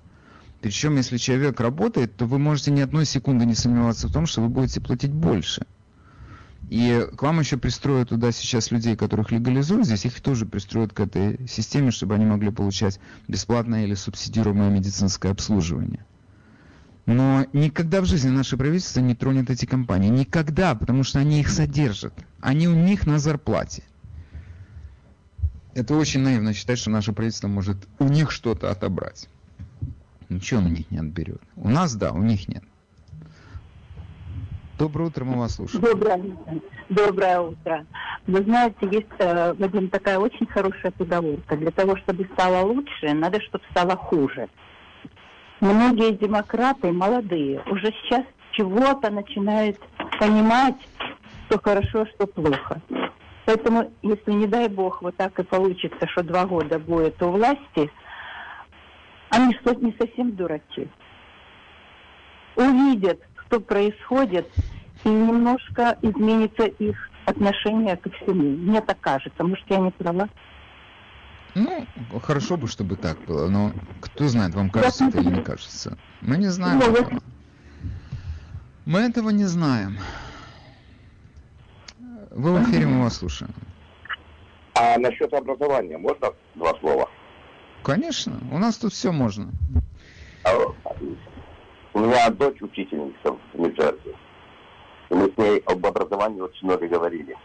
Причем, 0.61 0.95
если 0.95 1.17
человек 1.17 1.59
работает, 1.59 2.15
то 2.15 2.27
вы 2.27 2.39
можете 2.39 2.71
ни 2.71 2.81
одной 2.81 3.05
секунды 3.05 3.47
не 3.47 3.57
сомневаться 3.57 4.07
в 4.07 4.13
том, 4.13 4.27
что 4.27 4.43
вы 4.43 4.49
будете 4.49 4.81
платить 4.81 5.11
больше. 5.11 5.67
И 6.71 7.05
к 7.17 7.21
вам 7.21 7.41
еще 7.41 7.57
пристроят 7.57 8.11
туда 8.11 8.31
сейчас 8.31 8.71
людей, 8.71 8.95
которых 8.95 9.33
легализуют, 9.33 9.87
здесь 9.87 10.05
их 10.05 10.21
тоже 10.21 10.47
пристроят 10.47 10.93
к 10.93 11.01
этой 11.01 11.49
системе, 11.49 11.91
чтобы 11.91 12.15
они 12.15 12.27
могли 12.27 12.53
получать 12.53 13.01
бесплатное 13.27 13.87
или 13.87 13.95
субсидируемое 13.95 14.71
медицинское 14.71 15.33
обслуживание. 15.33 16.05
Но 17.09 17.47
никогда 17.55 18.03
в 18.03 18.05
жизни 18.05 18.29
наше 18.29 18.59
правительство 18.59 19.01
не 19.01 19.15
тронет 19.15 19.49
эти 19.49 19.65
компании. 19.65 20.11
Никогда, 20.11 20.75
потому 20.75 21.05
что 21.05 21.19
они 21.19 21.41
их 21.41 21.49
содержат. 21.49 22.13
Они 22.43 22.69
у 22.69 22.75
них 22.75 23.07
на 23.07 23.19
зарплате. 23.19 23.83
Это 25.75 25.95
очень 25.95 26.21
наивно 26.21 26.53
считать, 26.53 26.79
что 26.79 26.91
наше 26.91 27.15
правительство 27.15 27.49
может 27.49 27.79
у 27.99 28.05
них 28.05 28.31
что-то 28.31 28.71
отобрать. 28.71 29.27
Ничего 30.29 30.61
у 30.61 30.65
них 30.65 30.91
не 30.91 30.99
отберет. 30.99 31.41
У 31.57 31.71
нас 31.71 31.95
да, 31.95 32.13
у 32.13 32.21
них 32.21 32.47
нет. 32.47 32.63
Доброе 34.79 35.05
утро, 35.05 35.25
мы 35.25 35.39
вас 35.39 35.55
слушаем. 35.55 35.83
Доброе, 35.83 36.23
доброе 36.91 37.41
утро. 37.41 37.87
Вы 38.27 38.43
знаете, 38.43 38.87
есть, 38.93 39.07
э, 39.19 39.55
Вадим, 39.55 39.89
такая 39.89 40.19
очень 40.19 40.47
хорошая 40.47 40.93
поговорка. 40.93 41.57
Для 41.57 41.71
того, 41.71 41.97
чтобы 41.97 42.29
стало 42.35 42.67
лучше, 42.67 43.15
надо, 43.15 43.41
чтобы 43.41 43.65
стало 43.71 43.97
хуже. 43.97 44.51
Многие 45.61 46.13
демократы, 46.13 46.93
молодые, 46.93 47.61
уже 47.67 47.93
сейчас 48.03 48.25
чего-то 48.53 49.11
начинают 49.11 49.77
понимать, 50.21 50.77
что 51.47 51.61
хорошо, 51.61 52.07
что 52.07 52.27
плохо. 52.27 52.81
Поэтому, 53.45 53.91
если, 54.03 54.33
не 54.33 54.47
дай 54.47 54.69
бог, 54.69 55.03
вот 55.03 55.17
так 55.17 55.39
и 55.41 55.43
получится, 55.43 56.07
что 56.09 56.23
два 56.23 56.45
года 56.45 56.79
будет 56.79 57.21
у 57.23 57.31
власти, 57.31 57.91
они 59.31 59.55
что 59.61 59.75
не 59.75 59.95
совсем 59.99 60.37
дураки. 60.37 60.89
Увидят, 62.55 63.21
что 63.47 63.61
происходит, 63.61 64.47
и 65.05 65.09
немножко 65.09 65.97
изменится 66.03 66.65
их 66.65 67.11
отношение 67.25 67.97
ко 67.97 68.11
всему. 68.11 68.57
Мне 68.57 68.81
так 68.81 69.01
кажется. 69.01 69.45
Может, 69.45 69.65
я 69.69 69.79
не 69.79 69.91
права? 69.91 70.29
Ну, 71.59 71.87
хорошо 72.21 72.57
бы, 72.57 72.69
чтобы 72.69 72.95
так 72.97 73.19
было, 73.25 73.49
но 73.49 73.73
кто 74.01 74.29
знает, 74.29 74.55
вам 74.55 74.71
кажется 74.71 75.07
это 75.07 75.19
или 75.19 75.29
не 75.29 75.43
кажется. 75.43 75.99
Мы 76.21 76.39
не 76.39 76.49
знаем 76.49 76.79
ну, 76.79 76.93
этого. 76.93 77.21
Мы 78.87 79.01
этого 79.01 79.31
не 79.31 79.45
знаем. 79.45 79.99
Вы 82.31 82.55
в 82.55 82.63
эфире, 82.63 82.87
мы 82.87 83.03
вас 83.03 83.17
слушаем. 83.17 83.53
А 84.75 84.97
насчет 84.99 85.33
образования 85.35 85.99
можно 85.99 86.29
два 86.55 86.79
слова? 86.79 87.11
Конечно, 87.83 88.39
у 88.53 88.59
нас 88.59 88.77
тут 88.77 88.93
все 88.93 89.11
можно. 89.11 89.51
А, 90.45 90.55
у 91.95 91.99
меня 91.99 92.31
дочь 92.31 92.63
учительница 92.63 93.37
в 93.53 93.59
Нью-Джерси. 93.59 94.15
Мы 95.11 95.33
с 95.33 95.37
ней 95.37 95.59
об 95.67 95.85
образовании 95.85 96.41
очень 96.41 96.69
много 96.69 96.87
говорили. 96.87 97.37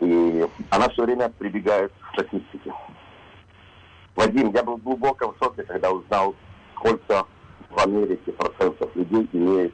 И 0.00 0.46
она 0.70 0.88
все 0.88 1.04
время 1.04 1.28
прибегает 1.28 1.92
к 2.00 2.12
статистике. 2.14 2.72
Вадим, 4.14 4.52
я 4.52 4.62
был 4.62 4.76
в 5.28 5.38
шоке, 5.38 5.62
когда 5.62 5.90
узнал, 5.90 6.34
сколько 6.76 7.26
в 7.70 7.78
Америке 7.78 8.32
процентов 8.32 8.94
людей 8.94 9.28
имеет 9.32 9.72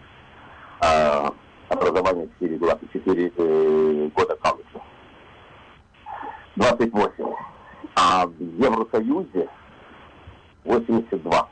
э, 0.80 1.30
образование 1.68 2.28
4, 2.38 2.58
4 2.92 3.32
э, 3.36 4.10
года 4.14 4.36
колледжа. 4.36 4.80
28. 6.56 7.34
А 7.96 8.26
в 8.26 8.40
Евросоюзе 8.40 9.48
82. 10.64 11.48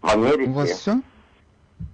В 0.00 0.08
Америке... 0.08 0.50
У 0.50 0.54
вас 0.54 0.70
все? 0.70 1.02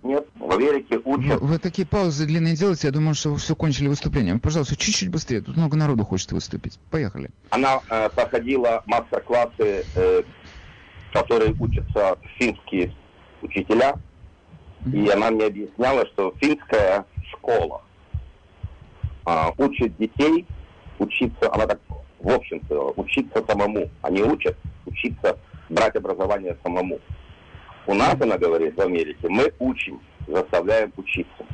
Нет, 0.03 0.27
в 0.39 0.53
Америке 0.53 1.01
учат... 1.05 1.41
Вы, 1.41 1.47
вы 1.47 1.59
такие 1.59 1.87
паузы 1.87 2.27
длинные 2.27 2.57
делаете, 2.57 2.89
я 2.89 2.93
думаю, 2.93 3.15
что 3.15 3.31
вы 3.31 3.37
все 3.39 3.55
кончили 3.55 3.89
выступление. 3.89 4.39
Пожалуйста, 4.39 4.77
чуть-чуть 4.77 5.11
быстрее, 5.11 5.41
тут 5.41 5.57
много 5.57 5.77
народу 5.77 6.05
хочет 6.05 6.33
выступить. 6.33 6.79
Поехали. 6.91 7.31
Она 7.51 7.81
э, 7.91 8.09
проходила 8.11 8.83
мастер-классы, 8.87 9.85
э, 9.95 10.23
которые 11.13 11.55
учатся 11.59 12.19
финские 12.39 12.95
учителя, 13.43 13.95
mm-hmm. 14.85 15.07
и 15.07 15.11
она 15.11 15.31
мне 15.31 15.47
объясняла, 15.47 16.07
что 16.07 16.35
финская 16.41 17.05
школа 17.33 17.83
э, 19.27 19.45
учит 19.59 19.97
детей 19.97 20.47
учиться, 20.99 21.53
она 21.53 21.67
так, 21.67 21.81
в 22.21 22.31
общем-то, 22.31 22.95
учиться 22.97 23.45
самому. 23.47 23.91
Они 24.03 24.23
учат 24.23 24.57
учиться 24.87 25.39
брать 25.69 25.97
образование 25.97 26.57
самому. 26.63 26.99
У 27.89 27.95
нас, 27.95 28.21
она 28.21 28.37
говорит, 28.37 28.77
в 28.77 28.81
Америке, 28.83 29.29
мы 29.31 29.51
учим, 29.59 29.99
заставляем 30.27 30.93
учиться. 30.99 31.47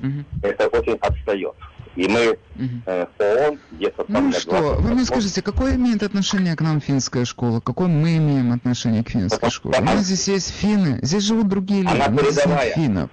Угу. 0.00 0.24
Это 0.42 0.66
очень 0.66 0.94
отстает. 0.94 1.54
И 1.94 2.08
мы 2.08 2.30
угу. 2.30 2.82
э, 2.86 3.06
ООН 3.20 3.60
где-то 3.70 4.02
там... 4.02 4.30
Ну 4.30 4.32
что, 4.32 4.74
вы 4.80 4.94
мне 4.94 5.04
скажите, 5.04 5.42
какое 5.42 5.76
имеет 5.76 6.02
отношение 6.02 6.56
к 6.56 6.60
нам 6.60 6.80
финская 6.80 7.24
школа? 7.24 7.60
Какое 7.60 7.86
мы 7.86 8.16
имеем 8.16 8.52
отношение 8.52 9.04
к 9.04 9.10
финской 9.10 9.48
школе? 9.48 9.78
У 9.78 9.84
нас 9.84 10.00
здесь 10.00 10.26
есть 10.26 10.50
финны, 10.50 10.98
здесь 11.02 11.22
живут 11.22 11.46
другие 11.46 11.82
люди, 11.82 11.94
она 11.94 12.06
у 12.06 12.10
нас 12.10 12.32
здесь 12.32 12.46
нет 12.46 12.74
финнов. 12.74 13.10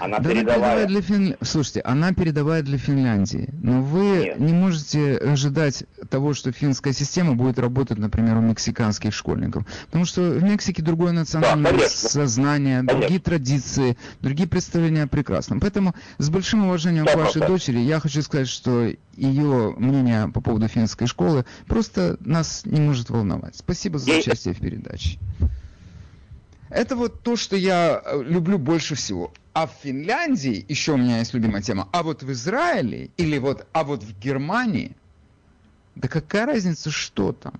Она 0.00 0.18
да 0.18 0.30
передовая. 0.30 0.86
для 0.86 1.02
Фин... 1.02 1.36
Слушайте, 1.42 1.82
она 1.82 2.12
передовая 2.14 2.62
для 2.62 2.78
Финляндии. 2.78 3.50
Но 3.62 3.82
вы 3.82 4.24
Нет. 4.24 4.40
не 4.40 4.52
можете 4.52 5.16
ожидать 5.16 5.84
того, 6.08 6.32
что 6.32 6.52
финская 6.52 6.92
система 6.92 7.34
будет 7.34 7.58
работать, 7.58 7.98
например, 7.98 8.38
у 8.38 8.40
мексиканских 8.40 9.12
школьников. 9.12 9.64
Потому 9.86 10.06
что 10.06 10.22
в 10.22 10.42
Мексике 10.42 10.82
другое 10.82 11.12
национальное 11.12 11.72
да, 11.72 11.88
сознание, 11.88 12.78
конечно. 12.78 12.98
другие 13.00 13.20
традиции, 13.20 13.96
другие 14.20 14.48
представления 14.48 15.02
о 15.02 15.08
прекрасном. 15.08 15.60
Поэтому 15.60 15.94
с 16.18 16.30
большим 16.30 16.64
уважением 16.64 17.04
да, 17.04 17.12
к 17.12 17.16
вашей 17.16 17.40
да. 17.40 17.48
дочери 17.48 17.78
я 17.78 18.00
хочу 18.00 18.22
сказать, 18.22 18.48
что 18.48 18.90
ее 19.16 19.74
мнение 19.76 20.28
по 20.28 20.40
поводу 20.40 20.66
финской 20.68 21.06
школы 21.06 21.44
просто 21.66 22.16
нас 22.20 22.62
не 22.64 22.80
может 22.80 23.10
волновать. 23.10 23.56
Спасибо 23.56 23.98
за 23.98 24.12
участие 24.12 24.54
в 24.54 24.60
передаче. 24.60 25.18
Это 26.70 26.94
вот 26.94 27.22
то, 27.22 27.36
что 27.36 27.56
я 27.56 28.00
э, 28.04 28.22
люблю 28.22 28.56
больше 28.58 28.94
всего. 28.94 29.32
А 29.52 29.66
в 29.66 29.72
Финляндии, 29.82 30.64
еще 30.68 30.92
у 30.92 30.96
меня 30.96 31.18
есть 31.18 31.34
любимая 31.34 31.62
тема, 31.62 31.88
а 31.92 32.04
вот 32.04 32.22
в 32.22 32.30
Израиле 32.30 33.10
или 33.16 33.38
вот, 33.38 33.66
а 33.72 33.82
вот 33.82 34.04
в 34.04 34.18
Германии, 34.20 34.96
да 35.96 36.06
какая 36.06 36.46
разница, 36.46 36.90
что 36.90 37.32
там? 37.32 37.54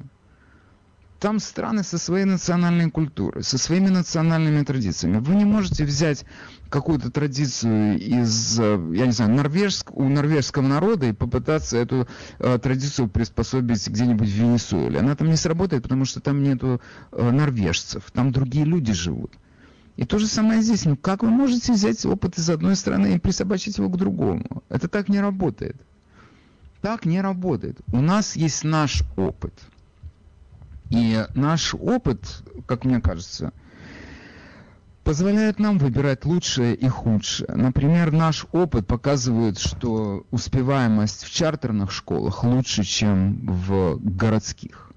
Там 1.21 1.39
страны 1.39 1.83
со 1.83 1.99
своей 1.99 2.25
национальной 2.25 2.91
культурой, 2.91 3.43
со 3.43 3.59
своими 3.59 3.89
национальными 3.89 4.65
традициями. 4.65 5.19
Вы 5.19 5.35
не 5.35 5.45
можете 5.45 5.85
взять 5.85 6.25
какую-то 6.71 7.11
традицию 7.11 7.99
из, 7.99 8.59
э, 8.59 8.91
я 8.95 9.05
не 9.05 9.13
знаю, 9.13 9.33
норвежск, 9.33 9.95
у 9.95 10.09
норвежского 10.09 10.67
народа 10.67 11.09
и 11.09 11.13
попытаться 11.13 11.77
эту 11.77 12.09
э, 12.39 12.59
традицию 12.59 13.09
приспособить 13.09 13.87
где-нибудь 13.87 14.29
в 14.29 14.33
Венесуэле. 14.33 15.01
Она 15.01 15.15
там 15.15 15.29
не 15.29 15.37
сработает, 15.37 15.83
потому 15.83 16.07
что 16.07 16.21
там 16.21 16.43
нету 16.43 16.81
э, 17.13 17.31
норвежцев, 17.31 18.11
там 18.13 18.33
другие 18.33 18.65
люди 18.65 18.95
живут. 18.95 19.35
И 19.97 20.07
то 20.07 20.19
же 20.19 20.27
самое 20.27 20.63
здесь. 20.63 20.87
Ну 20.87 20.97
как 20.97 21.23
вы 21.23 21.29
можете 21.29 21.75
взять 21.75 22.03
опыт 22.07 22.39
из 22.39 22.49
одной 22.49 22.77
страны 22.77 23.17
и 23.17 23.19
присобачить 23.19 23.77
его 23.77 23.91
к 23.91 23.99
другому? 23.99 24.63
Это 24.71 24.89
так 24.89 25.11
не 25.11 25.21
работает. 25.21 25.77
Так 26.81 27.05
не 27.05 27.21
работает. 27.21 27.79
У 27.93 28.01
нас 28.01 28.37
есть 28.37 28.65
наш 28.65 29.03
опыт– 29.17 29.53
и 30.91 31.25
наш 31.35 31.75
опыт, 31.75 32.43
как 32.67 32.85
мне 32.85 33.01
кажется, 33.01 33.53
позволяет 35.05 35.59
нам 35.59 35.79
выбирать 35.79 36.25
лучшее 36.25 36.75
и 36.75 36.89
худшее. 36.89 37.55
Например, 37.55 38.13
наш 38.13 38.47
опыт 38.53 38.87
показывает, 38.87 39.59
что 39.59 40.27
успеваемость 40.31 41.25
в 41.25 41.33
чартерных 41.33 41.91
школах 41.93 42.45
лучше, 42.45 42.85
чем 42.85 43.41
в 43.47 43.99
городских. 44.01 44.91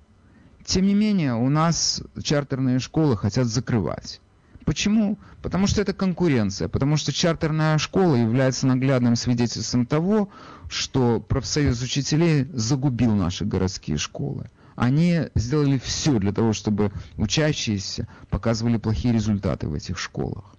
тем 0.65 0.85
не 0.85 0.93
менее, 0.93 1.35
у 1.35 1.49
нас 1.49 2.01
чартерные 2.21 2.79
школы 2.79 3.15
хотят 3.15 3.47
закрывать. 3.47 4.19
Почему? 4.65 5.19
Потому 5.41 5.67
что 5.67 5.81
это 5.81 5.93
конкуренция, 5.93 6.69
потому 6.69 6.95
что 6.95 7.11
чартерная 7.11 7.77
школа 7.77 8.15
является 8.15 8.65
наглядным 8.65 9.15
свидетельством 9.17 9.85
того, 9.85 10.29
что 10.69 11.19
профсоюз 11.19 11.81
учителей 11.81 12.47
загубил 12.53 13.13
наши 13.13 13.43
городские 13.43 13.97
школы. 13.97 14.49
Они 14.75 15.29
сделали 15.35 15.77
все 15.77 16.17
для 16.19 16.31
того, 16.31 16.53
чтобы 16.53 16.91
учащиеся 17.17 18.07
показывали 18.29 18.77
плохие 18.77 19.13
результаты 19.13 19.67
в 19.67 19.73
этих 19.73 19.99
школах. 19.99 20.55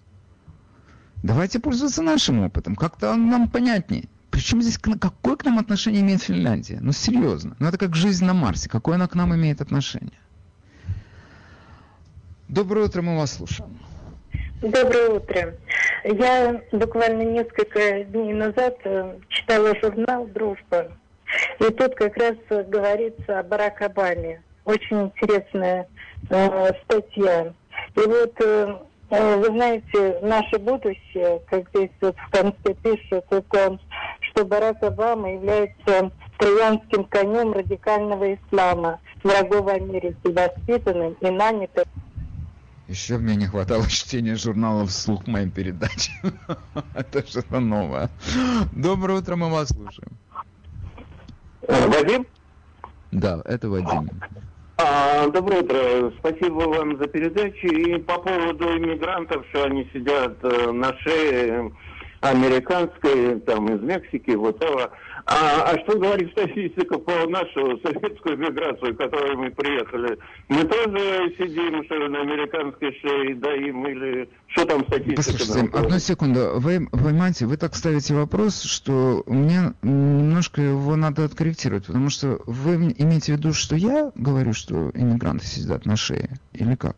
Давайте 1.22 1.58
пользоваться 1.58 2.02
нашим 2.02 2.40
опытом, 2.40 2.76
как-то 2.76 3.14
нам 3.16 3.48
понятнее. 3.48 4.08
Причем 4.30 4.60
здесь 4.62 4.78
какое 4.78 5.36
к 5.36 5.44
нам 5.44 5.58
отношение 5.58 6.02
имеет 6.02 6.22
Финляндия? 6.22 6.78
Ну 6.80 6.92
серьезно, 6.92 7.56
ну 7.58 7.68
это 7.68 7.78
как 7.78 7.94
жизнь 7.94 8.24
на 8.24 8.34
Марсе, 8.34 8.68
какое 8.68 8.96
она 8.96 9.06
к 9.06 9.14
нам 9.14 9.34
имеет 9.34 9.60
отношение? 9.60 10.18
Доброе 12.48 12.86
утро, 12.86 13.00
мы 13.00 13.16
вас 13.16 13.34
слушаем. 13.34 13.78
Доброе 14.60 15.10
утро. 15.10 15.54
Я 16.04 16.62
буквально 16.72 17.22
несколько 17.22 18.04
дней 18.04 18.32
назад 18.34 18.76
э, 18.84 19.18
читала 19.28 19.74
журнал 19.80 20.26
«Дружба». 20.26 20.92
И 21.60 21.64
тут 21.64 21.94
как 21.94 22.16
раз 22.16 22.34
говорится 22.48 23.38
о 23.38 23.42
Барак 23.42 23.82
Обаме. 23.82 24.42
Очень 24.64 25.12
интересная 25.14 25.86
э, 26.30 26.70
статья. 26.84 27.52
И 27.96 28.00
вот, 28.00 28.34
э, 28.40 28.76
э, 29.10 29.36
вы 29.36 29.46
знаете, 29.46 30.18
наше 30.22 30.58
будущее, 30.58 31.40
как 31.50 31.68
здесь 31.70 31.90
вот 32.00 32.16
в 32.16 32.30
конце 32.30 32.74
пишут, 32.82 33.24
это, 33.30 33.78
что 34.20 34.44
Барак 34.44 34.82
Обама 34.82 35.32
является 35.32 36.10
троянским 36.38 37.04
конем 37.04 37.52
радикального 37.52 38.34
ислама, 38.34 39.00
врагов 39.22 39.68
Америки, 39.68 40.16
воспитанным 40.24 41.14
и 41.20 41.30
нанятым 41.30 41.84
еще 42.88 43.18
мне 43.18 43.34
не 43.34 43.46
хватало 43.46 43.86
чтения 43.88 44.36
журналов 44.36 44.90
вслух 44.90 45.26
моей 45.26 45.48
передачи. 45.48 46.12
Это 46.94 47.26
что-то 47.26 47.60
новое. 47.60 48.10
Доброе 48.72 49.20
утро, 49.20 49.36
мы 49.36 49.50
вас 49.50 49.68
слушаем. 49.68 50.12
Э, 51.68 51.88
Вадим? 51.88 52.26
Да, 53.12 53.40
это 53.44 53.68
Вадим. 53.68 54.08
А, 54.76 55.28
доброе 55.28 55.62
утро. 55.62 56.12
Спасибо 56.18 56.62
вам 56.62 56.98
за 56.98 57.06
передачу. 57.06 57.66
И 57.66 57.98
по 57.98 58.18
поводу 58.18 58.76
иммигрантов, 58.76 59.44
что 59.50 59.64
они 59.64 59.88
сидят 59.92 60.36
э, 60.42 60.72
на 60.72 60.96
шее 60.98 61.72
американской, 62.30 63.40
там, 63.40 63.68
из 63.74 63.80
Мексики, 63.82 64.30
вот 64.30 64.56
этого. 64.56 64.90
А, 65.26 65.72
а 65.72 65.78
что 65.80 65.98
говорит 65.98 66.30
статистика 66.32 66.98
по 66.98 67.26
нашу 67.28 67.78
советскую 67.82 68.36
миграцию, 68.38 68.96
которой 68.96 69.36
мы 69.36 69.50
приехали? 69.50 70.18
Мы 70.48 70.64
тоже 70.64 71.34
сидим 71.38 71.84
что 71.84 72.08
на 72.08 72.20
американской 72.20 72.92
шее, 73.00 73.34
даим 73.34 73.86
или 73.86 74.28
что 74.48 74.66
там 74.66 74.86
статистика? 74.86 75.16
Послушайте, 75.16 75.70
одну 75.72 75.98
секунду. 75.98 76.52
Вы 76.56 76.86
понимаете, 76.90 77.46
вы 77.46 77.56
так 77.56 77.74
ставите 77.74 78.14
вопрос, 78.14 78.62
что 78.62 79.22
мне 79.26 79.72
немножко 79.82 80.60
его 80.60 80.96
надо 80.96 81.24
откорректировать, 81.24 81.86
потому 81.86 82.10
что 82.10 82.40
вы 82.46 82.74
имеете 82.74 83.34
в 83.34 83.38
виду, 83.38 83.52
что 83.52 83.76
я 83.76 84.12
говорю, 84.14 84.52
что 84.52 84.90
иммигранты 84.94 85.46
сидят 85.46 85.86
на 85.86 85.96
шее, 85.96 86.38
или 86.52 86.74
как? 86.74 86.96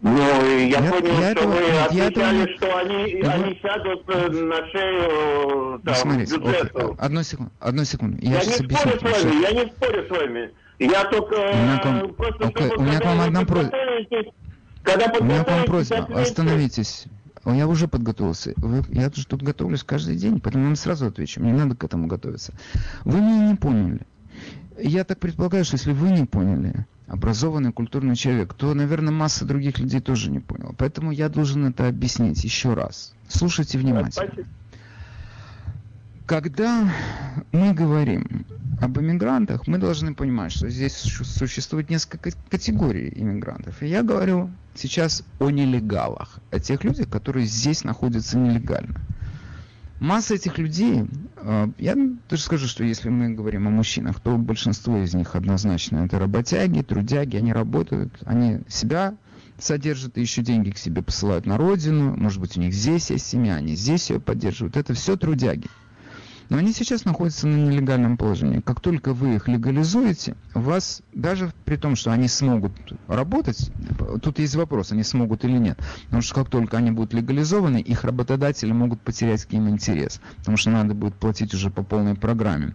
Ну, 0.00 0.16
я, 0.16 0.80
я 0.80 0.92
понял, 0.92 1.06
я 1.06 1.12
что 1.12 1.22
этого, 1.22 1.52
вы 1.54 1.78
отвечали, 1.80 2.42
это... 2.44 2.56
что 2.56 2.78
они, 2.78 3.22
да. 3.22 3.32
они 3.32 3.58
сядут 3.60 4.04
э, 4.08 4.28
на 4.28 4.66
шею 4.68 5.80
там, 5.80 5.94
Смотрите, 5.96 6.36
бюджету. 6.36 6.78
Окей. 6.78 6.96
Одну 6.98 7.22
секунду, 7.24 7.52
одну 7.58 7.84
секунду. 7.84 8.18
Я, 8.20 8.30
я 8.30 8.44
не 8.44 8.52
спорю 8.52 8.98
с 8.98 9.02
вами, 9.02 9.18
что... 9.18 9.28
я 9.28 9.50
не 9.52 9.70
спорю 9.70 10.06
с 10.06 10.10
вами. 10.10 10.50
Я 10.78 11.04
только 11.06 11.34
у 11.34 11.56
меня 11.56 11.78
к 11.78 11.84
вам... 11.84 12.14
просто... 12.14 12.74
У 12.76 12.82
меня 12.82 13.00
к 13.00 13.04
вам 13.04 13.20
одна 13.22 13.44
просьба. 13.44 13.76
У 15.20 15.24
меня 15.24 15.44
к 15.44 15.50
вам 15.50 15.64
просьба, 15.64 16.08
остановитесь. 16.14 17.06
Я 17.44 17.66
уже 17.66 17.88
подготовился. 17.88 18.54
Я 18.90 19.10
же 19.12 19.26
тут 19.26 19.42
готовлюсь 19.42 19.82
каждый 19.82 20.16
день, 20.16 20.40
поэтому 20.40 20.64
я 20.64 20.68
вам 20.68 20.76
сразу 20.76 21.06
отвечу. 21.06 21.40
Мне 21.40 21.52
надо 21.52 21.74
к 21.74 21.82
этому 21.82 22.06
готовиться. 22.06 22.52
Вы 23.04 23.20
меня 23.20 23.48
не 23.50 23.56
поняли. 23.56 24.00
Я 24.78 25.02
так 25.02 25.18
предполагаю, 25.18 25.64
что 25.64 25.74
если 25.74 25.92
вы 25.92 26.10
не 26.10 26.24
поняли, 26.24 26.86
образованный, 27.08 27.72
культурный 27.72 28.16
человек, 28.16 28.54
то, 28.54 28.74
наверное, 28.74 29.12
масса 29.12 29.44
других 29.44 29.78
людей 29.78 30.00
тоже 30.00 30.30
не 30.30 30.40
поняла. 30.40 30.74
Поэтому 30.76 31.10
я 31.10 31.28
должен 31.28 31.66
это 31.66 31.88
объяснить 31.88 32.44
еще 32.44 32.74
раз. 32.74 33.14
Слушайте 33.28 33.78
внимательно. 33.78 34.30
Когда 36.26 36.92
мы 37.52 37.72
говорим 37.72 38.44
об 38.82 38.98
иммигрантах, 38.98 39.66
мы 39.66 39.78
должны 39.78 40.14
понимать, 40.14 40.52
что 40.52 40.68
здесь 40.68 40.92
существует 40.94 41.88
несколько 41.88 42.32
категорий 42.50 43.10
иммигрантов. 43.16 43.82
И 43.82 43.86
я 43.86 44.02
говорю 44.02 44.50
сейчас 44.74 45.24
о 45.38 45.50
нелегалах, 45.50 46.38
о 46.50 46.60
тех 46.60 46.84
людях, 46.84 47.08
которые 47.08 47.46
здесь 47.46 47.82
находятся 47.82 48.36
нелегально. 48.36 49.00
Масса 50.00 50.34
этих 50.34 50.58
людей, 50.58 51.06
я 51.78 51.96
даже 52.28 52.42
скажу, 52.42 52.66
что 52.66 52.84
если 52.84 53.08
мы 53.08 53.30
говорим 53.30 53.66
о 53.66 53.70
мужчинах, 53.70 54.20
то 54.20 54.36
большинство 54.36 54.98
из 54.98 55.14
них 55.14 55.34
однозначно 55.34 56.04
это 56.04 56.18
работяги, 56.18 56.82
трудяги, 56.82 57.36
они 57.36 57.52
работают, 57.54 58.12
они 58.26 58.60
себя 58.68 59.14
содержат 59.58 60.18
и 60.18 60.20
еще 60.20 60.42
деньги 60.42 60.70
к 60.70 60.78
себе 60.78 61.02
посылают 61.02 61.46
на 61.46 61.56
родину, 61.56 62.14
может 62.16 62.40
быть 62.40 62.56
у 62.56 62.60
них 62.60 62.74
здесь 62.74 63.10
есть 63.10 63.26
семья, 63.26 63.54
они 63.54 63.76
здесь 63.76 64.10
ее 64.10 64.20
поддерживают, 64.20 64.76
это 64.76 64.92
все 64.92 65.16
трудяги. 65.16 65.68
Но 66.48 66.56
они 66.56 66.72
сейчас 66.72 67.04
находятся 67.04 67.46
на 67.46 67.56
нелегальном 67.56 68.16
положении. 68.16 68.60
Как 68.60 68.80
только 68.80 69.12
вы 69.12 69.34
их 69.34 69.48
легализуете, 69.48 70.36
вас, 70.54 71.02
даже 71.12 71.52
при 71.64 71.76
том, 71.76 71.94
что 71.94 72.10
они 72.10 72.26
смогут 72.28 72.72
работать, 73.06 73.70
тут 74.22 74.38
есть 74.38 74.54
вопрос, 74.54 74.92
они 74.92 75.02
смогут 75.02 75.44
или 75.44 75.58
нет. 75.58 75.78
Потому 76.04 76.22
что 76.22 76.34
как 76.34 76.48
только 76.48 76.78
они 76.78 76.90
будут 76.90 77.12
легализованы, 77.12 77.80
их 77.80 78.04
работодатели 78.04 78.72
могут 78.72 79.00
потерять 79.00 79.44
к 79.44 79.52
ним 79.52 79.68
интерес. 79.68 80.20
Потому 80.38 80.56
что 80.56 80.70
надо 80.70 80.94
будет 80.94 81.14
платить 81.14 81.52
уже 81.52 81.70
по 81.70 81.82
полной 81.82 82.14
программе 82.14 82.74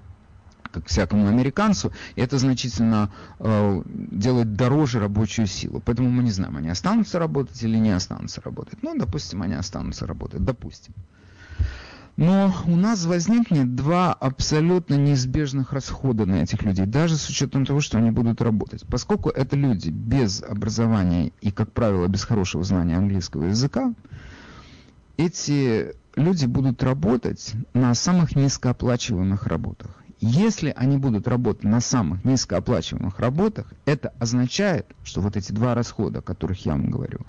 как 0.71 0.87
всякому 0.87 1.27
американцу, 1.27 1.93
и 2.15 2.21
это 2.21 2.39
значительно 2.39 3.11
э, 3.39 3.83
делает 3.85 4.55
дороже 4.55 4.99
рабочую 4.99 5.45
силу. 5.45 5.79
Поэтому 5.85 6.09
мы 6.09 6.23
не 6.23 6.31
знаем, 6.31 6.57
они 6.57 6.69
останутся 6.69 7.19
работать 7.19 7.61
или 7.61 7.77
не 7.77 7.91
останутся 7.91 8.41
работать. 8.41 8.81
Ну, 8.81 8.97
допустим, 8.97 9.43
они 9.43 9.53
останутся 9.53 10.07
работать, 10.07 10.43
допустим. 10.43 10.95
Но 12.15 12.53
у 12.67 12.75
нас 12.75 13.05
возникнет 13.05 13.75
два 13.75 14.13
абсолютно 14.13 14.93
неизбежных 14.93 15.73
расхода 15.73 16.25
на 16.25 16.43
этих 16.43 16.61
людей, 16.61 16.85
даже 16.85 17.15
с 17.15 17.27
учетом 17.27 17.65
того, 17.65 17.81
что 17.81 17.97
они 17.97 18.11
будут 18.11 18.41
работать. 18.41 18.85
Поскольку 18.87 19.29
это 19.29 19.55
люди 19.55 19.89
без 19.89 20.43
образования 20.43 21.31
и, 21.41 21.51
как 21.51 21.71
правило, 21.71 22.07
без 22.07 22.23
хорошего 22.23 22.63
знания 22.63 22.97
английского 22.97 23.45
языка, 23.45 23.93
эти 25.17 25.95
люди 26.15 26.45
будут 26.45 26.83
работать 26.83 27.53
на 27.73 27.95
самых 27.95 28.35
низкооплачиваемых 28.35 29.47
работах. 29.47 30.03
Если 30.19 30.71
они 30.77 30.97
будут 30.97 31.27
работать 31.27 31.63
на 31.63 31.81
самых 31.81 32.23
низкооплачиваемых 32.23 33.19
работах, 33.19 33.73
это 33.85 34.13
означает, 34.19 34.85
что 35.03 35.19
вот 35.19 35.35
эти 35.35 35.51
два 35.51 35.73
расхода, 35.73 36.19
о 36.19 36.21
которых 36.21 36.65
я 36.65 36.73
вам 36.73 36.89
говорю, 36.91 37.21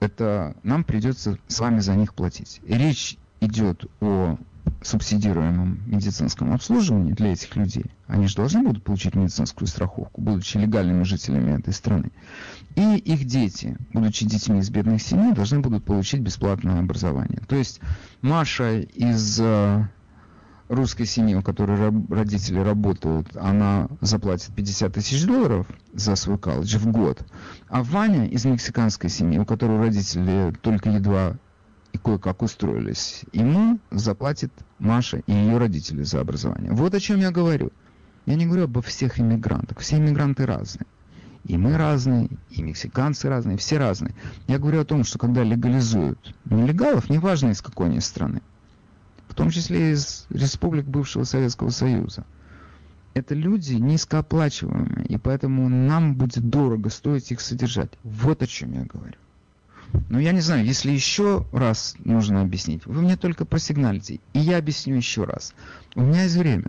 это 0.00 0.56
нам 0.62 0.84
придется 0.84 1.36
с 1.48 1.58
вами 1.58 1.80
за 1.80 1.96
них 1.96 2.14
платить. 2.14 2.60
Речь 2.66 3.18
идет 3.46 3.84
о 4.00 4.38
субсидируемом 4.82 5.80
медицинском 5.86 6.52
обслуживании 6.52 7.12
для 7.12 7.32
этих 7.32 7.54
людей, 7.56 7.86
они 8.06 8.26
же 8.26 8.36
должны 8.36 8.62
будут 8.62 8.82
получить 8.82 9.14
медицинскую 9.14 9.66
страховку, 9.66 10.20
будучи 10.20 10.58
легальными 10.58 11.02
жителями 11.04 11.58
этой 11.58 11.72
страны. 11.72 12.10
И 12.76 12.96
их 12.96 13.24
дети, 13.24 13.76
будучи 13.92 14.26
детьми 14.26 14.58
из 14.58 14.70
бедных 14.70 15.02
семей, 15.02 15.32
должны 15.32 15.60
будут 15.60 15.84
получить 15.84 16.20
бесплатное 16.20 16.80
образование. 16.80 17.40
То 17.46 17.56
есть 17.56 17.80
Маша 18.20 18.80
из 18.80 19.38
э, 19.40 19.86
русской 20.68 21.06
семьи, 21.06 21.34
у 21.34 21.42
которой 21.42 21.76
родители 22.10 22.58
работают, 22.58 23.36
она 23.36 23.88
заплатит 24.00 24.54
50 24.54 24.92
тысяч 24.92 25.24
долларов 25.24 25.66
за 25.92 26.16
свой 26.16 26.38
колледж 26.38 26.76
в 26.78 26.90
год. 26.90 27.24
А 27.68 27.82
Ваня 27.82 28.26
из 28.26 28.44
мексиканской 28.44 29.10
семьи, 29.10 29.38
у 29.38 29.44
которой 29.44 29.78
родители 29.78 30.52
только 30.60 30.90
едва 30.90 31.36
и 31.94 31.98
кое-как 31.98 32.42
устроились, 32.42 33.22
ему 33.32 33.78
заплатит 33.92 34.52
Маша 34.80 35.22
и 35.28 35.32
ее 35.32 35.58
родители 35.58 36.02
за 36.02 36.20
образование. 36.20 36.72
Вот 36.72 36.92
о 36.92 36.98
чем 36.98 37.20
я 37.20 37.30
говорю. 37.30 37.70
Я 38.26 38.34
не 38.34 38.46
говорю 38.46 38.64
обо 38.64 38.82
всех 38.82 39.20
иммигрантах. 39.20 39.78
Все 39.78 39.98
иммигранты 39.98 40.44
разные. 40.44 40.86
И 41.44 41.56
мы 41.56 41.76
разные, 41.76 42.30
и 42.50 42.62
мексиканцы 42.62 43.28
разные, 43.28 43.58
все 43.58 43.78
разные. 43.78 44.12
Я 44.48 44.58
говорю 44.58 44.80
о 44.80 44.84
том, 44.84 45.04
что 45.04 45.18
когда 45.18 45.44
легализуют 45.44 46.34
нелегалов, 46.46 47.08
неважно 47.10 47.50
из 47.50 47.62
какой 47.62 47.86
они 47.86 48.00
страны, 48.00 48.42
в 49.28 49.34
том 49.34 49.50
числе 49.50 49.92
из 49.92 50.26
республик 50.30 50.86
бывшего 50.86 51.22
Советского 51.22 51.70
Союза, 51.70 52.24
это 53.12 53.36
люди 53.36 53.74
низкооплачиваемые, 53.74 55.06
и 55.06 55.16
поэтому 55.16 55.68
нам 55.68 56.16
будет 56.16 56.48
дорого 56.48 56.90
стоить 56.90 57.30
их 57.30 57.40
содержать. 57.40 57.92
Вот 58.02 58.42
о 58.42 58.48
чем 58.48 58.72
я 58.72 58.84
говорю. 58.84 59.14
Ну, 60.08 60.18
я 60.18 60.32
не 60.32 60.40
знаю, 60.40 60.64
если 60.64 60.90
еще 60.90 61.46
раз 61.52 61.94
нужно 62.04 62.42
объяснить, 62.42 62.86
вы 62.86 63.02
мне 63.02 63.16
только 63.16 63.44
просигналите, 63.44 64.20
и 64.32 64.38
я 64.38 64.58
объясню 64.58 64.96
еще 64.96 65.24
раз. 65.24 65.54
У 65.94 66.02
меня 66.02 66.24
есть 66.24 66.36
время. 66.36 66.66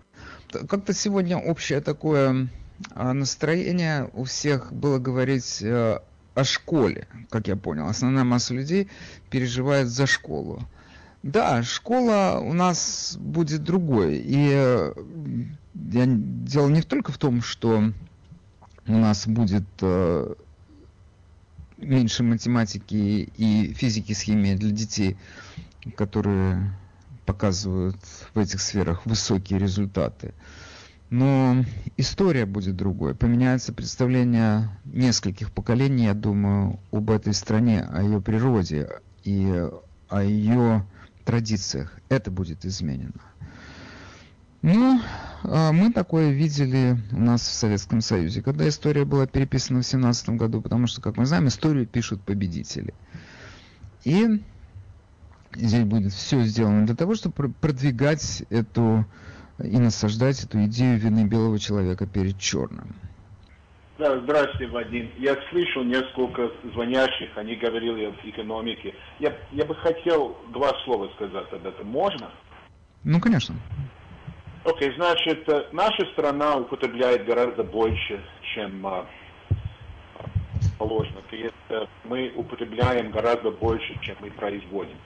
Как-то 0.67 0.93
сегодня 0.93 1.37
общее 1.37 1.81
такое 1.81 2.49
а 2.91 3.13
настроение 3.13 4.09
у 4.13 4.23
всех 4.25 4.73
было 4.73 4.99
говорить 4.99 5.61
э, 5.61 5.99
о 6.33 6.43
школе, 6.43 7.07
как 7.29 7.47
я 7.47 7.55
понял. 7.55 7.87
Основная 7.87 8.23
масса 8.23 8.53
людей 8.53 8.89
переживает 9.29 9.87
за 9.87 10.05
школу. 10.05 10.61
Да, 11.23 11.63
школа 11.63 12.39
у 12.41 12.53
нас 12.53 13.17
будет 13.19 13.63
другой. 13.63 14.17
И 14.17 14.49
э, 14.51 14.93
я, 15.73 16.05
дело 16.05 16.69
не 16.69 16.81
только 16.81 17.11
в 17.11 17.17
том, 17.17 17.41
что 17.41 17.91
у 18.87 18.97
нас 18.97 19.25
будет 19.25 19.65
э, 19.81 20.35
меньше 21.77 22.23
математики 22.23 23.29
и 23.37 23.73
физики 23.73 24.13
с 24.13 24.21
химией 24.21 24.55
для 24.55 24.71
детей, 24.71 25.17
которые 25.95 26.73
показывают 27.25 27.97
в 28.33 28.39
этих 28.39 28.61
сферах 28.61 29.05
высокие 29.05 29.59
результаты. 29.59 30.33
Но 31.09 31.63
история 31.97 32.45
будет 32.45 32.75
другой. 32.75 33.15
Поменяется 33.15 33.73
представление 33.73 34.69
нескольких 34.85 35.51
поколений, 35.51 36.05
я 36.05 36.13
думаю, 36.13 36.79
об 36.91 37.11
этой 37.11 37.33
стране, 37.33 37.81
о 37.81 38.01
ее 38.01 38.21
природе 38.21 38.89
и 39.23 39.69
о 40.09 40.23
ее 40.23 40.85
традициях. 41.23 41.99
Это 42.09 42.31
будет 42.31 42.65
изменено. 42.65 43.21
Ну, 44.65 44.99
а 45.43 45.71
мы 45.71 45.93
такое 45.93 46.31
видели 46.31 46.97
у 47.11 47.19
нас 47.19 47.41
в 47.41 47.53
Советском 47.53 48.01
Союзе, 48.01 48.41
когда 48.41 48.67
история 48.67 49.05
была 49.05 49.27
переписана 49.27 49.83
в 49.83 49.85
17 49.85 50.29
году, 50.29 50.59
потому 50.59 50.87
что, 50.87 51.01
как 51.01 51.17
мы 51.17 51.27
знаем, 51.27 51.47
историю 51.49 51.85
пишут 51.85 52.23
победители. 52.23 52.95
И 54.05 54.25
здесь 55.53 55.83
будет 55.83 56.13
все 56.13 56.41
сделано 56.41 56.87
для 56.87 56.95
того, 56.95 57.13
чтобы 57.13 57.53
продвигать 57.53 58.43
эту 58.49 59.05
и 59.63 59.77
насаждать 59.77 60.43
эту 60.43 60.65
идею 60.65 60.97
вины 60.97 61.25
белого 61.25 61.59
человека 61.59 62.07
перед 62.07 62.39
черным. 62.39 62.95
Да, 63.99 64.19
здравствуйте, 64.19 64.65
Вадим. 64.73 65.11
Я 65.19 65.37
слышал 65.51 65.83
несколько 65.83 66.49
звонящих, 66.73 67.37
они 67.37 67.55
говорили 67.55 68.05
об 68.05 68.15
экономике. 68.23 68.95
Я, 69.19 69.31
я 69.51 69.63
бы 69.63 69.75
хотел 69.75 70.35
два 70.51 70.71
слова 70.85 71.07
сказать 71.13 71.53
об 71.53 71.67
этом. 71.67 71.85
Можно? 71.85 72.31
Ну, 73.03 73.21
конечно. 73.21 73.53
Окей, 74.65 74.89
okay, 74.89 74.95
значит, 74.95 75.47
э, 75.47 75.67
наша 75.73 76.07
страна 76.13 76.55
употребляет 76.57 77.23
гораздо 77.25 77.63
больше, 77.63 78.19
чем 78.55 78.83
uh, 78.83 79.05
положено. 80.79 81.21
То 81.29 81.35
есть 81.35 81.53
uh, 81.69 81.87
мы 82.03 82.33
употребляем 82.35 83.11
гораздо 83.11 83.51
больше, 83.51 83.95
чем 84.01 84.15
мы 84.21 84.31
производим. 84.31 84.97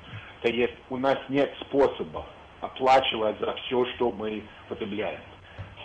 То 0.44 0.50
есть 0.50 0.76
у 0.90 0.96
нас 0.96 1.18
нет 1.28 1.54
способа 1.60 2.26
оплачивать 2.62 3.38
за 3.42 3.54
все, 3.56 3.86
что 3.96 4.14
мы 4.14 4.44
потребляем. 4.70 5.20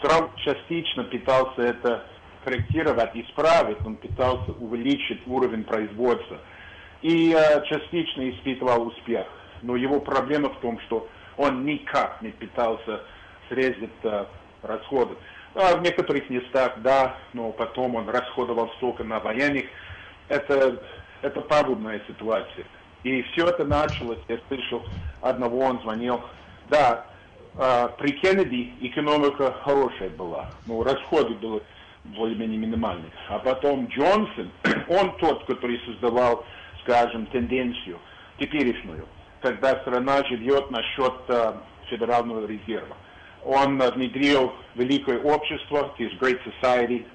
Трамп 0.02 0.30
частично 0.36 1.02
пытался 1.02 1.62
это 1.62 2.06
корректировать, 2.44 3.10
исправить, 3.16 3.84
он 3.84 3.96
пытался 3.96 4.52
увеличить 4.52 5.26
уровень 5.26 5.64
производства 5.64 6.38
и 7.02 7.32
uh, 7.32 7.66
частично 7.66 8.30
испытывал 8.30 8.86
успех. 8.86 9.26
Но 9.62 9.74
его 9.74 9.98
проблема 9.98 10.50
в 10.50 10.60
том, 10.60 10.78
что 10.86 11.08
он 11.36 11.64
никак 11.64 12.22
не 12.22 12.28
пытался 12.28 13.02
срезать 13.48 13.90
э, 14.02 14.24
расходы. 14.62 15.16
А 15.54 15.76
в 15.76 15.82
некоторых 15.82 16.28
местах, 16.30 16.72
да, 16.78 17.16
но 17.32 17.52
потом 17.52 17.94
он 17.94 18.08
расходовал 18.08 18.70
столько 18.76 19.04
на 19.04 19.20
военных. 19.20 19.66
Это, 20.28 20.82
это 21.22 21.40
пагубная 21.42 22.00
ситуация. 22.08 22.64
И 23.04 23.22
все 23.22 23.46
это 23.46 23.64
началось, 23.64 24.18
я 24.28 24.38
слышал, 24.48 24.82
одного 25.20 25.60
он 25.60 25.80
звонил. 25.82 26.20
Да, 26.70 27.06
э, 27.54 27.88
при 27.98 28.12
Кеннеди 28.12 28.72
экономика 28.80 29.52
хорошая 29.62 30.10
была, 30.10 30.50
но 30.66 30.82
расходы 30.82 31.34
были 31.34 31.62
более-менее 32.04 32.58
минимальные. 32.58 33.10
А 33.28 33.38
потом 33.38 33.86
Джонсон, 33.86 34.50
он 34.88 35.16
тот, 35.18 35.44
который 35.46 35.80
создавал, 35.86 36.44
скажем, 36.82 37.26
тенденцию 37.26 37.98
теперешнюю, 38.38 39.06
когда 39.40 39.80
страна 39.82 40.24
живет 40.24 40.70
насчет 40.70 41.14
э, 41.28 41.52
федерального 41.88 42.46
резерва 42.46 42.96
он 43.44 43.78
внедрил 43.78 44.52
великое 44.74 45.18
общество, 45.20 45.94
то 45.96 46.02
Great 46.02 46.40
Society, 46.44 47.06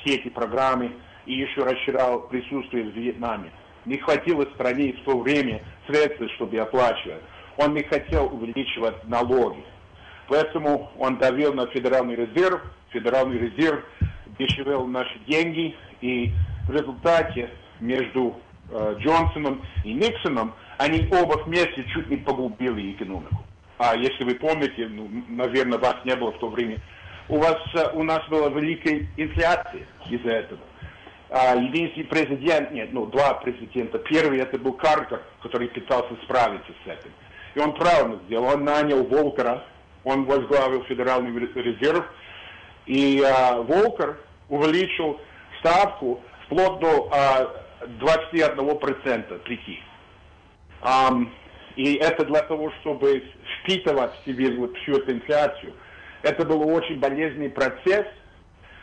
все 0.00 0.16
эти 0.16 0.28
программы, 0.28 0.92
и 1.26 1.34
еще 1.34 1.62
расширял 1.62 2.22
присутствие 2.28 2.84
в 2.84 2.94
Вьетнаме. 2.94 3.50
Не 3.84 3.98
хватило 3.98 4.44
стране 4.54 4.92
в 4.92 5.04
то 5.04 5.18
время 5.18 5.62
средств, 5.86 6.22
чтобы 6.34 6.58
оплачивать. 6.58 7.22
Он 7.56 7.74
не 7.74 7.82
хотел 7.82 8.26
увеличивать 8.26 9.04
налоги. 9.04 9.64
Поэтому 10.28 10.90
он 10.98 11.18
давил 11.18 11.54
на 11.54 11.66
Федеральный 11.68 12.14
резерв, 12.14 12.60
Федеральный 12.90 13.38
резерв 13.38 13.82
дешевел 14.38 14.86
наши 14.86 15.18
деньги, 15.26 15.74
и 16.00 16.32
в 16.66 16.70
результате 16.70 17.50
между 17.80 18.36
э, 18.70 18.96
Джонсоном 18.98 19.62
и 19.84 19.94
Никсоном 19.94 20.54
они 20.78 21.08
оба 21.10 21.42
вместе 21.44 21.84
чуть 21.92 22.08
не 22.08 22.18
погубили 22.18 22.92
экономику 22.92 23.47
а 23.78 23.96
если 23.96 24.24
вы 24.24 24.34
помните, 24.34 24.88
ну, 24.88 25.08
наверное, 25.28 25.78
вас 25.78 25.96
не 26.04 26.14
было 26.16 26.32
в 26.32 26.38
то 26.38 26.48
время, 26.48 26.80
у 27.28 27.38
вас, 27.38 27.58
э, 27.74 27.90
у 27.94 28.02
нас 28.02 28.26
была 28.28 28.48
великая 28.48 29.06
инфляция 29.16 29.86
из-за 30.10 30.30
этого. 30.30 30.60
А 31.30 31.54
единственный 31.54 32.04
президент, 32.04 32.72
нет, 32.72 32.92
ну, 32.92 33.06
два 33.06 33.34
президента. 33.34 33.98
Первый 33.98 34.40
это 34.40 34.58
был 34.58 34.72
Картер, 34.72 35.22
который 35.42 35.68
пытался 35.68 36.14
справиться 36.24 36.72
с 36.84 36.88
этим. 36.88 37.12
И 37.54 37.60
он 37.60 37.74
правильно 37.74 38.18
сделал. 38.26 38.46
Он 38.54 38.64
нанял 38.64 39.04
Волкера, 39.04 39.62
он 40.04 40.24
возглавил 40.24 40.84
Федеральный 40.84 41.38
резерв, 41.38 42.04
и 42.86 43.22
а, 43.22 43.60
Волкер 43.60 44.18
увеличил 44.48 45.20
ставку 45.60 46.22
вплоть 46.46 46.80
до 46.80 47.10
а, 47.12 47.52
21%, 48.00 49.38
прикинь. 49.40 49.82
Um, 50.80 51.28
и 51.78 51.94
это 51.94 52.24
для 52.24 52.42
того, 52.42 52.72
чтобы 52.80 53.22
впитывать 53.60 54.10
в 54.12 54.24
себе 54.24 54.50
вот 54.56 54.76
всю 54.78 54.96
эту 54.96 55.12
инфляцию. 55.12 55.72
Это 56.22 56.44
был 56.44 56.68
очень 56.68 56.98
болезненный 56.98 57.50
процесс. 57.50 58.04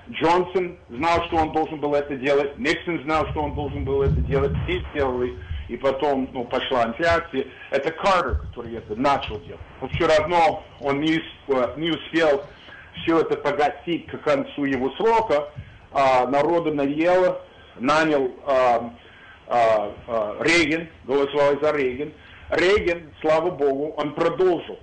Джонсон 0.10 0.78
знал, 0.88 1.26
что 1.26 1.36
он 1.36 1.52
должен 1.52 1.78
был 1.82 1.94
это 1.94 2.16
делать. 2.16 2.58
Никсон 2.58 3.04
знал, 3.04 3.28
что 3.32 3.42
он 3.42 3.54
должен 3.54 3.84
был 3.84 4.02
это 4.04 4.16
делать. 4.22 4.54
Все 4.64 4.80
сделали. 4.92 5.38
И 5.68 5.76
потом 5.76 6.30
ну, 6.32 6.46
пошла 6.46 6.86
инфляция. 6.86 7.48
Это 7.70 7.92
Картер, 7.92 8.40
который 8.48 8.78
это 8.78 8.96
начал 8.96 9.42
делать. 9.42 9.60
Но 9.82 9.90
все 9.90 10.08
равно 10.08 10.64
он 10.80 11.02
не, 11.02 11.22
не 11.76 11.92
успел 11.92 12.46
все 13.02 13.20
это 13.20 13.36
погасить 13.36 14.06
к 14.08 14.18
концу 14.20 14.64
его 14.64 14.90
срока. 14.92 15.50
А, 15.92 16.28
народу 16.28 16.74
наело, 16.74 17.42
нанял 17.78 18.32
а, 18.46 18.90
а, 19.48 19.92
а, 20.08 20.38
Рейган, 20.40 20.88
голосовал 21.04 21.60
за 21.62 21.74
Рейган. 21.74 22.14
Рейган, 22.50 23.12
слава 23.22 23.52
богу, 23.52 23.94
он 23.98 24.14
продолжил 24.14 24.80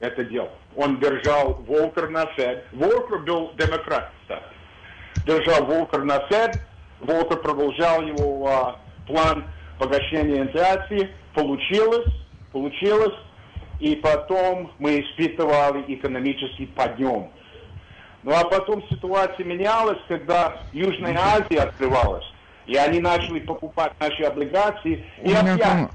это 0.00 0.24
дело. 0.24 0.50
Он 0.76 0.98
держал 0.98 1.54
Волкер 1.66 2.08
на 2.08 2.26
Фед. 2.34 2.64
Волкер 2.72 3.18
был 3.18 3.52
демократ, 3.56 4.10
кстати. 4.22 4.44
Держал 5.26 5.66
Волкер 5.66 6.04
на 6.04 6.18
Фед. 6.28 6.58
Волкер 7.00 7.36
продолжал 7.38 8.02
его 8.02 8.48
а, 8.48 8.80
план 9.06 9.44
погашения 9.78 10.42
инфляции. 10.42 11.10
Получилось, 11.34 12.08
получилось. 12.52 13.14
И 13.78 13.96
потом 13.96 14.72
мы 14.78 15.00
испытывали 15.00 15.84
экономический 15.88 16.66
подъем. 16.66 17.30
Ну 18.22 18.32
а 18.32 18.44
потом 18.44 18.82
ситуация 18.90 19.44
менялась, 19.44 19.98
когда 20.08 20.62
Южная 20.72 21.16
Азия 21.18 21.60
открывалась. 21.60 22.24
И 22.66 22.76
они 22.76 23.00
начали 23.00 23.40
покупать 23.40 23.92
наши 23.98 24.22
облигации. 24.22 25.04
И 25.22 25.32
опять... 25.32 25.88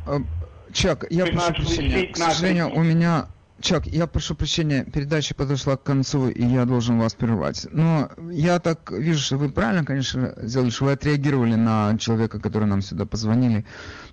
Чак, 0.75 1.05
я 1.09 1.25
прошу 1.25 1.53
прощения. 1.53 2.07
К 2.07 2.17
сожалению, 2.17 2.75
у 2.75 2.83
меня... 2.83 3.27
Чак, 3.61 3.87
я 3.87 4.05
прошу 4.05 4.35
прощения, 4.35 4.83
передача 4.83 5.33
подошла 5.33 5.77
к 5.77 5.83
концу, 5.83 6.27
и 6.27 6.45
я 6.45 6.65
должен 6.65 6.99
вас 6.99 7.13
прервать. 7.13 7.65
Но 7.71 8.11
я 8.29 8.59
так 8.59 8.91
вижу, 8.91 9.21
что 9.21 9.37
вы 9.37 9.49
правильно, 9.49 9.85
конечно, 9.85 10.33
сделали, 10.37 10.69
что 10.69 10.85
вы 10.85 10.91
отреагировали 10.91 11.55
на 11.55 11.97
человека, 11.97 12.41
который 12.41 12.67
нам 12.67 12.81
сюда 12.81 13.05
позвонили. 13.05 13.65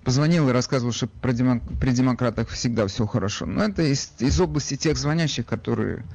Позвонил 0.05 0.47
и 0.47 0.53
рассказывал, 0.53 0.93
что 0.93 1.07
про 1.07 1.33
демок... 1.33 1.61
при 1.81 1.91
демократах 1.91 2.47
всегда 2.47 2.87
все 2.87 3.05
хорошо. 3.05 3.45
Но 3.45 3.65
это 3.65 3.81
из, 3.83 4.13
из 4.19 4.39
области 4.39 4.77
тех 4.77 4.97
звонящих, 4.97 5.45
которые 5.45 6.05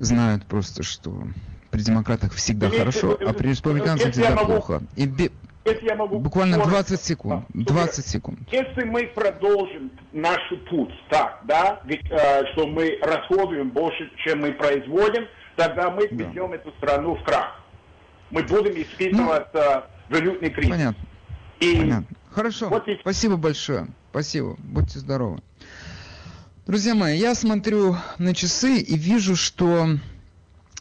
знают 0.00 0.44
просто, 0.46 0.82
что 0.82 1.28
при 1.70 1.82
демократах 1.82 2.32
всегда 2.32 2.68
хорошо, 2.70 3.16
а 3.24 3.32
при 3.32 3.50
республиканцах 3.50 4.12
всегда 4.12 4.36
плохо. 4.36 4.82
И 4.96 5.30
если 5.66 5.86
я 5.86 5.96
могу... 5.96 6.18
Буквально 6.18 6.58
20 6.58 7.00
секунд. 7.00 7.44
20 7.52 8.06
секунд. 8.06 8.38
Если 8.50 8.84
мы 8.84 9.06
продолжим 9.08 9.90
наш 10.12 10.40
путь 10.70 10.92
так, 11.10 11.40
да, 11.44 11.80
э, 11.86 12.52
что 12.52 12.66
мы 12.66 12.98
расходуем 13.02 13.70
больше, 13.70 14.10
чем 14.24 14.40
мы 14.40 14.52
производим, 14.52 15.26
тогда 15.56 15.90
мы 15.90 16.08
да. 16.08 16.24
ведем 16.24 16.52
эту 16.52 16.72
страну 16.78 17.16
в 17.16 17.24
крах. 17.24 17.60
Мы 18.30 18.42
будем 18.42 18.80
испытывать 18.80 19.46
ну, 19.52 19.60
э, 19.60 19.82
валютный 20.08 20.50
кризис. 20.50 20.70
Понятно. 20.70 21.06
И 21.60 21.76
понятно. 21.76 22.16
Хорошо. 22.30 22.68
Вот 22.68 22.86
и... 22.88 22.98
Спасибо 23.00 23.36
большое. 23.36 23.88
Спасибо. 24.10 24.56
Будьте 24.58 24.98
здоровы. 24.98 25.40
Друзья 26.66 26.94
мои, 26.94 27.16
я 27.16 27.34
смотрю 27.34 27.96
на 28.18 28.34
часы 28.34 28.78
и 28.78 28.96
вижу, 28.96 29.36
что 29.36 29.86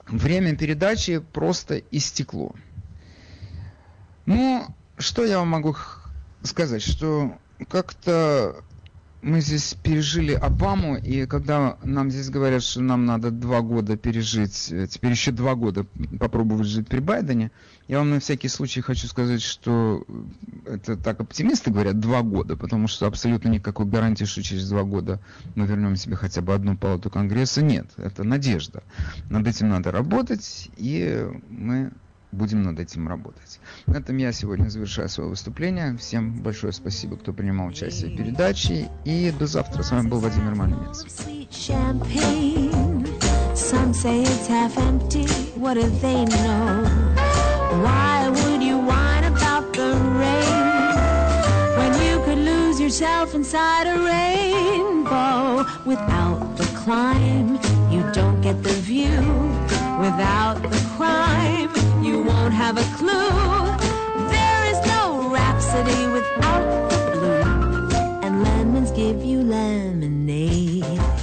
время 0.08 0.56
передачи 0.56 1.20
просто 1.20 1.78
истекло. 1.92 2.56
Ну, 4.26 4.68
что 4.98 5.24
я 5.26 5.40
вам 5.40 5.50
могу 5.50 5.76
сказать, 6.44 6.82
что 6.82 7.38
как-то 7.70 8.64
мы 9.26 9.42
здесь 9.42 9.76
пережили 9.82 10.34
Обаму, 10.34 10.98
и 10.98 11.26
когда 11.26 11.78
нам 11.84 12.12
здесь 12.12 12.30
говорят, 12.30 12.62
что 12.62 12.82
нам 12.82 13.06
надо 13.06 13.32
два 13.32 13.62
года 13.62 13.98
пережить, 13.98 14.72
э, 14.72 14.86
теперь 14.86 15.12
еще 15.12 15.32
два 15.32 15.56
года 15.56 15.88
попробовать 16.20 16.68
жить 16.68 16.88
при 16.88 17.00
Байдене, 17.00 17.50
я 17.88 18.00
вам 18.00 18.12
на 18.12 18.20
всякий 18.20 18.50
случай 18.50 18.82
хочу 18.82 19.08
сказать, 19.08 19.42
что 19.42 20.06
это 20.66 20.96
так 20.96 21.22
оптимисты 21.22 21.72
говорят, 21.72 22.00
два 22.00 22.22
года, 22.22 22.56
потому 22.56 22.88
что 22.88 23.08
абсолютно 23.08 23.50
никакой 23.50 23.88
гарантии, 23.88 24.26
что 24.26 24.44
через 24.44 24.70
два 24.70 24.84
года 24.84 25.20
мы 25.56 25.66
вернем 25.66 25.96
себе 25.96 26.16
хотя 26.16 26.42
бы 26.42 26.54
одну 26.54 26.78
палату 26.78 27.10
Конгресса, 27.10 27.64
нет. 27.64 27.88
Это 27.98 28.24
надежда. 28.24 28.84
Над 29.32 29.48
этим 29.48 29.70
надо 29.70 29.92
работать, 29.92 30.70
и 30.78 31.28
мы 31.50 31.92
будем 32.36 32.64
над 32.64 32.80
этим 32.80 33.08
работать. 33.08 33.60
На 33.88 33.98
этом 33.98 34.18
я 34.18 34.32
сегодня 34.32 34.70
завершаю 34.70 35.10
свое 35.10 35.30
выступление. 35.30 35.98
Всем 35.98 36.42
большое 36.42 36.74
спасибо, 36.74 37.18
кто 37.18 37.34
принимал 37.34 37.68
участие 37.68 38.12
в 38.12 38.18
передаче. 38.18 38.90
И 39.06 39.34
до 39.38 39.48
завтра. 39.48 39.84
С 39.84 39.92
вами 39.92 40.08
был 40.08 40.20
Владимир 40.20 40.56
Малинец. 40.56 41.06
Yourself 52.86 53.34
inside 53.34 53.88
a 53.88 53.98
rainbow? 53.98 55.66
Without 55.86 56.56
the 56.56 56.66
climb, 56.78 57.60
you 57.92 58.04
don't 58.14 58.40
get 58.42 58.62
the 58.62 58.74
view. 58.74 59.20
Without 60.00 60.62
the 60.62 60.70
crime, 60.96 61.85
won't 62.26 62.54
have 62.54 62.78
a 62.78 62.84
clue. 62.98 63.30
There 64.30 64.66
is 64.72 64.80
no 64.88 65.30
rhapsody 65.30 66.08
without 66.08 66.90
the 66.90 66.98
blue, 67.14 67.98
and 68.24 68.44
lemons 68.44 68.92
give 68.92 69.24
you 69.24 69.44
lemonade. 69.44 71.15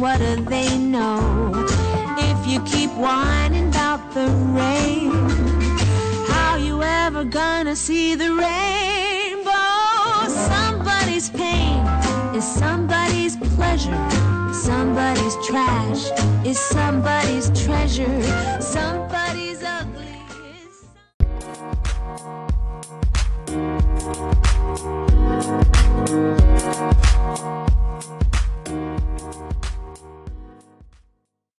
What 0.00 0.18
do 0.18 0.36
they 0.36 0.78
know? 0.78 1.52
If 2.16 2.46
you 2.46 2.62
keep 2.62 2.90
whining 2.92 3.68
about 3.68 4.14
the 4.14 4.28
rain, 4.56 5.10
how 6.26 6.56
you 6.56 6.82
ever 6.82 7.22
gonna 7.24 7.76
see 7.76 8.14
the 8.14 8.32
rainbow? 8.32 9.50
Somebody's 10.48 11.28
pain 11.28 11.84
is 12.34 12.44
somebody's 12.44 13.36
pleasure. 13.56 14.08
Somebody's 14.54 15.36
trash 15.46 16.02
is 16.46 16.58
somebody's 16.58 17.50
treasure. 17.62 18.22
Somebody's 18.60 19.09